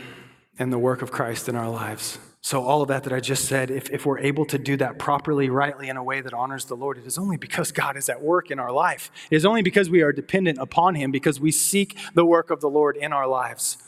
and 0.59 0.72
the 0.72 0.78
work 0.78 1.02
of 1.02 1.11
Christ 1.11 1.48
in 1.48 1.57
our 1.57 1.68
lives. 1.68 2.18
So, 2.40 2.62
all 2.62 2.82
of 2.82 2.88
that 2.88 3.05
that 3.05 3.12
I 3.12 3.20
just 3.20 3.46
said, 3.46 3.70
if, 3.70 3.88
if 3.88 4.05
we're 4.05 4.18
able 4.18 4.44
to 4.46 4.59
do 4.59 4.76
that 4.76 4.98
properly, 4.98 5.48
rightly, 5.48 5.88
in 5.88 5.96
a 5.96 6.05
way 6.05 6.20
that 6.20 6.34
honors 6.34 6.66
the 6.66 6.74
Lord, 6.74 6.98
it 6.98 7.07
is 7.07 7.16
only 7.16 7.38
because 7.38 7.72
God 7.72 7.96
is 7.96 8.11
at 8.11 8.20
work 8.20 8.50
in 8.50 8.59
our 8.59 8.70
life. 8.70 9.11
It 9.30 9.36
is 9.36 9.46
only 9.46 9.62
because 9.62 9.88
we 9.88 10.02
are 10.02 10.12
dependent 10.12 10.59
upon 10.59 10.94
Him, 10.94 11.11
because 11.11 11.40
we 11.40 11.50
seek 11.50 11.96
the 12.12 12.26
work 12.26 12.50
of 12.50 12.61
the 12.61 12.68
Lord 12.68 12.98
in 12.98 13.14
our 13.14 13.26
lives. 13.26 13.78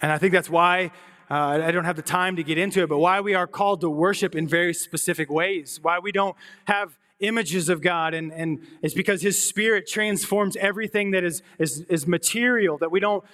And 0.00 0.12
I 0.12 0.18
think 0.18 0.32
that's 0.32 0.50
why 0.50 0.92
uh, 1.30 1.62
I 1.64 1.72
don't 1.72 1.84
have 1.84 1.96
the 1.96 2.02
time 2.02 2.36
to 2.36 2.44
get 2.44 2.56
into 2.56 2.82
it, 2.82 2.88
but 2.88 2.98
why 2.98 3.20
we 3.20 3.34
are 3.34 3.48
called 3.48 3.80
to 3.80 3.90
worship 3.90 4.36
in 4.36 4.46
very 4.46 4.72
specific 4.72 5.30
ways, 5.30 5.80
why 5.82 5.98
we 5.98 6.12
don't 6.12 6.36
have 6.66 6.96
images 7.20 7.68
of 7.68 7.80
God, 7.80 8.14
and, 8.14 8.32
and 8.32 8.66
it's 8.82 8.94
because 8.94 9.22
His 9.22 9.42
Spirit 9.42 9.86
transforms 9.86 10.56
everything 10.56 11.12
that 11.12 11.24
is, 11.24 11.42
is, 11.58 11.80
is 11.82 12.06
material, 12.06 12.78
that 12.78 12.90
we 12.90 13.00
don't, 13.00 13.24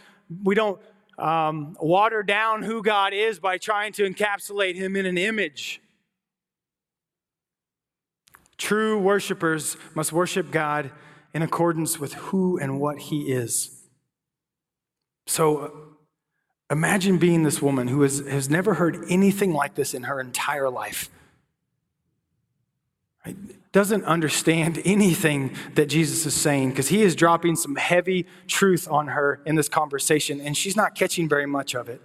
we 0.45 0.55
don't 0.55 0.81
um, 1.19 1.77
water 1.81 2.23
down 2.23 2.63
who 2.63 2.83
God 2.83 3.13
is 3.13 3.39
by 3.39 3.59
trying 3.59 3.93
to 3.95 4.09
encapsulate 4.09 4.77
Him 4.77 4.97
in 4.97 5.07
an 5.07 5.19
image. 5.19 5.81
True 8.57 8.99
worshipers 8.99 9.77
must 9.95 10.13
worship 10.13 10.51
God 10.51 10.91
in 11.33 11.43
accordance 11.43 11.99
with 11.99 12.15
who 12.15 12.59
and 12.59 12.81
what 12.81 12.99
He 12.99 13.33
is. 13.33 13.81
So 15.27 15.97
imagine 16.71 17.19
being 17.19 17.43
this 17.43 17.63
woman 17.63 17.89
who 17.89 18.03
has, 18.03 18.19
has 18.21 18.51
never 18.51 18.75
heard 18.75 19.05
anything 19.09 19.53
like 19.53 19.75
this 19.75 19.95
in 19.95 20.05
her 20.05 20.21
entire 20.21 20.69
life. 20.69 21.09
Right? 23.25 23.37
Doesn't 23.73 24.05
understand 24.05 24.83
anything 24.85 25.55
that 25.75 25.87
Jesus 25.87 26.27
is 26.27 26.35
saying 26.35 26.71
because 26.71 26.89
he 26.89 27.03
is 27.03 27.15
dropping 27.15 27.55
some 27.55 27.77
heavy 27.77 28.27
truth 28.49 28.89
on 28.91 29.09
her 29.09 29.41
in 29.47 29.55
this 29.55 29.69
conversation, 29.69 30.41
and 30.41 30.57
she's 30.57 30.75
not 30.75 30.97
catching 30.97 31.29
very 31.29 31.47
much 31.47 31.75
of 31.75 31.89
it. 31.89 32.03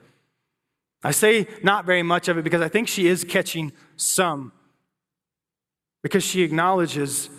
I 1.04 1.12
say 1.12 1.48
not 1.64 1.86
very 1.86 2.04
much 2.04 2.28
of 2.28 2.38
it 2.38 2.44
because 2.44 2.62
I 2.62 2.68
think 2.68 2.88
she 2.88 3.08
is 3.08 3.24
catching 3.24 3.72
some. 3.96 4.52
Because 6.04 6.24
she 6.24 6.44
acknowledges, 6.44 7.30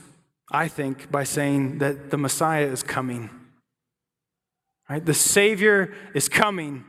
I 0.50 0.66
think, 0.68 1.10
by 1.10 1.22
saying 1.22 1.78
that 1.78 2.10
the 2.10 2.16
Messiah 2.16 2.66
is 2.66 2.82
coming. 2.82 3.30
Right? 4.88 5.04
The 5.04 5.14
Savior 5.14 5.92
is 6.14 6.28
coming, 6.28 6.84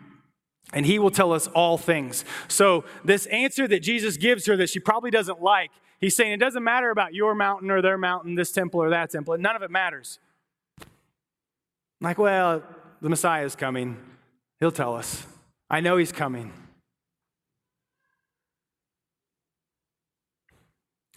and 0.74 0.86
He 0.86 1.00
will 1.00 1.12
tell 1.12 1.34
us 1.34 1.48
all 1.48 1.78
things. 1.78 2.26
So, 2.48 2.84
this 3.04 3.26
answer 3.28 3.68
that 3.68 3.82
Jesus 3.82 4.18
gives 4.18 4.46
her 4.46 4.56
that 4.58 4.70
she 4.70 4.80
probably 4.80 5.12
doesn't 5.12 5.42
like, 5.42 5.72
He's 6.00 6.16
saying 6.16 6.32
it 6.32 6.40
doesn't 6.40 6.64
matter 6.64 6.92
about 6.92 7.14
your 7.14 7.34
mountain 7.34 7.72
or 7.72 7.82
their 7.82 7.98
mountain, 7.98 8.36
this 8.36 8.52
temple 8.52 8.82
or 8.82 8.90
that 8.92 9.10
temple. 9.10 9.38
None 9.38 9.56
of 9.56 9.64
it 9.64 9.72
matters. 9.72 10.20
Like, 12.00 12.18
well, 12.18 12.64
the 13.02 13.10
Messiah 13.10 13.44
is 13.44 13.56
coming. 13.56 13.98
He'll 14.60 14.72
tell 14.72 14.96
us. 14.96 15.26
I 15.70 15.80
know 15.80 15.98
He's 15.98 16.12
coming. 16.12 16.54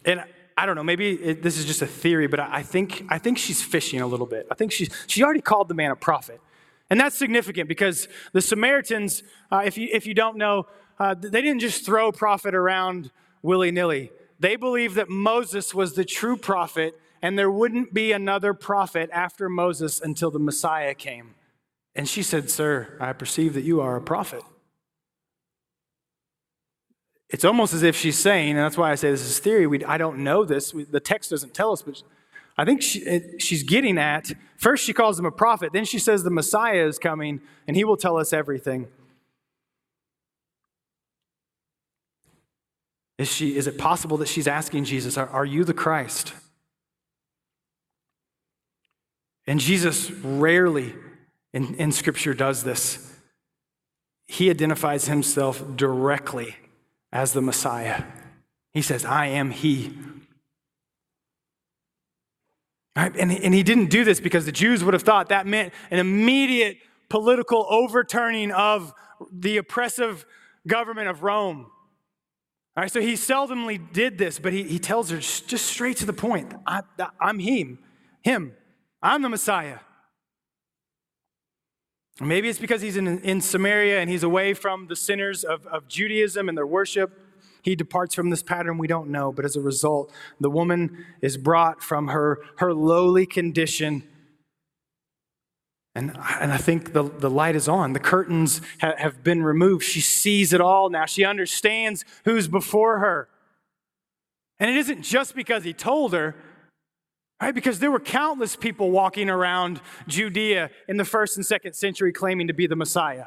And 0.05 0.24
I 0.57 0.66
don't 0.66 0.76
know, 0.76 0.83
maybe 0.83 1.12
it, 1.12 1.43
this 1.43 1.57
is 1.57 1.64
just 1.64 1.81
a 1.83 1.87
theory, 1.87 2.26
but 2.26 2.41
I 2.41 2.62
think, 2.62 3.05
I 3.09 3.18
think 3.18 3.39
she's 3.39 3.62
fishing 3.62 4.01
a 4.01 4.07
little 4.07 4.26
bit. 4.26 4.47
I 4.51 4.55
think 4.55 4.72
she's, 4.72 4.91
she 5.07 5.22
already 5.22 5.41
called 5.41 5.68
the 5.68 5.74
man 5.74 5.91
a 5.91 5.97
prophet. 5.97 6.41
And 6.91 7.01
that's 7.01 7.16
significant 7.16 7.68
because 7.68 8.09
the 8.33 8.41
Samaritans, 8.41 9.22
uh, 9.51 9.62
if, 9.64 9.78
you, 9.78 9.89
if 9.93 10.07
you 10.07 10.12
don't 10.12 10.37
know, 10.37 10.66
uh, 10.99 11.14
they 11.14 11.41
didn't 11.41 11.61
just 11.61 11.87
throw 11.87 12.12
prophet 12.12 12.55
around 12.55 13.11
willy 13.43 13.70
nilly. 13.70 14.11
They 14.41 14.57
believed 14.57 14.95
that 14.97 15.11
Moses 15.11 15.74
was 15.74 15.95
the 15.95 16.05
true 16.05 16.36
prophet 16.36 16.99
and 17.22 17.38
there 17.38 17.51
wouldn't 17.51 17.93
be 17.93 18.12
another 18.12 18.55
prophet 18.55 19.11
after 19.12 19.49
Moses 19.51 20.01
until 20.01 20.30
the 20.30 20.38
Messiah 20.38 20.95
came. 20.95 21.34
And 21.95 22.09
she 22.09 22.22
said, 22.22 22.51
Sir, 22.51 22.97
I 22.99 23.12
perceive 23.12 23.53
that 23.55 23.62
you 23.62 23.82
are 23.82 23.97
a 23.97 24.01
prophet. 24.01 24.43
It's 27.28 27.45
almost 27.45 27.74
as 27.74 27.82
if 27.82 27.95
she's 27.95 28.18
saying, 28.18 28.51
and 28.51 28.59
that's 28.59 28.78
why 28.78 28.91
I 28.91 28.95
say 28.95 29.11
this 29.11 29.22
is 29.22 29.38
theory. 29.38 29.66
We, 29.66 29.84
I 29.84 29.99
don't 29.99 30.18
know 30.18 30.45
this. 30.45 30.72
We, 30.74 30.84
the 30.84 31.01
text 31.01 31.30
doesn't 31.30 31.55
tell 31.55 31.72
us, 31.72 31.82
but 31.82 32.03
I 32.57 32.64
think 32.64 32.82
she, 32.82 33.01
it, 33.01 33.43
she's 33.43 33.62
getting 33.62 33.99
at 33.99 34.32
first, 34.57 34.84
she 34.84 34.93
calls 34.93 35.18
him 35.18 35.26
a 35.26 35.30
prophet. 35.30 35.72
Then 35.72 35.84
she 35.84 35.99
says 35.99 36.24
the 36.24 36.30
Messiah 36.30 36.86
is 36.86 36.99
coming 36.99 37.41
and 37.68 37.76
he 37.76 37.84
will 37.84 37.97
tell 37.97 38.16
us 38.16 38.32
everything. 38.32 38.88
Is, 43.21 43.31
she, 43.31 43.55
is 43.55 43.66
it 43.66 43.77
possible 43.77 44.16
that 44.16 44.29
she's 44.29 44.49
asking 44.49 44.85
Jesus, 44.85 45.18
Are, 45.18 45.29
are 45.29 45.45
you 45.45 45.62
the 45.62 45.75
Christ? 45.75 46.33
And 49.47 49.61
Jesus 49.61 50.11
rarely 50.11 50.95
in, 51.53 51.75
in 51.75 51.93
Scripture 51.93 52.33
does 52.33 52.64
this. 52.64 53.14
He 54.27 54.49
identifies 54.49 55.05
himself 55.05 55.62
directly 55.77 56.57
as 57.12 57.35
the 57.35 57.43
Messiah. 57.43 58.05
He 58.73 58.81
says, 58.81 59.05
I 59.05 59.27
am 59.27 59.51
He. 59.51 59.93
Right? 62.97 63.14
And, 63.18 63.31
and 63.31 63.53
he 63.53 63.62
didn't 63.62 63.91
do 63.91 64.03
this 64.03 64.18
because 64.18 64.47
the 64.47 64.53
Jews 64.53 64.83
would 64.83 64.95
have 64.95 65.03
thought 65.03 65.29
that 65.29 65.47
meant 65.47 65.75
an 65.91 65.99
immediate 65.99 66.79
political 67.11 67.66
overturning 67.68 68.51
of 68.51 68.95
the 69.31 69.59
oppressive 69.59 70.25
government 70.66 71.09
of 71.09 71.23
Rome. 71.23 71.71
All 72.77 72.83
right, 72.83 72.91
so 72.91 73.01
he 73.01 73.14
seldomly 73.14 73.93
did 73.93 74.16
this, 74.16 74.39
but 74.39 74.53
he, 74.53 74.62
he 74.62 74.79
tells 74.79 75.11
her 75.11 75.18
just, 75.18 75.66
straight 75.66 75.97
to 75.99 76.07
the 76.07 76.12
point 76.12 76.55
I, 76.66 76.83
I'm 77.21 77.39
him, 77.39 77.81
him. 78.23 78.55
I'm 79.03 79.23
the 79.23 79.29
Messiah. 79.29 79.79
Maybe 82.21 82.49
it's 82.49 82.59
because 82.59 82.83
he's 82.83 82.97
in, 82.97 83.18
in 83.21 83.41
Samaria 83.41 83.99
and 83.99 84.11
he's 84.11 84.23
away 84.23 84.53
from 84.53 84.89
the 84.89 84.97
sinners 84.97 85.43
of, 85.43 85.66
of 85.66 85.89
Judaism 85.89 86.49
and 86.49 86.57
their 86.57 86.66
worship. 86.66 87.18
He 87.62 87.75
departs 87.75 88.14
from 88.14 88.31
this 88.31 88.43
pattern, 88.43 88.79
we 88.79 88.87
don't 88.87 89.09
know. 89.09 89.33
But 89.33 89.47
as 89.47 89.57
a 89.57 89.61
result, 89.61 90.12
the 90.39 90.51
woman 90.51 91.07
is 91.23 91.39
brought 91.39 91.83
from 91.83 92.09
her, 92.09 92.41
her 92.59 92.75
lowly 92.75 93.27
condition. 93.27 94.05
And, 96.01 96.16
and 96.40 96.51
I 96.51 96.57
think 96.57 96.94
the, 96.94 97.03
the 97.03 97.28
light 97.28 97.55
is 97.55 97.68
on. 97.68 97.92
The 97.92 98.01
curtains 98.01 98.62
ha, 98.80 98.94
have 98.96 99.22
been 99.22 99.42
removed. 99.42 99.84
She 99.84 100.01
sees 100.01 100.55
it 100.55 100.61
all 100.62 100.88
now. 100.88 101.05
She 101.05 101.26
understands 101.26 102.07
who's 102.24 102.48
before 102.48 103.01
her. 103.01 103.28
And 104.59 104.70
it 104.70 104.78
isn't 104.78 105.03
just 105.03 105.34
because 105.34 105.62
he 105.62 105.74
told 105.74 106.14
her, 106.14 106.34
Right? 107.42 107.55
Because 107.55 107.78
there 107.78 107.90
were 107.90 108.01
countless 108.01 108.55
people 108.55 108.90
walking 108.90 109.30
around 109.30 109.80
Judea 110.07 110.70
in 110.88 110.98
the 110.98 111.07
first 111.07 111.38
and 111.38 111.46
second 111.46 111.72
century 111.72 112.12
claiming 112.12 112.48
to 112.48 112.53
be 112.53 112.66
the 112.66 112.76
Messiah. 112.76 113.26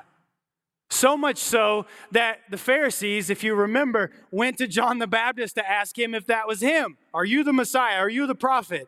So 0.91 1.17
much 1.17 1.39
so 1.39 1.87
that 2.11 2.41
the 2.47 2.59
Pharisees, 2.59 3.31
if 3.31 3.43
you 3.43 3.55
remember, 3.55 4.11
went 4.29 4.59
to 4.59 4.67
John 4.67 4.99
the 4.99 5.07
Baptist 5.07 5.55
to 5.55 5.67
ask 5.67 5.97
him 5.97 6.13
if 6.13 6.27
that 6.27 6.47
was 6.47 6.61
him. 6.61 6.97
Are 7.11 7.25
you 7.25 7.43
the 7.43 7.53
Messiah? 7.53 7.97
Are 7.97 8.09
you 8.09 8.27
the 8.27 8.35
prophet? 8.35 8.87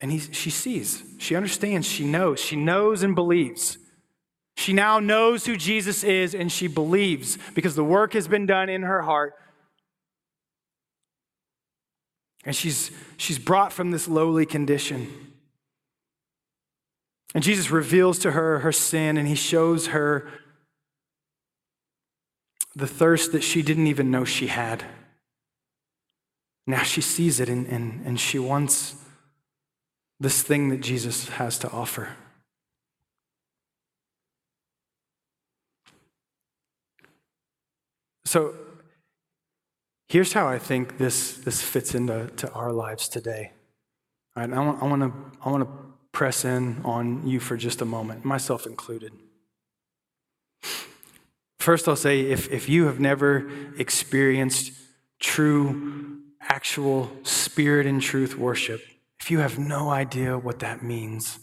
And 0.00 0.12
he, 0.12 0.18
she 0.18 0.50
sees, 0.50 1.02
she 1.18 1.34
understands, 1.34 1.86
she 1.86 2.04
knows, 2.04 2.40
she 2.40 2.56
knows 2.56 3.02
and 3.02 3.14
believes. 3.14 3.78
She 4.56 4.72
now 4.72 5.00
knows 5.00 5.46
who 5.46 5.56
Jesus 5.56 6.04
is 6.04 6.34
and 6.34 6.50
she 6.50 6.68
believes 6.68 7.38
because 7.54 7.74
the 7.74 7.84
work 7.84 8.12
has 8.12 8.28
been 8.28 8.46
done 8.46 8.68
in 8.68 8.82
her 8.82 9.02
heart 9.02 9.34
and 12.48 12.56
she's, 12.56 12.90
she's 13.18 13.38
brought 13.38 13.74
from 13.74 13.90
this 13.90 14.08
lowly 14.08 14.46
condition. 14.46 15.34
And 17.34 17.44
Jesus 17.44 17.70
reveals 17.70 18.18
to 18.20 18.30
her 18.30 18.60
her 18.60 18.72
sin, 18.72 19.18
and 19.18 19.28
he 19.28 19.34
shows 19.34 19.88
her 19.88 20.26
the 22.74 22.86
thirst 22.86 23.32
that 23.32 23.42
she 23.42 23.60
didn't 23.60 23.86
even 23.86 24.10
know 24.10 24.24
she 24.24 24.46
had. 24.46 24.82
Now 26.66 26.84
she 26.84 27.02
sees 27.02 27.38
it, 27.38 27.50
and, 27.50 27.66
and, 27.66 28.06
and 28.06 28.18
she 28.18 28.38
wants 28.38 28.94
this 30.20 30.42
thing 30.42 30.68
that 30.70 30.80
Jesus 30.80 31.28
has 31.30 31.58
to 31.60 31.70
offer. 31.70 32.16
So, 38.24 38.54
Here's 40.08 40.32
how 40.32 40.48
I 40.48 40.58
think 40.58 40.96
this, 40.96 41.34
this 41.34 41.60
fits 41.60 41.94
into 41.94 42.28
to 42.36 42.50
our 42.52 42.72
lives 42.72 43.08
today. 43.08 43.52
All 44.34 44.42
right, 44.42 44.52
I 44.52 44.60
want, 44.60 44.82
I, 44.82 44.86
want 44.86 45.02
to, 45.02 45.38
I 45.44 45.50
want 45.50 45.64
to 45.64 45.70
press 46.12 46.46
in 46.46 46.80
on 46.82 47.26
you 47.26 47.40
for 47.40 47.58
just 47.58 47.82
a 47.82 47.84
moment, 47.84 48.24
myself 48.24 48.66
included. 48.66 49.12
First, 51.58 51.88
I'll 51.88 51.96
say 51.96 52.22
if, 52.22 52.50
if 52.50 52.70
you 52.70 52.86
have 52.86 53.00
never 53.00 53.50
experienced 53.76 54.72
true, 55.20 56.20
actual 56.40 57.10
spirit 57.24 57.86
and 57.86 58.00
truth 58.00 58.38
worship, 58.38 58.80
if 59.28 59.32
you 59.32 59.40
have 59.40 59.58
no 59.58 59.90
idea 59.90 60.38
what 60.38 60.60
that 60.60 60.82
means, 60.82 61.38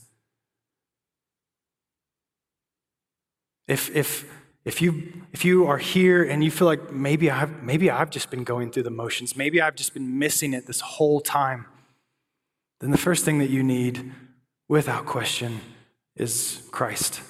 if, 3.67 3.95
if 3.95 4.25
if 4.65 4.81
you, 4.81 5.21
if 5.31 5.45
you 5.45 5.67
are 5.67 5.77
here 5.77 6.23
and 6.23 6.43
you 6.43 6.49
feel 6.49 6.65
like 6.65 6.91
maybe 6.91 7.29
I've, 7.29 7.61
maybe 7.61 7.91
I've 7.91 8.09
just 8.09 8.31
been 8.31 8.43
going 8.43 8.71
through 8.71 8.81
the 8.81 8.89
motions, 8.89 9.37
maybe 9.37 9.61
I've 9.61 9.75
just 9.75 9.93
been 9.93 10.17
missing 10.17 10.55
it 10.55 10.65
this 10.65 10.81
whole 10.81 11.21
time, 11.21 11.67
then 12.79 12.89
the 12.89 12.97
first 12.97 13.23
thing 13.23 13.37
that 13.37 13.51
you 13.51 13.61
need, 13.61 14.11
without 14.67 15.05
question, 15.05 15.61
is 16.15 16.63
Christ. 16.71 17.21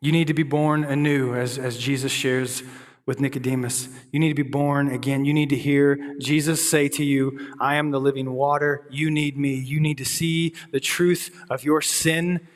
You 0.00 0.12
need 0.12 0.28
to 0.28 0.34
be 0.34 0.44
born 0.44 0.84
anew, 0.84 1.34
as, 1.34 1.58
as 1.58 1.76
Jesus 1.76 2.12
shares 2.12 2.62
with 3.06 3.20
Nicodemus. 3.20 3.88
You 4.12 4.20
need 4.20 4.30
to 4.30 4.42
be 4.42 4.48
born 4.48 4.88
again. 4.88 5.24
You 5.24 5.34
need 5.34 5.50
to 5.50 5.56
hear 5.56 6.16
Jesus 6.18 6.68
say 6.68 6.88
to 6.88 7.04
you, 7.04 7.54
I 7.60 7.76
am 7.76 7.90
the 7.90 8.00
living 8.00 8.32
water. 8.32 8.86
You 8.90 9.10
need 9.10 9.36
me. 9.36 9.54
You 9.54 9.78
need 9.80 9.98
to 9.98 10.04
see 10.04 10.54
the 10.72 10.80
truth 10.80 11.30
of 11.50 11.64
your 11.64 11.82
sin 11.82 12.46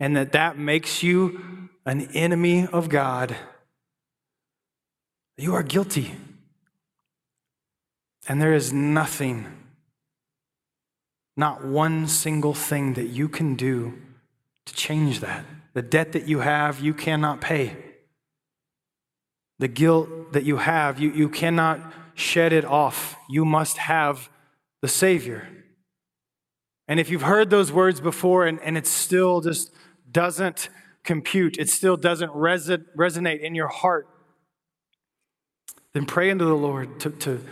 and 0.00 0.16
that 0.16 0.32
that 0.32 0.58
makes 0.58 1.02
you 1.02 1.68
an 1.84 2.08
enemy 2.12 2.66
of 2.66 2.88
God, 2.88 3.34
you 5.36 5.54
are 5.54 5.62
guilty. 5.62 6.14
And 8.28 8.42
there 8.42 8.52
is 8.52 8.72
nothing, 8.72 9.46
not 11.36 11.64
one 11.64 12.06
single 12.06 12.52
thing 12.52 12.92
that 12.94 13.06
you 13.06 13.28
can 13.28 13.54
do 13.56 13.94
to 14.66 14.74
change 14.74 15.20
that. 15.20 15.46
The 15.72 15.82
debt 15.82 16.12
that 16.12 16.28
you 16.28 16.40
have, 16.40 16.80
you 16.80 16.92
cannot 16.92 17.40
pay. 17.40 17.76
The 19.58 19.68
guilt 19.68 20.32
that 20.32 20.44
you 20.44 20.58
have, 20.58 21.00
you, 21.00 21.10
you 21.10 21.28
cannot 21.28 21.80
shed 22.14 22.52
it 22.52 22.64
off. 22.64 23.16
You 23.28 23.44
must 23.44 23.78
have 23.78 24.28
the 24.82 24.88
Savior. 24.88 25.48
And 26.86 26.98
if 26.98 27.10
you've 27.10 27.22
heard 27.22 27.50
those 27.50 27.70
words 27.70 28.00
before 28.00 28.46
and, 28.46 28.60
and 28.60 28.76
it 28.76 28.86
still 28.86 29.40
just 29.40 29.72
doesn't 30.10 30.70
compute, 31.04 31.58
it 31.58 31.68
still 31.68 31.96
doesn't 31.96 32.30
reson, 32.32 32.84
resonate 32.96 33.40
in 33.40 33.54
your 33.54 33.68
heart, 33.68 34.08
then 35.92 36.06
pray 36.06 36.30
into 36.30 36.44
the 36.44 36.54
Lord 36.54 37.00
to, 37.00 37.10
to, 37.10 37.44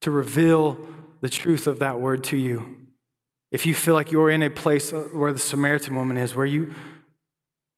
to 0.00 0.10
reveal 0.10 0.78
the 1.20 1.28
truth 1.28 1.66
of 1.66 1.78
that 1.78 2.00
word 2.00 2.24
to 2.24 2.36
you. 2.36 2.76
If 3.50 3.66
you 3.66 3.74
feel 3.74 3.94
like 3.94 4.10
you're 4.10 4.30
in 4.30 4.42
a 4.42 4.50
place 4.50 4.92
where 4.92 5.32
the 5.32 5.38
Samaritan 5.38 5.94
woman 5.94 6.16
is, 6.16 6.34
where 6.34 6.46
you, 6.46 6.74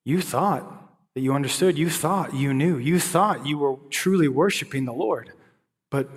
you 0.05 0.21
thought 0.23 0.86
that 1.17 1.23
you 1.23 1.33
understood, 1.33 1.79
you 1.79 1.89
thought 1.89 2.35
you 2.35 2.53
knew, 2.53 2.77
you 2.77 3.01
thought 3.01 3.47
you 3.47 3.57
were 3.57 3.77
truly 3.89 4.29
worshiping 4.29 4.85
the 4.85 4.93
Lord, 4.93 5.33
but 5.91 6.11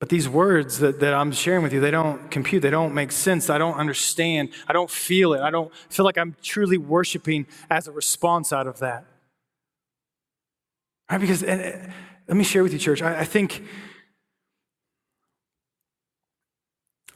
but 0.00 0.08
these 0.08 0.28
words 0.28 0.80
that, 0.80 0.98
that 0.98 1.14
I'm 1.14 1.30
sharing 1.30 1.62
with 1.62 1.72
you, 1.72 1.80
they 1.80 1.92
don't 1.92 2.28
compute. 2.28 2.60
They 2.60 2.70
don't 2.70 2.92
make 2.92 3.12
sense. 3.12 3.48
I 3.48 3.56
don't 3.56 3.76
understand. 3.76 4.50
I 4.68 4.72
don't 4.72 4.90
feel 4.90 5.32
it. 5.32 5.40
I 5.40 5.50
don't 5.50 5.72
feel 5.88 6.04
like 6.04 6.18
I'm 6.18 6.36
truly 6.42 6.76
worshiping 6.76 7.46
as 7.70 7.86
a 7.88 7.92
response 7.92 8.52
out 8.52 8.66
of 8.66 8.80
that. 8.80 9.06
Right? 11.10 11.18
Because, 11.18 11.42
and, 11.42 11.92
let 12.28 12.36
me 12.36 12.44
share 12.44 12.62
with 12.62 12.74
you, 12.74 12.78
church, 12.78 13.00
I, 13.00 13.20
I 13.20 13.24
think 13.24 13.62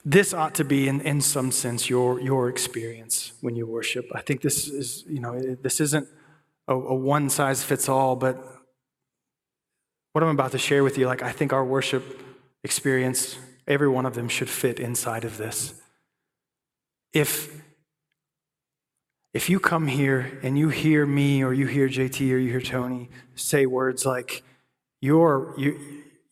this 0.02 0.32
ought 0.32 0.54
to 0.54 0.64
be, 0.64 0.88
in, 0.88 1.02
in 1.02 1.20
some 1.20 1.50
sense, 1.50 1.90
your, 1.90 2.18
your 2.18 2.48
experience 2.48 3.32
when 3.42 3.56
you 3.56 3.66
worship. 3.66 4.06
I 4.14 4.22
think 4.22 4.40
this 4.40 4.68
is, 4.68 5.04
you 5.06 5.20
know, 5.20 5.38
this 5.38 5.80
isn't 5.80 6.08
a, 6.70 6.74
a 6.74 6.94
one 6.94 7.28
size 7.28 7.62
fits 7.62 7.88
all, 7.88 8.16
but 8.16 8.42
what 10.12 10.24
I'm 10.24 10.30
about 10.30 10.52
to 10.52 10.58
share 10.58 10.82
with 10.82 10.96
you, 10.96 11.06
like, 11.06 11.22
I 11.22 11.32
think 11.32 11.52
our 11.52 11.64
worship 11.64 12.22
experience, 12.64 13.36
every 13.66 13.88
one 13.88 14.06
of 14.06 14.14
them 14.14 14.28
should 14.28 14.48
fit 14.48 14.80
inside 14.80 15.24
of 15.24 15.36
this. 15.36 15.74
If 17.12 17.60
if 19.32 19.48
you 19.48 19.60
come 19.60 19.86
here 19.86 20.40
and 20.42 20.58
you 20.58 20.70
hear 20.70 21.06
me 21.06 21.44
or 21.44 21.52
you 21.52 21.66
hear 21.66 21.88
JT 21.88 22.32
or 22.32 22.38
you 22.38 22.50
hear 22.50 22.60
Tony 22.60 23.08
say 23.36 23.64
words 23.64 24.04
like 24.04 24.42
you're 25.00 25.54
you 25.56 25.78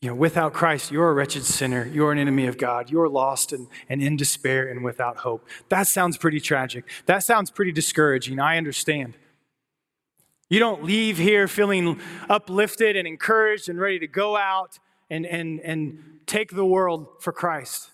you 0.01 0.09
know 0.09 0.17
without 0.17 0.53
Christ 0.53 0.91
you're 0.91 1.09
a 1.09 1.15
wretched 1.15 1.45
sinner. 1.45 1.87
You're 1.87 2.11
an 2.11 2.19
enemy 2.19 2.47
of 2.47 2.59
God. 2.59 2.91
You're 2.91 3.09
lost 3.09 3.53
and, 3.53 3.69
and 3.89 4.03
in 4.03 4.17
despair 4.17 4.69
and 4.69 4.85
without 4.85 5.19
hope. 5.19 5.47
That 5.69 5.87
sounds 5.87 6.17
pretty 6.17 6.41
tragic. 6.41 6.85
That 7.07 7.23
sounds 7.23 7.51
pretty 7.51 7.73
discouraging. 7.73 8.41
I 8.41 8.57
understand 8.57 9.15
you 10.49 10.59
don't 10.59 10.85
leave 10.85 11.19
here 11.19 11.47
feeling 11.49 12.01
uplifted 12.29 12.97
and 12.97 13.07
encouraged 13.07 13.69
and 13.69 13.81
ready 13.81 13.99
to 13.99 14.07
go 14.07 14.37
out 14.37 14.79
and, 15.11 15.27
and, 15.27 15.61
and 15.61 16.21
take 16.27 16.55
the 16.55 16.65
world 16.65 17.07
for 17.21 17.33
Christ. 17.33 17.91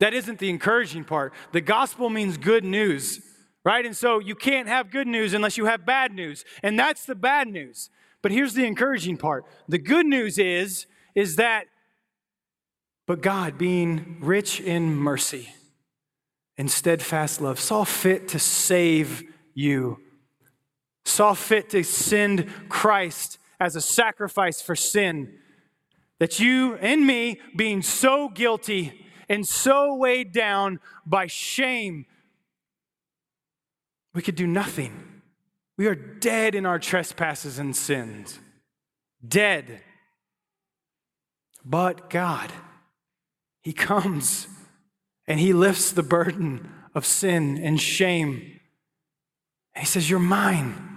That 0.00 0.14
isn't 0.14 0.38
the 0.38 0.50
encouraging 0.50 1.04
part. 1.04 1.32
The 1.52 1.60
gospel 1.60 2.10
means 2.10 2.36
good 2.36 2.64
news, 2.64 3.20
right? 3.64 3.84
And 3.84 3.96
so 3.96 4.18
you 4.18 4.34
can't 4.34 4.68
have 4.68 4.90
good 4.90 5.06
news 5.06 5.32
unless 5.34 5.56
you 5.56 5.66
have 5.66 5.86
bad 5.86 6.12
news. 6.12 6.44
And 6.62 6.78
that's 6.78 7.06
the 7.06 7.14
bad 7.14 7.48
news. 7.48 7.90
But 8.22 8.32
here's 8.32 8.54
the 8.54 8.66
encouraging 8.66 9.16
part. 9.16 9.44
The 9.68 9.78
good 9.78 10.06
news 10.06 10.38
is 10.38 10.86
is 11.14 11.36
that 11.36 11.66
but 13.06 13.22
God 13.22 13.56
being 13.56 14.18
rich 14.20 14.60
in 14.60 14.96
mercy 14.96 15.48
and 16.58 16.70
steadfast 16.70 17.40
love 17.40 17.60
saw 17.60 17.84
fit 17.84 18.28
to 18.28 18.38
save 18.38 19.22
you. 19.54 20.00
Saw 21.06 21.34
fit 21.34 21.70
to 21.70 21.84
send 21.84 22.50
Christ 22.68 23.38
as 23.60 23.76
a 23.76 23.80
sacrifice 23.80 24.60
for 24.60 24.74
sin 24.74 25.38
that 26.18 26.40
you 26.40 26.74
and 26.76 27.06
me, 27.06 27.40
being 27.54 27.82
so 27.82 28.28
guilty 28.28 29.06
and 29.28 29.46
so 29.46 29.94
weighed 29.94 30.32
down 30.32 30.80
by 31.04 31.26
shame, 31.26 32.06
we 34.14 34.22
could 34.22 34.34
do 34.34 34.46
nothing. 34.46 35.22
We 35.76 35.86
are 35.86 35.94
dead 35.94 36.54
in 36.54 36.64
our 36.64 36.78
trespasses 36.78 37.58
and 37.58 37.76
sins. 37.76 38.38
Dead. 39.26 39.82
But 41.64 42.08
God, 42.08 42.50
He 43.62 43.72
comes 43.72 44.48
and 45.26 45.38
He 45.38 45.52
lifts 45.52 45.92
the 45.92 46.02
burden 46.02 46.70
of 46.94 47.04
sin 47.04 47.58
and 47.62 47.80
shame. 47.80 48.60
And 49.74 49.82
He 49.82 49.86
says, 49.86 50.08
You're 50.08 50.18
mine. 50.18 50.95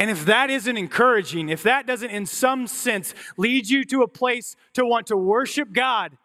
And 0.00 0.10
if 0.10 0.24
that 0.24 0.48
isn't 0.48 0.78
encouraging, 0.78 1.50
if 1.50 1.62
that 1.64 1.86
doesn't 1.86 2.08
in 2.08 2.24
some 2.24 2.66
sense 2.66 3.12
lead 3.36 3.68
you 3.68 3.84
to 3.84 4.00
a 4.00 4.08
place 4.08 4.56
to 4.72 4.86
want 4.86 5.08
to 5.08 5.16
worship 5.16 5.74
God, 5.74 6.16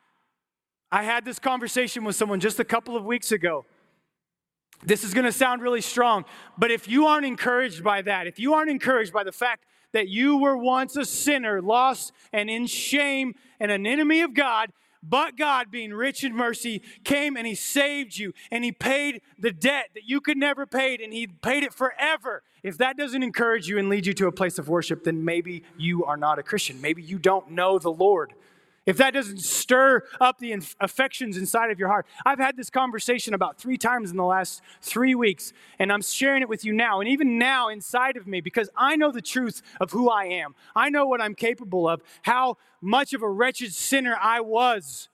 I 0.94 1.04
had 1.04 1.26
this 1.26 1.40
conversation 1.40 2.06
with 2.06 2.16
someone 2.16 2.40
just 2.40 2.58
a 2.58 2.64
couple 2.64 2.96
of 2.96 3.04
weeks 3.04 3.34
ago. 3.34 3.66
This 4.86 5.04
is 5.04 5.14
going 5.14 5.26
to 5.26 5.32
sound 5.34 5.62
really 5.62 5.82
strong, 5.82 6.24
but 6.58 6.72
if 6.72 6.88
you 6.88 7.08
aren't 7.08 7.26
encouraged 7.26 7.84
by 7.84 8.02
that, 8.04 8.28
if 8.28 8.40
you 8.40 8.54
aren't 8.54 8.70
encouraged 8.70 9.12
by 9.12 9.26
the 9.26 9.34
fact 9.34 9.66
that 9.92 10.08
you 10.08 10.38
were 10.38 10.56
once 10.56 10.96
a 10.96 11.04
sinner, 11.04 11.62
lost 11.62 12.14
and 12.32 12.50
in 12.50 12.68
shame 12.68 13.34
and 13.60 13.72
an 13.72 13.86
enemy 13.86 14.22
of 14.22 14.34
God, 14.34 14.72
but 15.08 15.38
God, 15.38 15.72
being 15.72 15.94
rich 15.94 16.24
in 16.24 16.36
mercy, 16.36 16.82
came 17.04 17.38
and 17.38 17.46
He 17.46 17.56
saved 17.56 18.18
you 18.18 18.34
and 18.52 18.64
He 18.64 18.72
paid 18.72 19.22
the 19.38 19.52
debt 19.52 19.90
that 19.94 20.04
you 20.06 20.22
could 20.22 20.38
never 20.38 20.66
pay, 20.66 20.98
and 21.02 21.14
He 21.14 21.28
paid 21.28 21.64
it 21.64 21.74
forever. 21.74 22.44
If 22.64 22.78
that 22.80 22.98
doesn't 22.98 23.22
encourage 23.22 23.68
you 23.68 23.78
and 23.78 23.90
lead 23.90 24.08
you 24.08 24.14
to 24.16 24.28
a 24.28 24.32
place 24.32 24.58
of 24.58 24.68
worship, 24.68 25.04
then 25.04 25.24
maybe 25.24 25.64
you 25.78 26.04
are 26.06 26.18
not 26.18 26.40
a 26.40 26.44
Christian. 26.44 26.82
Maybe 26.82 27.04
you 27.04 27.20
don't 27.20 27.52
know 27.52 27.78
the 27.78 27.92
Lord. 27.92 28.34
If 28.86 28.98
that 28.98 29.14
doesn't 29.14 29.40
stir 29.40 30.04
up 30.22 30.38
the 30.38 30.54
affections 30.80 31.38
inside 31.38 31.72
of 31.72 31.80
your 31.80 31.88
heart, 31.88 32.06
I've 32.24 32.38
had 32.38 32.56
this 32.56 32.70
conversation 32.70 33.34
about 33.34 33.58
three 33.58 33.78
times 33.78 34.12
in 34.12 34.18
the 34.18 34.24
last 34.24 34.62
three 34.82 35.16
weeks, 35.16 35.54
and 35.80 35.92
I'm 35.92 36.04
sharing 36.04 36.44
it 36.44 36.50
with 36.50 36.64
you 36.64 36.72
now. 36.72 37.00
And 37.00 37.10
even 37.10 37.40
now, 37.40 37.68
inside 37.68 38.16
of 38.16 38.28
me, 38.28 38.42
because 38.42 38.70
I 38.76 38.96
know 38.96 39.12
the 39.12 39.24
truth 39.24 39.64
of 39.82 39.92
who 39.92 40.10
I 40.10 40.26
am, 40.26 40.54
I 40.76 40.90
know 40.90 41.08
what 41.08 41.20
I'm 41.20 41.34
capable 41.34 41.90
of, 41.90 42.04
how 42.22 42.58
much 42.80 43.14
of 43.14 43.24
a 43.24 43.30
wretched 43.30 43.74
sinner 43.74 44.16
I 44.22 44.42
was, 44.42 45.10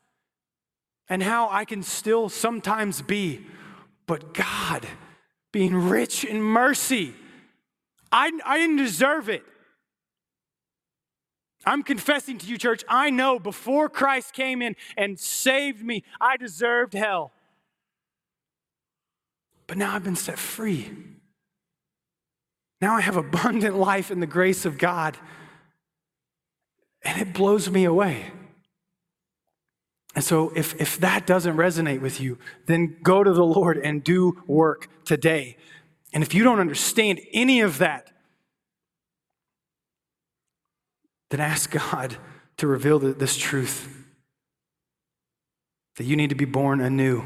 and 1.07 1.23
how 1.23 1.49
I 1.49 1.63
can 1.63 1.81
still 1.81 2.27
sometimes 2.27 3.01
be. 3.01 3.45
But 4.05 4.33
God, 4.33 4.85
being 5.53 5.75
rich 5.75 6.25
in 6.25 6.41
mercy, 6.41 7.13
I, 8.11 8.31
I 8.45 8.57
didn't 8.57 8.77
deserve 8.77 9.29
it. 9.29 9.43
I'm 11.65 11.83
confessing 11.83 12.37
to 12.39 12.47
you, 12.47 12.57
church, 12.57 12.83
I 12.87 13.09
know 13.09 13.39
before 13.39 13.89
Christ 13.89 14.33
came 14.33 14.61
in 14.61 14.75
and 14.97 15.19
saved 15.19 15.83
me, 15.83 16.03
I 16.19 16.37
deserved 16.37 16.93
hell. 16.93 17.31
But 19.67 19.77
now 19.77 19.95
I've 19.95 20.03
been 20.03 20.15
set 20.15 20.39
free. 20.39 20.91
Now 22.81 22.95
I 22.95 23.01
have 23.01 23.15
abundant 23.15 23.75
life 23.75 24.11
in 24.11 24.19
the 24.19 24.27
grace 24.27 24.65
of 24.65 24.77
God. 24.77 25.17
And 27.03 27.21
it 27.21 27.33
blows 27.33 27.69
me 27.69 27.85
away. 27.85 28.31
And 30.13 30.23
so, 30.23 30.51
if, 30.55 30.79
if 30.79 30.99
that 30.99 31.25
doesn't 31.25 31.55
resonate 31.55 32.01
with 32.01 32.19
you, 32.19 32.37
then 32.65 32.97
go 33.01 33.23
to 33.23 33.31
the 33.31 33.45
Lord 33.45 33.77
and 33.77 34.03
do 34.03 34.43
work 34.45 34.89
today. 35.05 35.55
And 36.13 36.21
if 36.21 36.33
you 36.33 36.43
don't 36.43 36.59
understand 36.59 37.21
any 37.31 37.61
of 37.61 37.77
that, 37.77 38.10
then 41.31 41.39
ask 41.39 41.71
God 41.71 42.17
to 42.57 42.67
reveal 42.67 42.99
this 42.99 43.35
truth 43.35 43.97
that 45.97 46.03
you 46.03 46.15
need 46.15 46.29
to 46.29 46.35
be 46.35 46.45
born 46.45 46.79
anew. 46.79 47.23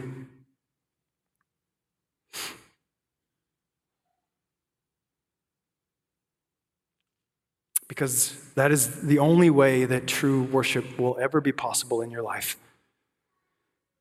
Because 7.87 8.35
that 8.55 8.71
is 8.71 9.01
the 9.01 9.19
only 9.19 9.49
way 9.49 9.85
that 9.85 10.07
true 10.07 10.43
worship 10.43 10.97
will 10.97 11.17
ever 11.19 11.41
be 11.41 11.51
possible 11.51 12.01
in 12.01 12.09
your 12.11 12.23
life. 12.23 12.57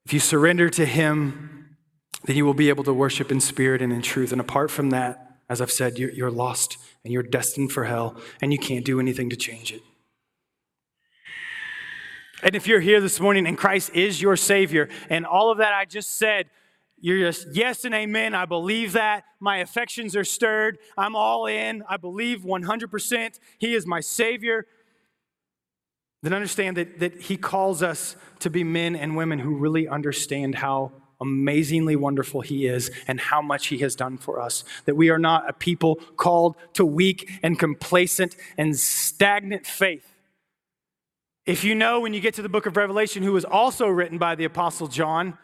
If 0.06 0.12
you 0.12 0.20
surrender 0.20 0.68
to 0.70 0.84
Him, 0.84 1.76
then 2.24 2.36
you 2.36 2.44
will 2.44 2.54
be 2.54 2.68
able 2.68 2.84
to 2.84 2.94
worship 2.94 3.30
in 3.30 3.40
spirit 3.40 3.82
and 3.82 3.92
in 3.92 4.02
truth. 4.02 4.32
And 4.32 4.40
apart 4.40 4.70
from 4.70 4.90
that, 4.90 5.38
as 5.48 5.60
I've 5.60 5.70
said, 5.70 5.98
you're, 5.98 6.30
lost 6.30 6.78
and 7.04 7.12
you're 7.12 7.22
destined 7.22 7.70
for 7.70 7.84
hell, 7.84 8.16
and 8.40 8.52
you 8.52 8.58
can't 8.58 8.84
do 8.84 8.98
anything 8.98 9.28
to 9.30 9.36
change 9.36 9.72
it. 9.72 9.82
And 12.44 12.54
if 12.54 12.66
you're 12.66 12.80
here 12.80 13.00
this 13.00 13.20
morning 13.20 13.46
and 13.46 13.56
Christ 13.56 13.90
is 13.94 14.20
your 14.20 14.36
Savior, 14.36 14.90
and 15.08 15.24
all 15.24 15.50
of 15.50 15.58
that 15.58 15.72
I 15.72 15.86
just 15.86 16.18
said, 16.18 16.50
you're 17.00 17.18
just 17.18 17.48
yes 17.52 17.86
and 17.86 17.94
amen. 17.94 18.34
I 18.34 18.44
believe 18.44 18.92
that. 18.92 19.24
My 19.40 19.58
affections 19.58 20.14
are 20.14 20.24
stirred. 20.24 20.78
I'm 20.96 21.16
all 21.16 21.46
in. 21.46 21.82
I 21.88 21.96
believe 21.96 22.40
100% 22.40 23.38
He 23.58 23.74
is 23.74 23.86
my 23.86 24.00
Savior. 24.00 24.66
Then 26.22 26.34
understand 26.34 26.76
that, 26.76 26.98
that 26.98 27.22
He 27.22 27.38
calls 27.38 27.82
us 27.82 28.14
to 28.40 28.50
be 28.50 28.62
men 28.62 28.94
and 28.94 29.16
women 29.16 29.38
who 29.38 29.56
really 29.56 29.88
understand 29.88 30.56
how 30.56 30.92
amazingly 31.22 31.96
wonderful 31.96 32.42
He 32.42 32.66
is 32.66 32.90
and 33.08 33.18
how 33.20 33.40
much 33.40 33.68
He 33.68 33.78
has 33.78 33.96
done 33.96 34.18
for 34.18 34.38
us. 34.38 34.64
That 34.84 34.96
we 34.96 35.08
are 35.08 35.18
not 35.18 35.48
a 35.48 35.54
people 35.54 35.96
called 35.96 36.56
to 36.74 36.84
weak 36.84 37.30
and 37.42 37.58
complacent 37.58 38.36
and 38.58 38.78
stagnant 38.78 39.66
faith 39.66 40.13
if 41.46 41.64
you 41.64 41.74
know 41.74 42.00
when 42.00 42.14
you 42.14 42.20
get 42.20 42.34
to 42.34 42.42
the 42.42 42.48
book 42.48 42.66
of 42.66 42.76
Revelation, 42.76 43.22
who 43.22 43.32
was 43.32 43.44
also 43.44 43.86
written 43.88 44.18
by 44.18 44.34
the 44.34 44.44
Apostle 44.44 44.88
John, 44.88 45.38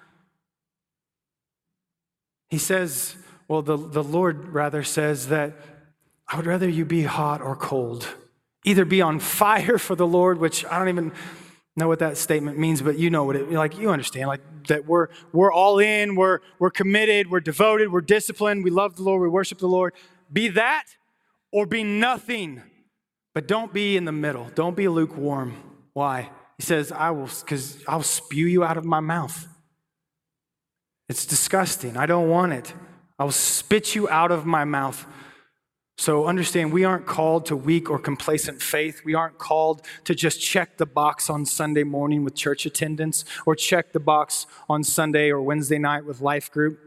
He 2.51 2.59
says, 2.59 3.15
well, 3.47 3.63
the, 3.63 3.77
the 3.77 4.03
Lord 4.03 4.49
rather 4.49 4.83
says 4.83 5.29
that 5.29 5.55
I 6.27 6.37
would 6.37 6.47
rather 6.47 6.69
you 6.69 6.85
be 6.85 7.05
hot 7.05 7.41
or 7.41 7.57
cold. 7.57 8.09
Either 8.65 8.85
be 8.85 9.01
on 9.01 9.21
fire 9.21 9.79
for 9.79 9.95
the 9.95 10.07
Lord, 10.07 10.39
which 10.39 10.67
I 10.67 10.79
don't 10.79 10.89
even 10.89 11.13
know 11.77 11.89
what 11.89 12.01
that 12.01 12.19
statement 12.19 12.59
means, 12.59 12.83
but 12.83 12.99
you 12.99 13.09
know 13.09 13.25
what 13.25 13.37
it 13.37 13.51
like 13.51 13.79
you 13.79 13.91
understand, 13.91 14.27
like 14.27 14.43
that 14.67 14.85
we're 14.85 15.09
we're 15.33 15.53
all 15.53 15.79
in, 15.79 16.15
we're 16.15 16.41
we're 16.59 16.71
committed, 16.71 17.31
we're 17.31 17.41
devoted, 17.41 17.91
we're 17.91 18.03
disciplined, 18.03 18.65
we 18.65 18.71
love 18.71 18.97
the 18.97 19.03
Lord, 19.03 19.23
we 19.23 19.29
worship 19.29 19.59
the 19.59 19.69
Lord. 19.69 19.95
Be 20.31 20.49
that 20.49 20.85
or 21.53 21.65
be 21.65 21.85
nothing. 21.85 22.63
But 23.33 23.47
don't 23.47 23.73
be 23.73 23.97
in 23.97 24.05
the 24.05 24.13
middle. 24.13 24.51
Don't 24.55 24.77
be 24.77 24.89
lukewarm. 24.89 25.70
Why? 25.93 26.31
He 26.57 26.63
says, 26.63 26.93
I 26.93 27.11
will, 27.11 27.29
because 27.41 27.83
I'll 27.89 28.03
spew 28.03 28.47
you 28.47 28.65
out 28.65 28.77
of 28.77 28.85
my 28.85 29.01
mouth. 29.01 29.49
It's 31.09 31.27
disgusting. 31.27 31.97
I 31.97 32.07
don't 32.07 32.29
want 32.29 32.53
it. 32.53 32.73
I 33.19 33.25
will 33.25 33.33
spit 33.33 33.95
you 33.95 34.09
out 34.09 34.31
of 34.31 34.47
my 34.47 34.65
mouth. 34.65 35.07
So 35.99 36.27
understand, 36.27 36.73
we 36.73 36.85
aren't 36.85 37.05
called 37.05 37.45
to 37.47 37.57
weak 37.57 37.91
or 37.91 37.99
complacent 37.99 38.63
faith. 38.63 39.03
We 39.05 39.15
aren't 39.15 39.37
called 39.37 39.83
to 40.05 40.15
just 40.15 40.41
check 40.41 40.79
the 40.79 40.87
box 40.87 41.29
on 41.29 41.45
Sunday 41.45 41.83
morning 41.83 42.25
with 42.25 42.35
church 42.35 42.65
attendance 42.65 43.25
or 43.45 43.55
check 43.55 43.93
the 43.93 44.01
box 44.01 44.47
on 44.69 44.83
Sunday 44.83 45.31
or 45.31 45.43
Wednesday 45.43 45.79
night 45.79 46.07
with 46.07 46.23
life 46.23 46.51
group. 46.51 46.79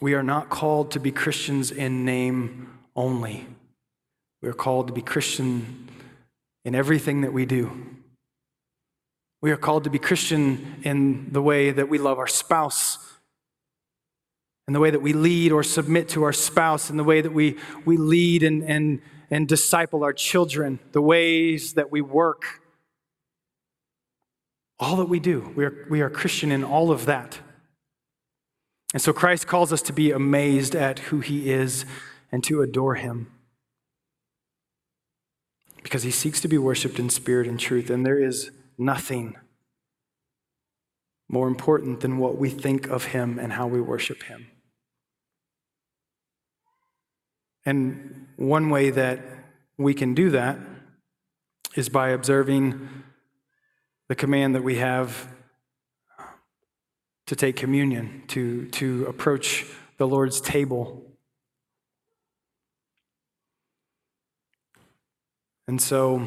We 0.00 0.14
are 0.14 0.22
not 0.22 0.48
called 0.48 0.90
to 0.92 1.00
be 1.00 1.10
Christians 1.10 1.70
in 1.70 2.04
name 2.04 2.75
only. 2.96 3.46
We 4.42 4.48
are 4.48 4.54
called 4.54 4.88
to 4.88 4.92
be 4.92 5.02
Christian 5.02 5.88
in 6.64 6.74
everything 6.74 7.20
that 7.20 7.32
we 7.32 7.46
do. 7.46 7.96
We 9.42 9.50
are 9.50 9.56
called 9.56 9.84
to 9.84 9.90
be 9.90 9.98
Christian 9.98 10.80
in 10.82 11.32
the 11.32 11.42
way 11.42 11.70
that 11.70 11.88
we 11.88 11.98
love 11.98 12.18
our 12.18 12.26
spouse, 12.26 12.98
in 14.66 14.74
the 14.74 14.80
way 14.80 14.90
that 14.90 15.02
we 15.02 15.12
lead 15.12 15.52
or 15.52 15.62
submit 15.62 16.08
to 16.10 16.24
our 16.24 16.32
spouse, 16.32 16.90
in 16.90 16.96
the 16.96 17.04
way 17.04 17.20
that 17.20 17.32
we, 17.32 17.56
we 17.84 17.96
lead 17.96 18.42
and, 18.42 18.64
and, 18.64 19.00
and 19.30 19.46
disciple 19.46 20.02
our 20.02 20.12
children, 20.12 20.80
the 20.92 21.02
ways 21.02 21.74
that 21.74 21.92
we 21.92 22.00
work. 22.00 22.60
All 24.78 24.96
that 24.96 25.08
we 25.08 25.20
do, 25.20 25.52
we 25.54 25.64
are, 25.64 25.86
we 25.88 26.00
are 26.00 26.10
Christian 26.10 26.50
in 26.50 26.64
all 26.64 26.90
of 26.90 27.06
that. 27.06 27.38
And 28.92 29.02
so 29.02 29.12
Christ 29.12 29.46
calls 29.46 29.72
us 29.72 29.82
to 29.82 29.92
be 29.92 30.10
amazed 30.10 30.74
at 30.74 30.98
who 30.98 31.20
he 31.20 31.50
is 31.50 31.84
and 32.30 32.42
to 32.44 32.62
adore 32.62 32.96
him. 32.96 33.30
Because 35.82 36.02
he 36.02 36.10
seeks 36.10 36.40
to 36.40 36.48
be 36.48 36.58
worshiped 36.58 36.98
in 36.98 37.10
spirit 37.10 37.46
and 37.46 37.60
truth, 37.60 37.90
and 37.90 38.04
there 38.04 38.18
is 38.18 38.50
nothing 38.76 39.36
more 41.28 41.48
important 41.48 42.00
than 42.00 42.18
what 42.18 42.36
we 42.36 42.50
think 42.50 42.88
of 42.88 43.06
him 43.06 43.38
and 43.38 43.52
how 43.52 43.66
we 43.66 43.80
worship 43.80 44.24
him. 44.24 44.48
And 47.64 48.28
one 48.36 48.70
way 48.70 48.90
that 48.90 49.20
we 49.76 49.92
can 49.92 50.14
do 50.14 50.30
that 50.30 50.58
is 51.74 51.88
by 51.88 52.10
observing 52.10 52.88
the 54.08 54.14
command 54.14 54.54
that 54.54 54.62
we 54.62 54.76
have 54.76 55.28
to 57.26 57.34
take 57.34 57.56
communion, 57.56 58.22
to, 58.28 58.66
to 58.68 59.04
approach 59.06 59.66
the 59.98 60.06
Lord's 60.06 60.40
table. 60.40 61.02
And 65.68 65.80
so, 65.80 66.26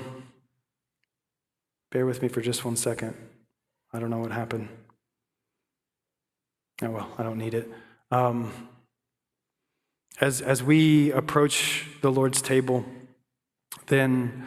bear 1.92 2.06
with 2.06 2.22
me 2.22 2.28
for 2.28 2.42
just 2.42 2.66
one 2.66 2.76
second. 2.76 3.16
I 3.94 4.00
don't 4.00 4.10
know 4.10 4.20
what 4.20 4.32
happened. 4.32 4.70
Oh, 6.82 6.92
well, 6.92 7.10
I 7.18 7.24
don't 7.24 7.38
need 7.38 7.54
it. 7.54 7.70
Um, 8.12 8.52
as, 10.22 10.42
as 10.42 10.62
we 10.62 11.12
approach 11.12 11.86
the 12.02 12.12
Lord's 12.12 12.42
table, 12.42 12.86
then 13.88 14.46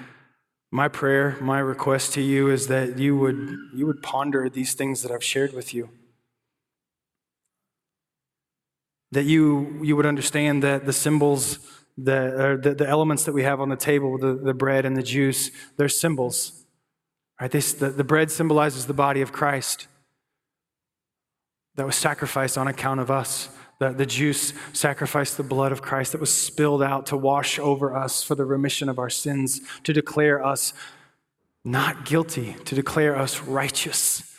my 0.71 0.89
prayer, 0.89 1.37
my 1.41 1.59
request 1.59 2.13
to 2.15 2.23
you 2.23 2.51
is 2.51 2.69
that 2.69 2.99
you 2.99 3.17
would, 3.17 3.57
you 3.75 3.87
would 3.87 4.03
ponder 4.03 4.49
these 4.49 4.75
things 4.75 5.03
that 5.03 5.11
I've 5.11 5.25
shared 5.25 5.53
with 5.53 5.75
you 5.75 5.91
that 9.13 9.25
you, 9.25 9.79
you 9.83 9.95
would 9.95 10.07
understand 10.07 10.63
that 10.63 10.87
the 10.87 10.93
symbols, 10.93 11.59
the, 11.97 12.59
the, 12.63 12.75
the, 12.75 12.89
elements 12.89 13.25
that 13.25 13.33
we 13.33 13.43
have 13.43 13.61
on 13.61 13.69
the 13.69 13.77
table, 13.77 14.19
the, 14.19 14.35
the 14.35 14.55
bread 14.55 14.85
and 14.85 14.97
the 14.97 15.03
juice, 15.03 15.51
they're 15.77 15.89
symbols. 15.89 16.65
Right? 17.41 17.51
The, 17.51 17.93
the 17.97 18.05
bread 18.05 18.31
symbolizes 18.31 18.87
the 18.87 18.95
body 18.95 19.21
of 19.21 19.33
Christ 19.33 19.89
that 21.75 21.87
was 21.87 21.97
sacrificed 21.97 22.57
on 22.57 22.67
account 22.67 23.01
of 23.01 23.11
us. 23.11 23.51
The, 23.79 23.91
the 23.91 24.07
juice 24.07 24.53
sacrificed 24.73 25.37
the 25.37 25.43
blood 25.43 25.73
of 25.73 25.83
Christ 25.83 26.13
that 26.13 26.21
was 26.21 26.33
spilled 26.33 26.83
out 26.83 27.07
to 27.07 27.17
wash 27.17 27.59
over 27.59 27.95
us 27.95 28.23
for 28.23 28.35
the 28.35 28.45
remission 28.45 28.89
of 28.89 28.99
our 28.99 29.11
sins, 29.11 29.61
to 29.85 29.93
declare 29.93 30.45
us 30.45 30.73
not 31.65 32.05
guilty, 32.05 32.57
to 32.65 32.75
declare 32.75 33.17
us 33.17 33.41
righteous 33.43 34.33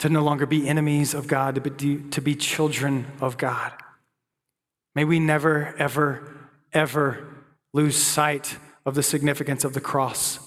to 0.00 0.08
no 0.08 0.22
longer 0.22 0.46
be 0.46 0.66
enemies 0.66 1.12
of 1.12 1.26
God, 1.28 1.54
to 1.54 1.60
be, 1.60 1.98
to 2.10 2.20
be 2.22 2.34
children 2.34 3.06
of 3.20 3.36
God. 3.36 3.72
May 4.94 5.04
we 5.04 5.20
never, 5.20 5.74
ever, 5.78 6.48
ever 6.72 7.26
lose 7.72 7.96
sight 7.96 8.56
of 8.84 8.94
the 8.94 9.02
significance 9.02 9.64
of 9.64 9.72
the 9.72 9.80
cross 9.80 10.40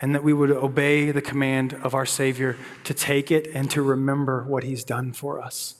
and 0.00 0.14
that 0.14 0.22
we 0.22 0.32
would 0.32 0.50
obey 0.50 1.10
the 1.10 1.22
command 1.22 1.72
of 1.82 1.94
our 1.94 2.04
Savior 2.04 2.56
to 2.84 2.92
take 2.92 3.30
it 3.30 3.46
and 3.54 3.70
to 3.70 3.80
remember 3.80 4.44
what 4.44 4.64
He's 4.64 4.84
done 4.84 5.12
for 5.12 5.40
us. 5.40 5.76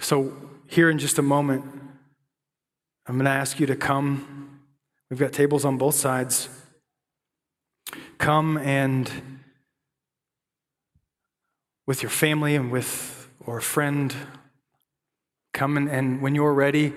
So, 0.00 0.32
here 0.68 0.88
in 0.88 0.98
just 0.98 1.18
a 1.18 1.22
moment, 1.22 1.64
I'm 3.06 3.16
going 3.16 3.24
to 3.24 3.30
ask 3.30 3.58
you 3.58 3.66
to 3.66 3.76
come. 3.76 4.60
We've 5.10 5.18
got 5.18 5.32
tables 5.32 5.64
on 5.64 5.76
both 5.76 5.96
sides. 5.96 6.48
Come 8.18 8.56
and 8.58 9.10
with 11.86 12.02
your 12.02 12.10
family 12.10 12.54
and 12.54 12.70
with 12.70 13.28
or 13.44 13.58
a 13.58 13.62
friend. 13.62 14.14
Come 15.52 15.76
and, 15.76 15.88
and 15.88 16.22
when 16.22 16.34
you're 16.34 16.54
ready, 16.54 16.94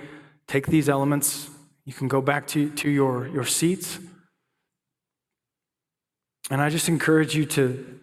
take 0.48 0.68
these 0.68 0.90
elements. 0.90 1.50
You 1.86 1.94
can 1.94 2.08
go 2.08 2.22
back 2.22 2.48
to, 2.48 2.70
to 2.70 2.90
your, 2.90 3.28
your 3.28 3.46
seats. 3.46 4.00
And 6.50 6.62
I 6.62 6.70
just 6.70 6.88
encourage 6.88 7.36
you 7.36 7.46
to, 7.46 8.00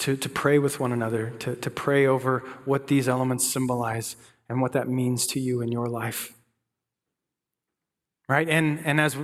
to, 0.00 0.16
to 0.16 0.28
pray 0.28 0.58
with 0.58 0.80
one 0.80 0.92
another, 0.92 1.30
to, 1.40 1.56
to 1.56 1.70
pray 1.70 2.06
over 2.06 2.40
what 2.64 2.88
these 2.88 3.08
elements 3.08 3.50
symbolize 3.50 4.16
and 4.48 4.60
what 4.60 4.72
that 4.72 4.88
means 4.88 5.26
to 5.28 5.40
you 5.40 5.60
in 5.60 5.72
your 5.72 5.86
life. 5.86 6.32
Right? 8.28 8.48
And, 8.48 8.80
and 8.84 9.00
as 9.00 9.16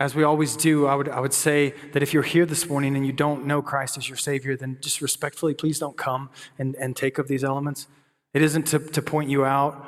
as 0.00 0.14
we 0.14 0.24
always 0.24 0.56
do, 0.56 0.86
I 0.86 0.94
would, 0.94 1.10
I 1.10 1.20
would 1.20 1.34
say 1.34 1.74
that 1.92 2.02
if 2.02 2.14
you're 2.14 2.22
here 2.22 2.46
this 2.46 2.66
morning 2.66 2.96
and 2.96 3.06
you 3.06 3.12
don't 3.12 3.44
know 3.44 3.60
Christ 3.60 3.98
as 3.98 4.08
your 4.08 4.16
Savior, 4.16 4.56
then 4.56 4.78
just 4.80 5.02
respectfully, 5.02 5.52
please 5.52 5.78
don't 5.78 5.96
come 5.96 6.30
and, 6.58 6.74
and 6.76 6.96
take 6.96 7.18
of 7.18 7.28
these 7.28 7.44
elements. 7.44 7.86
It 8.32 8.42
isn't 8.42 8.64
to, 8.68 8.78
to 8.78 9.02
point 9.02 9.28
you 9.30 9.44
out 9.44 9.86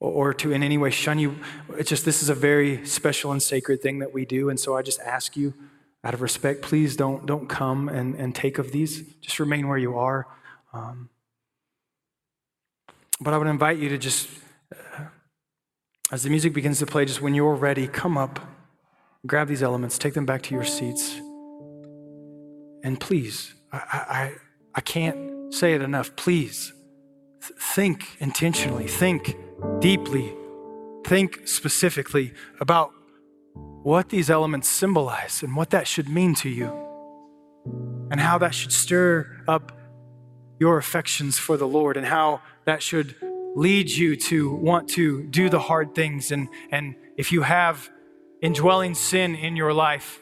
or 0.00 0.34
to 0.34 0.52
in 0.52 0.62
any 0.62 0.78
way 0.78 0.90
shun 0.90 1.18
you. 1.18 1.36
It's 1.76 1.88
just 1.88 2.04
this 2.04 2.22
is 2.22 2.28
a 2.28 2.34
very 2.34 2.84
special 2.86 3.32
and 3.32 3.42
sacred 3.42 3.82
thing 3.82 4.00
that 4.00 4.12
we 4.12 4.24
do. 4.24 4.50
And 4.50 4.58
so 4.58 4.76
I 4.76 4.82
just 4.82 5.00
ask 5.00 5.36
you, 5.36 5.54
out 6.04 6.14
of 6.14 6.22
respect, 6.22 6.62
please 6.62 6.96
don't, 6.96 7.26
don't 7.26 7.48
come 7.48 7.88
and, 7.88 8.16
and 8.16 8.34
take 8.34 8.58
of 8.58 8.72
these. 8.72 9.02
Just 9.20 9.38
remain 9.38 9.68
where 9.68 9.78
you 9.78 9.96
are. 9.96 10.26
Um, 10.72 11.10
but 13.20 13.32
I 13.34 13.38
would 13.38 13.46
invite 13.46 13.78
you 13.78 13.88
to 13.90 13.98
just, 13.98 14.28
uh, 14.74 15.04
as 16.10 16.24
the 16.24 16.30
music 16.30 16.52
begins 16.52 16.80
to 16.80 16.86
play, 16.86 17.04
just 17.04 17.22
when 17.22 17.34
you're 17.34 17.54
ready, 17.54 17.86
come 17.86 18.18
up 18.18 18.40
grab 19.26 19.48
these 19.48 19.62
elements, 19.62 19.98
take 19.98 20.14
them 20.14 20.26
back 20.26 20.42
to 20.42 20.54
your 20.54 20.64
seats. 20.64 21.20
And 22.84 22.98
please, 22.98 23.54
I, 23.72 23.78
I, 23.92 24.32
I 24.74 24.80
can't 24.80 25.54
say 25.54 25.74
it 25.74 25.82
enough. 25.82 26.16
Please 26.16 26.72
think 27.42 28.16
intentionally, 28.20 28.86
think 28.86 29.36
deeply, 29.80 30.34
think 31.04 31.46
specifically 31.46 32.32
about 32.60 32.92
what 33.82 34.08
these 34.08 34.30
elements 34.30 34.68
symbolize 34.68 35.42
and 35.42 35.56
what 35.56 35.70
that 35.70 35.86
should 35.86 36.08
mean 36.08 36.34
to 36.36 36.48
you, 36.48 36.72
and 38.10 38.20
how 38.20 38.38
that 38.38 38.54
should 38.54 38.72
stir 38.72 39.42
up 39.48 39.72
your 40.58 40.78
affections 40.78 41.38
for 41.38 41.56
the 41.56 41.66
Lord, 41.66 41.96
and 41.96 42.06
how 42.06 42.40
that 42.64 42.82
should 42.82 43.16
lead 43.54 43.90
you 43.90 44.16
to 44.16 44.54
want 44.54 44.88
to 44.88 45.24
do 45.24 45.48
the 45.48 45.58
hard 45.58 45.94
things. 45.94 46.30
And, 46.30 46.48
and 46.70 46.94
if 47.16 47.32
you 47.32 47.42
have 47.42 47.90
indwelling 48.42 48.94
sin 48.94 49.34
in 49.36 49.56
your 49.56 49.72
life. 49.72 50.18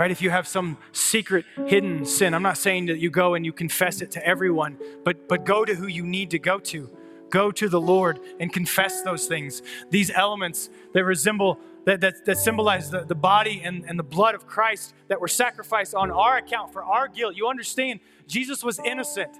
Right? 0.00 0.10
If 0.10 0.22
you 0.22 0.30
have 0.30 0.48
some 0.48 0.78
secret 0.92 1.44
hidden 1.66 2.06
sin, 2.06 2.32
I'm 2.32 2.42
not 2.42 2.56
saying 2.56 2.86
that 2.86 3.00
you 3.00 3.10
go 3.10 3.34
and 3.34 3.44
you 3.44 3.52
confess 3.52 4.00
it 4.00 4.10
to 4.12 4.26
everyone, 4.26 4.78
but 5.04 5.28
but 5.28 5.44
go 5.44 5.62
to 5.62 5.74
who 5.74 5.88
you 5.88 6.06
need 6.06 6.30
to 6.30 6.38
go 6.38 6.58
to. 6.58 6.88
Go 7.28 7.50
to 7.50 7.68
the 7.68 7.78
Lord 7.78 8.18
and 8.40 8.50
confess 8.50 9.02
those 9.02 9.26
things. 9.26 9.60
These 9.90 10.10
elements 10.10 10.70
that 10.94 11.04
resemble 11.04 11.60
that, 11.84 12.00
that, 12.00 12.24
that 12.24 12.38
symbolize 12.38 12.90
the, 12.90 13.04
the 13.04 13.14
body 13.14 13.60
and, 13.62 13.84
and 13.84 13.98
the 13.98 14.02
blood 14.02 14.34
of 14.34 14.46
Christ 14.46 14.94
that 15.08 15.20
were 15.20 15.28
sacrificed 15.28 15.94
on 15.94 16.10
our 16.10 16.38
account 16.38 16.72
for 16.72 16.82
our 16.82 17.06
guilt. 17.06 17.36
You 17.36 17.48
understand, 17.48 18.00
Jesus 18.26 18.64
was 18.64 18.78
innocent. 18.78 19.36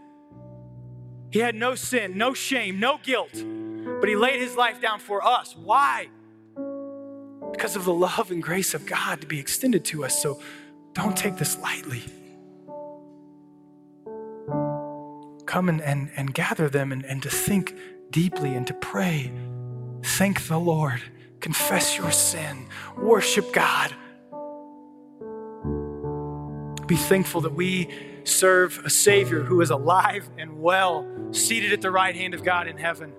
He 1.31 1.39
had 1.39 1.55
no 1.55 1.75
sin, 1.75 2.19
no 2.19 2.35
shame, 2.35 2.79
no 2.79 2.99
guilt, 3.03 3.33
but 3.33 4.11
he 4.11 4.15
laid 4.15 4.43
his 4.43 4.57
life 4.57 4.79
down 4.79 4.99
for 4.99 5.25
us. 5.25 5.57
Why? 5.57 6.09
Because 7.53 7.77
of 7.77 7.85
the 7.85 7.93
love 7.93 8.31
and 8.31 8.43
grace 8.43 8.75
of 8.75 8.87
God 8.87 9.21
to 9.21 9.27
be 9.27 9.39
extended 9.39 9.85
to 9.87 10.05
us. 10.05 10.21
So 10.21 10.41
don't 10.95 11.17
take 11.17 11.37
this 11.37 11.59
lightly. 11.59 12.05
Come 15.47 15.69
and, 15.69 15.81
and, 15.83 16.11
and 16.17 16.33
gather 16.33 16.69
them 16.69 16.93
and, 16.93 17.05
and 17.05 17.23
to 17.23 17.29
think 17.29 17.75
deeply 18.11 18.55
and 18.55 18.67
to 18.67 18.75
pray. 18.75 19.33
Thank 20.03 20.47
the 20.47 20.59
Lord. 20.59 21.03
Confess 21.41 21.97
your 21.97 22.11
sin. 22.11 22.67
Worship 22.97 23.53
God. 23.53 23.95
Be 26.87 26.97
thankful 26.97 27.41
that 27.43 27.55
we 27.55 27.89
serve 28.25 28.81
a 28.85 28.91
Savior 28.91 29.43
who 29.43 29.61
is 29.61 29.71
alive 29.71 30.29
and 30.39 30.61
well, 30.61 31.07
seated 31.31 31.73
at 31.73 31.81
the 31.81 31.91
right 31.91 32.15
hand 32.15 32.35
of 32.35 32.45
God 32.45 32.67
in 32.67 32.77
heaven, 32.77 33.13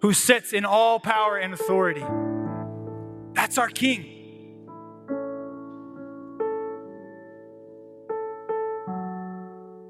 who 0.00 0.12
sits 0.12 0.52
in 0.52 0.64
all 0.64 1.00
power 1.00 1.36
and 1.36 1.52
authority. 1.52 2.04
That's 3.44 3.58
our 3.58 3.68
King. 3.68 4.06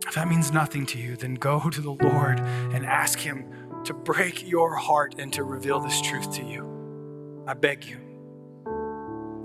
If 0.08 0.14
that 0.16 0.26
means 0.26 0.50
nothing 0.50 0.86
to 0.86 0.98
you, 0.98 1.14
then 1.14 1.34
go 1.34 1.70
to 1.70 1.80
the 1.80 1.92
Lord 1.92 2.40
and 2.40 2.84
ask 2.84 3.20
Him 3.20 3.46
to 3.84 3.94
break 3.94 4.44
your 4.44 4.74
heart 4.74 5.14
and 5.18 5.32
to 5.34 5.44
reveal 5.44 5.78
this 5.78 6.00
truth 6.00 6.32
to 6.32 6.42
you. 6.42 7.44
I 7.46 7.54
beg 7.54 7.84
you. 7.84 7.98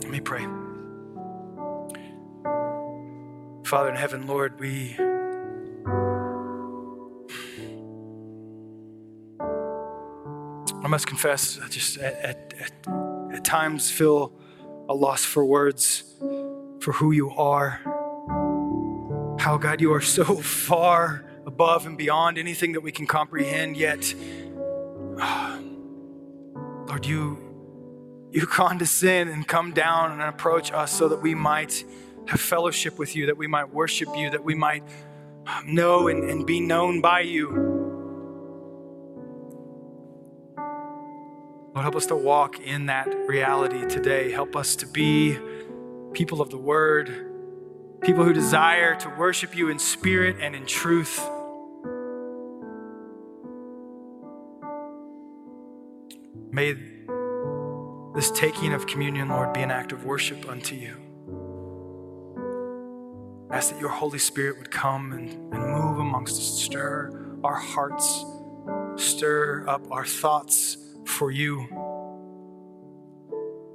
Let 0.02 0.10
me 0.10 0.22
pray. 0.22 0.44
Father 3.64 3.90
in 3.90 3.96
heaven, 3.96 4.26
Lord, 4.26 4.60
we 4.60 4.96
I 10.84 10.88
must 10.88 11.06
confess, 11.06 11.60
I 11.64 11.68
just 11.68 12.00
at, 12.00 12.16
at, 12.26 12.54
at, 12.60 13.09
at 13.40 13.46
times 13.46 13.90
feel 13.90 14.34
a 14.90 14.94
loss 14.94 15.24
for 15.24 15.46
words 15.46 16.04
for 16.82 16.92
who 16.92 17.12
you 17.12 17.30
are. 17.32 17.80
How, 19.40 19.58
God, 19.58 19.80
you 19.80 19.94
are 19.94 20.02
so 20.02 20.36
far 20.42 21.24
above 21.46 21.86
and 21.86 21.98
beyond 21.98 22.38
anything 22.38 22.74
that 22.74 22.82
we 22.82 22.92
can 22.92 23.08
comprehend, 23.08 23.78
yet, 23.78 24.14
Lord, 26.88 27.06
you, 27.06 27.40
you 28.32 28.46
condescend 28.48 29.30
and 29.30 29.48
come 29.48 29.72
down 29.72 30.12
and 30.12 30.22
approach 30.22 30.74
us 30.74 30.92
so 30.92 31.08
that 31.08 31.22
we 31.22 31.34
might 31.34 31.86
have 32.28 32.42
fellowship 32.42 33.00
with 33.00 33.16
you, 33.16 33.28
that 33.28 33.38
we 33.38 33.48
might 33.48 33.74
worship 33.74 34.10
you, 34.18 34.30
that 34.32 34.44
we 34.44 34.54
might 34.54 34.84
um, 35.48 35.74
know 35.74 36.10
and, 36.10 36.30
and 36.30 36.46
be 36.46 36.60
known 36.60 37.00
by 37.00 37.22
you. 37.22 37.79
Lord, 41.80 41.86
help 41.86 41.96
us 41.96 42.08
to 42.08 42.16
walk 42.18 42.60
in 42.60 42.88
that 42.88 43.08
reality 43.26 43.88
today. 43.88 44.34
Help 44.34 44.58
us 44.58 44.76
to 44.76 44.86
be 44.86 45.38
people 46.12 46.42
of 46.42 46.50
the 46.50 46.58
word, 46.58 47.08
people 48.02 48.26
who 48.26 48.34
desire 48.34 48.96
to 48.96 49.08
worship 49.18 49.56
you 49.56 49.70
in 49.70 49.80
spirit 49.80 50.36
and 50.42 50.58
in 50.58 50.66
truth. 50.66 51.26
May 56.52 56.74
this 58.14 58.30
taking 58.32 58.74
of 58.74 58.86
communion, 58.86 59.30
Lord, 59.30 59.54
be 59.54 59.62
an 59.62 59.72
act 59.72 59.94
of 59.94 60.04
worship 60.04 60.50
unto 60.50 60.76
you. 60.76 60.98
Ask 63.50 63.72
that 63.72 63.80
your 63.80 63.88
Holy 63.88 64.20
Spirit 64.20 64.58
would 64.58 64.70
come 64.70 65.14
and, 65.14 65.30
and 65.54 65.72
move 65.72 66.00
amongst 66.00 66.36
us, 66.36 66.62
stir 66.62 67.38
our 67.42 67.56
hearts, 67.56 68.26
stir 68.98 69.66
up 69.66 69.90
our 69.94 70.06
thoughts 70.06 70.89
for 71.06 71.32
you. 71.32 71.68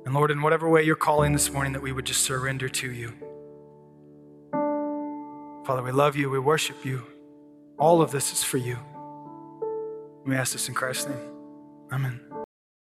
And 0.04 0.14
Lord, 0.14 0.30
in 0.30 0.42
whatever 0.42 0.68
way 0.68 0.82
you're 0.82 0.96
calling 0.96 1.32
this 1.32 1.50
morning, 1.50 1.72
that 1.72 1.82
we 1.82 1.92
would 1.92 2.04
just 2.04 2.22
surrender 2.22 2.68
to 2.68 2.90
you. 2.90 3.12
Father, 5.64 5.82
we 5.82 5.92
love 5.92 6.14
you, 6.14 6.28
we 6.28 6.38
worship 6.38 6.84
you. 6.84 7.02
All 7.78 8.02
of 8.02 8.10
this 8.10 8.32
is 8.32 8.42
for 8.42 8.58
you. 8.58 8.78
We 10.26 10.36
ask 10.36 10.52
this 10.52 10.68
in 10.68 10.74
Christ's 10.74 11.08
name. 11.08 11.30
Amen. 11.90 12.33